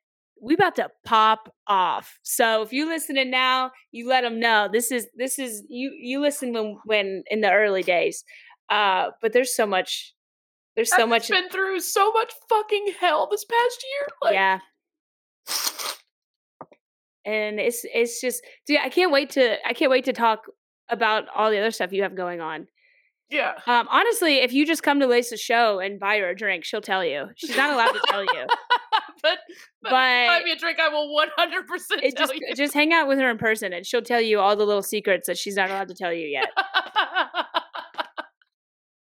[0.44, 4.90] we about to pop off so if you listening now you let them know this
[4.90, 8.24] is this is you you listen when when in the early days
[8.70, 10.14] uh but there's so much
[10.76, 14.08] there's so I've much been through so much fucking hell this past year.
[14.22, 14.58] Like, yeah
[17.24, 20.44] and it's it's just dude, I can't wait to I can't wait to talk
[20.88, 22.66] about all the other stuff you have going on.
[23.30, 23.54] Yeah.
[23.66, 26.82] Um, honestly, if you just come to Lace's show and buy her a drink, she'll
[26.82, 27.28] tell you.
[27.36, 28.46] She's not allowed to tell you.
[29.24, 29.38] but,
[29.82, 32.54] but, buy me a drink, I will 100% it tell just, you.
[32.54, 35.26] Just hang out with her in person and she'll tell you all the little secrets
[35.26, 36.48] that she's not allowed to tell you yet.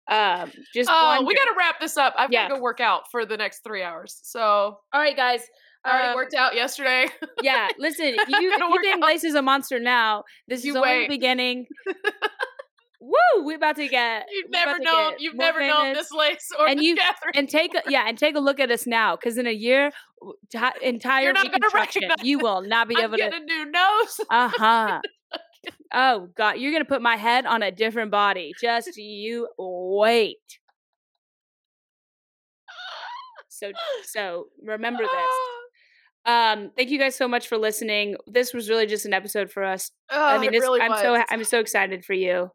[0.09, 2.15] um, just Oh, one we got to wrap this up.
[2.17, 2.45] I've Yeah.
[2.49, 4.21] got to go work out for the next three hours.
[4.23, 5.43] So All right, guys.
[5.85, 7.09] I already um, worked out yesterday.
[7.43, 9.09] Yeah, listen, if you, if you think out.
[9.09, 11.67] Lace is a monster now, this You is only the beginning.
[13.07, 13.45] Woo!
[13.45, 14.27] We're about to get.
[14.31, 15.13] You've never known.
[15.19, 17.33] You've never known this lace or And this you- Catherine.
[17.35, 19.91] And take a, yeah, and take a look at us now, because in a year,
[20.51, 23.17] ti- entire reconstruction, you will not be able to.
[23.19, 24.21] getting a new nose.
[24.31, 25.01] Uh huh.
[25.93, 28.53] Oh God, you're gonna put my head on a different body.
[28.61, 30.39] Just you wait.
[33.49, 33.71] So
[34.05, 35.11] so remember this.
[36.27, 38.17] Um, thank you guys so much for listening.
[38.27, 39.91] This was really just an episode for us.
[40.11, 41.21] Oh, I mean, this, really I'm so was.
[41.21, 42.49] ha- I'm so excited for you.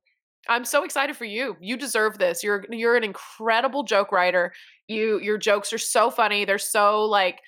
[0.48, 1.58] I'm so excited for you.
[1.60, 2.44] You deserve this.
[2.44, 4.54] You're you're an incredible joke writer.
[4.88, 6.46] You your jokes are so funny.
[6.46, 7.40] They're so like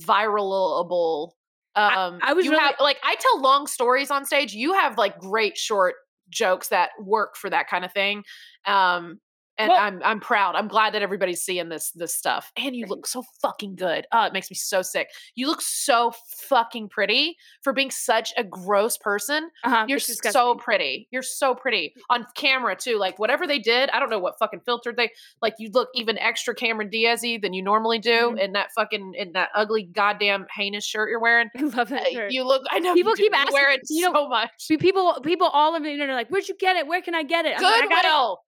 [0.00, 1.30] viralable.
[1.74, 4.52] Um I was you really- have like I tell long stories on stage.
[4.52, 5.94] You have like great short
[6.30, 8.22] jokes that work for that kind of thing.
[8.66, 9.20] Um
[9.58, 10.54] and Well- I'm I'm proud.
[10.54, 12.52] I'm glad that everybody's seeing this this stuff.
[12.56, 14.06] And you look so fucking good.
[14.12, 15.08] Oh, it makes me so sick.
[15.34, 16.12] You look so
[16.48, 19.50] fucking pretty for being such a gross person.
[19.64, 21.08] Uh-huh, You're so pretty.
[21.10, 22.98] You're so pretty on camera too.
[22.98, 25.54] Like whatever they did, I don't know what fucking filter they like.
[25.58, 28.38] You look even extra Cameron Diaz-y than you normally do Mhm.
[28.40, 31.48] in that fucking in that ugly goddamn heinous shirt you're wearing.
[31.56, 32.32] I love that Uh, shirt.
[32.32, 32.62] You look.
[32.70, 34.50] I know People keep You wear asking- it you know, so much.
[34.80, 36.86] People people all over the internet are like, "Where'd you get it?
[36.86, 38.38] Where can I get it?" I'm like, Goodwill.
[38.42, 38.45] it.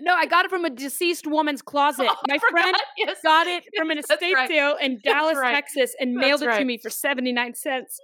[0.00, 2.06] No, I got it from a deceased woman's closet.
[2.08, 2.76] Oh, My friend.
[2.96, 3.18] Yes.
[3.22, 4.48] got it from an estate right.
[4.48, 5.52] sale in Dallas, right.
[5.52, 8.00] Texas, and That's mailed it to me for seventy nine cents.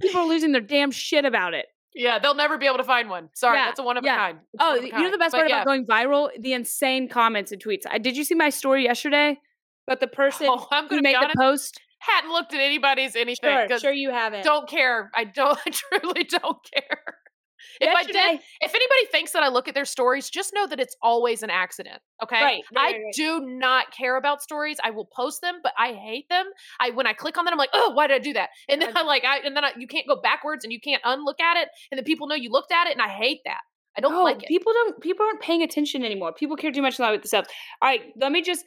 [0.00, 1.66] People are losing their damn shit about it.
[1.94, 3.30] yeah, they'll never be able to find one.
[3.34, 4.14] Sorry, Yeah, that's a one of yeah.
[4.14, 4.38] a kind.
[4.54, 5.62] It's Oh, a you know the best But part yeah.
[5.62, 6.28] about going viral?
[6.38, 7.82] The insane comments and tweets.
[7.90, 9.40] I did you see my story yesterday
[9.86, 11.80] But the person Oh, I'm who made the post?
[11.98, 13.68] Hadn't looked at anybody's anything.
[13.68, 14.44] Sure, sure you haven't.
[14.44, 15.10] Don't care.
[15.14, 15.58] I don't.
[15.66, 17.00] I truly don't care.
[17.80, 20.80] If I did, if anybody thinks that I look at their stories, just know that
[20.80, 22.00] it's always an accident.
[22.22, 22.42] Okay.
[22.42, 24.78] Right, right, I right, do not care about stories.
[24.82, 26.46] I will post them, but I hate them.
[26.80, 28.50] I when I click on them, I'm like, oh, why did I do that?
[28.68, 31.02] And then I like, I and then I, you can't go backwards and you can't
[31.04, 33.60] unlook at it, and then people know you looked at it, and I hate that.
[33.96, 34.48] I don't No, like it.
[34.48, 36.32] people don't people aren't paying attention anymore.
[36.34, 37.46] People care too much about stuff.
[37.80, 38.64] All right, let me just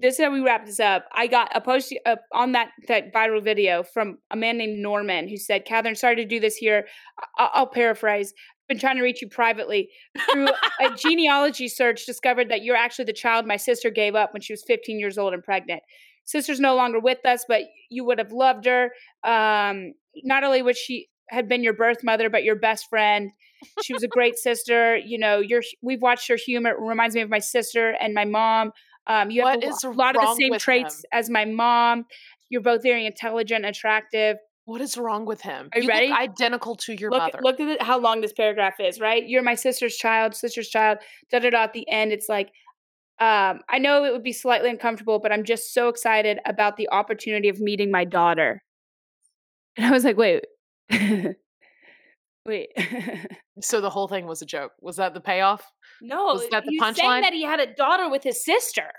[0.00, 1.06] this is how we wrap this up.
[1.12, 5.28] I got a post uh, on that that viral video from a man named Norman
[5.28, 6.86] who said, "Catherine, sorry to do this here.
[7.38, 8.32] I- I'll paraphrase.
[8.36, 9.90] I've Been trying to reach you privately
[10.32, 10.48] through
[10.80, 12.06] a genealogy search.
[12.06, 15.18] Discovered that you're actually the child my sister gave up when she was 15 years
[15.18, 15.82] old and pregnant.
[16.24, 18.90] Sister's no longer with us, but you would have loved her.
[19.24, 19.92] Um,
[20.24, 23.30] not only would she had been your birth mother, but your best friend.
[23.84, 24.96] She was a great sister.
[24.96, 26.70] You know, your we've watched her humor.
[26.70, 28.72] It reminds me of my sister and my mom.
[29.06, 31.08] Um, you have What a, lo- lot of the same traits him?
[31.12, 32.06] as my mom.
[32.48, 34.36] You're both very intelligent, attractive.
[34.66, 35.68] What is wrong with him?
[35.72, 36.10] Are you look ready?
[36.12, 37.38] identical to your look, mother.
[37.40, 39.26] look at it, how long this paragraph is, right?
[39.26, 40.98] You're my sister's child, sister's child.
[41.30, 41.62] Da da da.
[41.64, 42.48] At the end, it's like,
[43.20, 46.88] um, I know it would be slightly uncomfortable, but I'm just so excited about the
[46.90, 48.62] opportunity of meeting my daughter.
[49.76, 50.44] And I was like, wait,
[52.46, 52.68] wait.
[53.60, 54.72] so the whole thing was a joke.
[54.80, 55.64] Was that the payoff?
[56.02, 57.22] No, Was that the punchline?
[57.22, 58.90] that he had a daughter with his sister.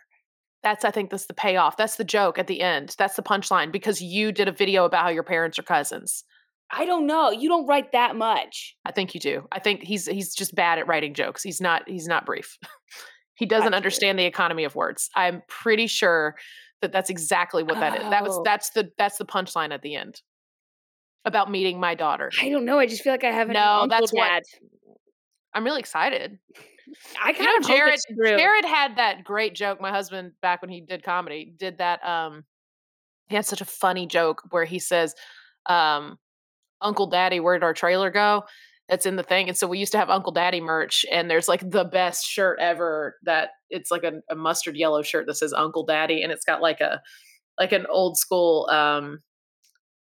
[0.64, 1.78] That's I think that's the payoff.
[1.78, 2.96] That's the joke at the end.
[2.98, 6.24] That's the punchline because you did a video about how your parents are cousins.
[6.72, 7.32] I don't know.
[7.32, 8.76] You don't write that much.
[8.84, 9.48] I think you do.
[9.52, 11.42] I think he's he's just bad at writing jokes.
[11.44, 12.58] He's not he's not brief.
[13.36, 15.10] he doesn't understand the economy of words.
[15.16, 16.36] I'm pretty sure
[16.82, 18.10] that that's exactly what that is.
[18.10, 18.42] That was Oh.
[18.44, 20.22] that's the that's the punchline at the end
[21.24, 22.32] about meeting my daughter.
[22.42, 22.80] I don't know.
[22.80, 24.44] I just feel like I have an No, that's what-
[25.54, 26.38] I'm really excited.
[27.22, 28.00] I You kind know, of Jared.
[28.38, 29.82] Jared had that great joke.
[29.82, 32.04] My husband, back when he did comedy, did that.
[32.06, 32.46] Um,
[33.28, 35.14] he had such a funny joke where he says,
[35.66, 36.18] um,
[36.82, 38.44] "Uncle Daddy, where'd our trailer go?"
[38.90, 41.50] That's in the thing, and so we used to have Uncle Daddy merch, and there's
[41.50, 43.18] like the best shirt ever.
[43.24, 46.62] That it's like a, a mustard yellow shirt that says Uncle Daddy, and it's got
[46.62, 47.02] like a
[47.60, 49.20] like an old school um,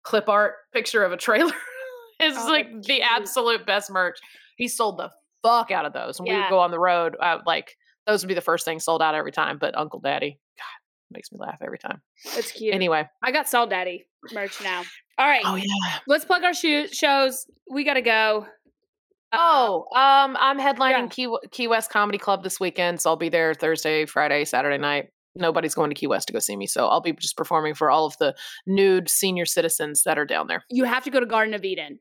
[0.05, 1.53] clip art picture of a trailer.
[2.21, 4.19] it's Oh, like the absolute best merch.
[4.57, 5.11] He sold the
[5.47, 6.21] fuck out of those.
[6.21, 8.79] When we would go on the road, uh, like those would be the first thing
[8.81, 9.59] sold out every time.
[9.59, 10.65] But Uncle Daddy, God,
[11.11, 12.01] makes me laugh every time.
[12.35, 12.75] That's cute.
[12.75, 14.83] Anyway, I got Salt Daddy merch now.
[15.19, 15.65] All right, oh yeah.
[16.07, 17.47] let's plug our shoe- shows.
[17.71, 18.47] We gotta go.
[18.47, 18.51] Uh,
[19.39, 21.07] Oh, um, I'm headlining yeah.
[21.09, 25.09] Key Key West Comedy Club this weekend, so I'll be there Thursday, Friday, Saturday night.
[25.35, 26.67] nobody's going to Key West to go see me.
[26.67, 28.35] So I'll be just performing for all of the
[28.67, 30.65] nude senior citizens that are down there.
[30.71, 31.99] You have to go to Garden of Eden.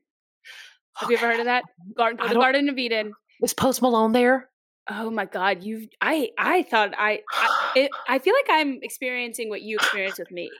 [0.96, 1.64] Have you ever heard of that?
[1.98, 3.12] Garden, the don't- Garden of Eden.
[3.42, 4.48] Is Post Malone there?
[4.88, 5.88] Oh my God, you!
[6.00, 10.30] I I thought I I, it, I feel like I'm experiencing what you experienced with
[10.30, 10.50] me.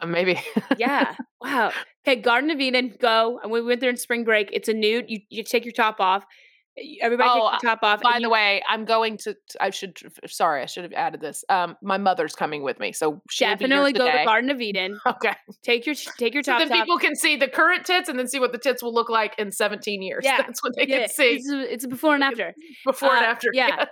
[0.00, 0.40] Uh, maybe.
[0.78, 1.14] Yeah.
[1.40, 1.72] wow.
[2.06, 2.94] Okay, Garden of Eden.
[2.98, 3.38] Go.
[3.42, 4.48] And we went there in spring break.
[4.52, 5.06] It's a nude.
[5.08, 6.24] You you take your top off.
[7.02, 8.00] Everybody Oh, take your top off.
[8.02, 9.34] By the you- way, I'm going to.
[9.60, 9.98] I should.
[10.26, 11.44] Sorry, I should have added this.
[11.50, 14.24] Um, my mother's coming with me, so she'll be here definitely go to.
[14.24, 14.98] Garden of Eden.
[15.06, 16.78] Okay, Take your take your so top then off.
[16.84, 19.34] people can see the current tits, and then see what the tits will look like
[19.38, 20.22] in 17 years.
[20.24, 22.54] Yeah, That's what they Yeah, can see It's a, it's a before and after.
[22.86, 23.48] before and uh, after.
[23.52, 23.84] yeah.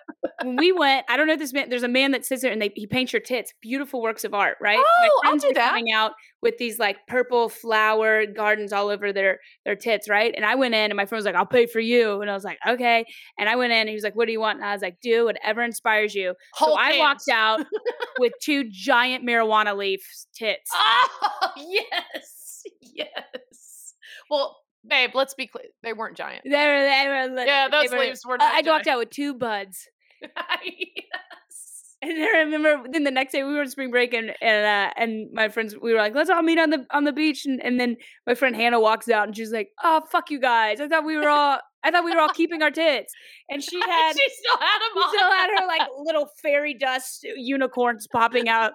[0.43, 1.69] when we went, I don't know if this man.
[1.69, 3.53] There's a man that sits there and they, he paints your tits.
[3.61, 4.79] Beautiful works of art, right?
[4.81, 5.69] Oh, I'll do that.
[5.69, 6.13] coming out
[6.43, 10.33] with these like purple flower gardens all over their their tits, right?
[10.35, 12.35] And I went in and my friend was like, "I'll pay for you," and I
[12.35, 13.05] was like, "Okay."
[13.39, 14.83] And I went in and he was like, "What do you want?" And I was
[14.83, 17.61] like, "Do whatever inspires you." So Hulk I walked out
[18.19, 20.01] with two giant marijuana leaf
[20.35, 20.71] tits.
[20.75, 23.95] Oh yes, yes.
[24.31, 24.57] Well,
[24.87, 25.65] babe, let's be clear.
[25.83, 26.43] They weren't giant.
[26.45, 29.11] They were, they were, Yeah, those were- leaves were I- not I walked out with
[29.11, 29.89] two buds.
[30.23, 31.97] yes.
[32.03, 34.93] And I remember then the next day we were on spring break and and uh,
[34.97, 37.61] and my friends we were like let's all meet on the on the beach and,
[37.63, 40.89] and then my friend Hannah walks out and she's like oh fuck you guys I
[40.89, 43.13] thought we were all I thought we were all keeping our tits
[43.49, 45.09] and she had she still had them she on.
[45.11, 48.73] still had her like little fairy dust unicorns popping out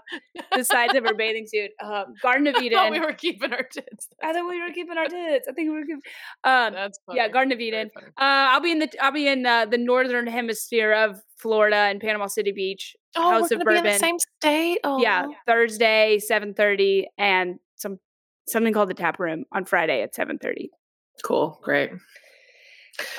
[0.55, 1.71] the sides of her bathing suit.
[1.83, 2.77] Um, Garden of Eden.
[2.79, 4.07] I thought we were keeping our tits.
[4.23, 5.47] I thought we were keeping our tits.
[5.47, 6.01] I think we were keeping.
[6.43, 7.27] Um, That's yeah.
[7.27, 7.91] Garden of Eden.
[7.97, 11.99] Uh, I'll be in the I'll be in uh, the northern hemisphere of Florida and
[12.01, 12.95] Panama City Beach.
[13.15, 14.79] Oh, House we're of gonna be in the same state.
[14.83, 17.99] Oh, Yeah, Thursday seven thirty and some
[18.47, 20.69] something called the Tap Room on Friday at seven thirty.
[21.23, 21.91] cool, great.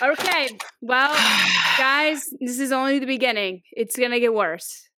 [0.03, 0.49] Okay,
[0.81, 1.13] well,
[1.79, 3.63] guys, this is only the beginning.
[3.73, 4.89] It's gonna get worse.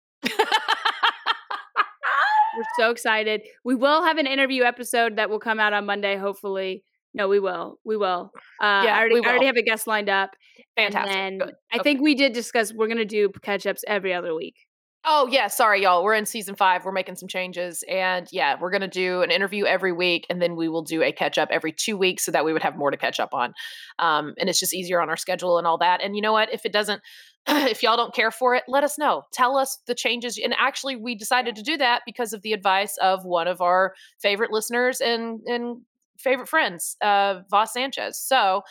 [2.57, 3.43] We're so excited.
[3.65, 6.83] We will have an interview episode that will come out on Monday, hopefully.
[7.15, 7.79] No, we will.
[7.85, 8.33] We will.
[8.61, 10.31] Uh, Yeah, I already, we I already have a guest lined up.
[10.77, 11.39] and Fantastic.
[11.41, 11.55] Good.
[11.73, 11.83] I Okay.
[11.83, 14.57] think we did discuss we're gonna do catch ups every other week.
[15.05, 16.03] Oh yeah, sorry y'all.
[16.05, 16.85] We're in season five.
[16.85, 20.57] We're making some changes, and yeah, we're gonna do an interview every week, and then
[20.57, 22.91] we will do a catch up every two weeks, so that we would have more
[22.91, 23.55] to catch up on.
[23.99, 26.03] Um, and it's just easier on our schedule and all that.
[26.03, 26.53] And you know what?
[26.53, 27.01] If it doesn't,
[27.49, 29.23] if y'all don't care for it, let us know.
[29.33, 30.39] Tell us the changes.
[30.43, 33.95] And actually, we decided to do that because of the advice of one of our
[34.21, 35.79] favorite listeners and and
[36.19, 38.21] favorite friends, uh, Voss Sanchez.
[38.21, 38.63] So.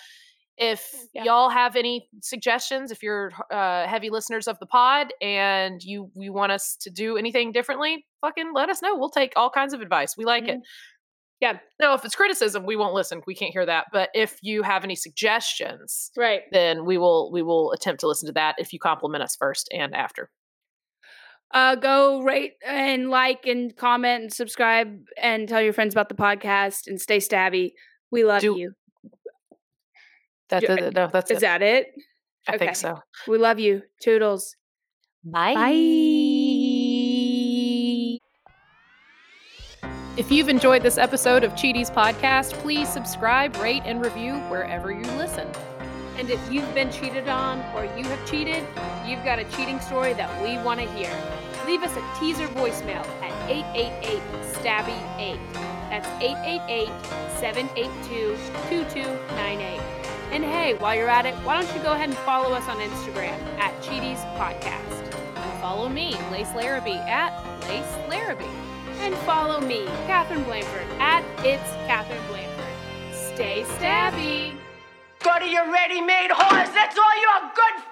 [0.57, 1.23] If Yeah.
[1.25, 6.33] y'all have any suggestions, if you're uh, heavy listeners of the pod and you you
[6.33, 8.95] want us to do anything differently, fucking let us know.
[8.97, 10.17] We'll take all kinds of advice.
[10.17, 10.59] We like it.
[11.39, 11.59] Yeah.
[11.79, 13.21] No, if it's criticism, we won't listen.
[13.27, 13.85] We can't hear that.
[13.93, 16.41] But if you have any suggestions, Right.
[16.51, 19.69] then we will we will attempt to listen to that if you compliment us first
[19.71, 20.31] and after.
[21.53, 26.15] Uh, go rate and like and comment and subscribe and tell your friends about the
[26.15, 27.73] podcast and stay stabby.
[28.11, 28.73] We love Do- you.
[30.49, 31.41] That, that- no, that's Is it.
[31.41, 31.87] that it?
[32.47, 32.65] I okay.
[32.65, 32.99] think so.
[33.27, 33.81] We love you.
[34.01, 34.55] Toodles.
[35.23, 35.53] Bye.
[35.53, 35.73] Bye.
[40.17, 45.03] If you've enjoyed this episode of Cheaties Podcast, please subscribe, rate, and review wherever you
[45.17, 45.47] listen.
[46.17, 48.63] And if you've been cheated on or you have cheated,
[49.05, 51.11] you've got a cheating story that we want to hear.
[51.67, 54.21] Leave us a teaser voicemail at 888
[54.55, 55.37] Stabby 8.
[55.91, 56.87] That's 888
[57.39, 58.35] 782
[58.69, 59.81] 2298.
[60.31, 62.77] And hey, while you're at it, why don't you go ahead and follow us on
[62.77, 65.15] Instagram at Cheaties Podcast.
[65.35, 67.31] And follow me, Lace Larrabee, at
[67.67, 68.45] Lace Larrabee.
[68.99, 73.15] And follow me, Catherine Blanford, at It's Catherine Blanford.
[73.35, 74.57] Stay stabby.
[75.23, 76.69] Go to your ready-made horse.
[76.69, 77.83] That's all you're good